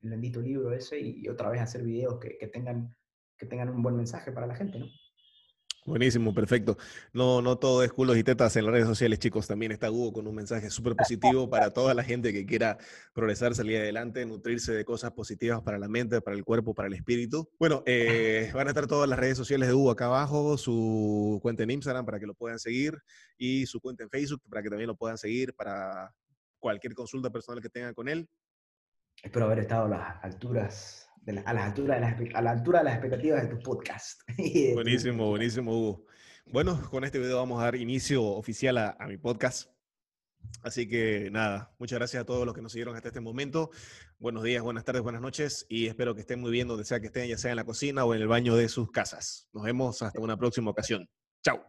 el 0.00 0.10
bendito 0.10 0.40
libro 0.40 0.72
ese, 0.72 1.00
y, 1.00 1.28
otra 1.28 1.50
vez 1.50 1.60
hacer 1.60 1.82
videos 1.82 2.18
que, 2.18 2.36
que, 2.38 2.48
tengan, 2.48 2.94
que 3.36 3.46
tengan 3.46 3.70
un 3.70 3.82
buen 3.82 3.96
mensaje 3.96 4.32
para 4.32 4.46
la 4.46 4.54
gente, 4.54 4.78
¿no? 4.78 4.86
Buenísimo, 5.84 6.32
perfecto. 6.32 6.78
No, 7.12 7.42
no 7.42 7.58
todo 7.58 7.82
es 7.82 7.92
culos 7.92 8.16
y 8.16 8.22
tetas 8.22 8.54
en 8.54 8.66
las 8.66 8.72
redes 8.72 8.86
sociales, 8.86 9.18
chicos. 9.18 9.48
También 9.48 9.72
está 9.72 9.90
Hugo 9.90 10.12
con 10.12 10.28
un 10.28 10.34
mensaje 10.34 10.70
súper 10.70 10.94
positivo 10.94 11.50
para 11.50 11.72
toda 11.72 11.92
la 11.92 12.04
gente 12.04 12.32
que 12.32 12.46
quiera 12.46 12.78
progresar, 13.12 13.56
salir 13.56 13.78
adelante, 13.78 14.24
nutrirse 14.24 14.72
de 14.72 14.84
cosas 14.84 15.10
positivas 15.10 15.60
para 15.62 15.80
la 15.80 15.88
mente, 15.88 16.20
para 16.20 16.36
el 16.36 16.44
cuerpo, 16.44 16.72
para 16.72 16.86
el 16.86 16.94
espíritu. 16.94 17.50
Bueno, 17.58 17.82
eh, 17.84 18.52
van 18.54 18.68
a 18.68 18.70
estar 18.70 18.86
todas 18.86 19.08
las 19.08 19.18
redes 19.18 19.36
sociales 19.36 19.66
de 19.66 19.74
Hugo 19.74 19.90
acá 19.90 20.06
abajo, 20.06 20.56
su 20.56 21.40
cuenta 21.42 21.64
en 21.64 21.72
Instagram 21.72 22.06
para 22.06 22.20
que 22.20 22.26
lo 22.26 22.34
puedan 22.34 22.60
seguir 22.60 22.96
y 23.36 23.66
su 23.66 23.80
cuenta 23.80 24.04
en 24.04 24.10
Facebook 24.10 24.40
para 24.48 24.62
que 24.62 24.68
también 24.68 24.86
lo 24.86 24.96
puedan 24.96 25.18
seguir 25.18 25.52
para 25.52 26.14
cualquier 26.60 26.94
consulta 26.94 27.30
personal 27.30 27.60
que 27.60 27.68
tengan 27.68 27.92
con 27.92 28.08
él. 28.08 28.28
Espero 29.20 29.46
haber 29.46 29.58
estado 29.58 29.86
a 29.86 29.88
las 29.88 30.24
alturas 30.24 31.08
a, 31.44 31.52
la 31.54 31.64
altura 31.64 31.94
de 31.96 32.00
las, 32.00 32.34
a 32.34 32.42
la 32.42 32.50
altura 32.50 32.78
de 32.80 32.84
las 32.86 32.94
expectativas 32.94 33.42
de 33.42 33.48
tu 33.48 33.58
podcast. 33.62 34.20
buenísimo, 34.74 35.28
buenísimo, 35.28 35.76
Hugo. 35.76 36.06
Bueno, 36.46 36.80
con 36.90 37.04
este 37.04 37.18
video 37.18 37.36
vamos 37.36 37.60
a 37.60 37.64
dar 37.64 37.76
inicio 37.76 38.24
oficial 38.24 38.78
a, 38.78 38.96
mi 39.06 39.16
podcast. 39.16 39.70
Así 40.62 40.88
que 40.88 41.30
nada, 41.30 41.72
muchas 41.78 41.98
gracias 41.98 42.22
a 42.22 42.26
todos 42.26 42.44
los 42.44 42.54
que 42.54 42.62
nos 42.62 42.72
siguieron 42.72 42.96
hasta 42.96 43.08
este 43.08 43.20
momento. 43.20 43.70
Buenos 44.18 44.42
días, 44.42 44.62
buenas 44.62 44.84
tardes, 44.84 45.02
buenas 45.02 45.22
noches 45.22 45.66
y 45.68 45.86
espero 45.86 46.14
que 46.14 46.22
estén 46.22 46.40
muy 46.40 46.50
bien 46.50 46.66
donde 46.66 46.84
sea 46.84 47.00
que 47.00 47.06
estén, 47.06 47.28
ya 47.28 47.38
sea 47.38 47.52
en 47.52 47.56
la 47.56 47.64
cocina 47.64 48.04
o 48.04 48.14
en 48.14 48.20
el 48.20 48.28
baño 48.28 48.56
de 48.56 48.68
sus 48.68 48.90
casas. 48.90 49.48
Nos 49.52 49.62
vemos 49.62 50.02
hasta 50.02 50.20
una 50.20 50.36
próxima 50.36 50.70
ocasión. 50.70 51.08
Chao. 51.44 51.64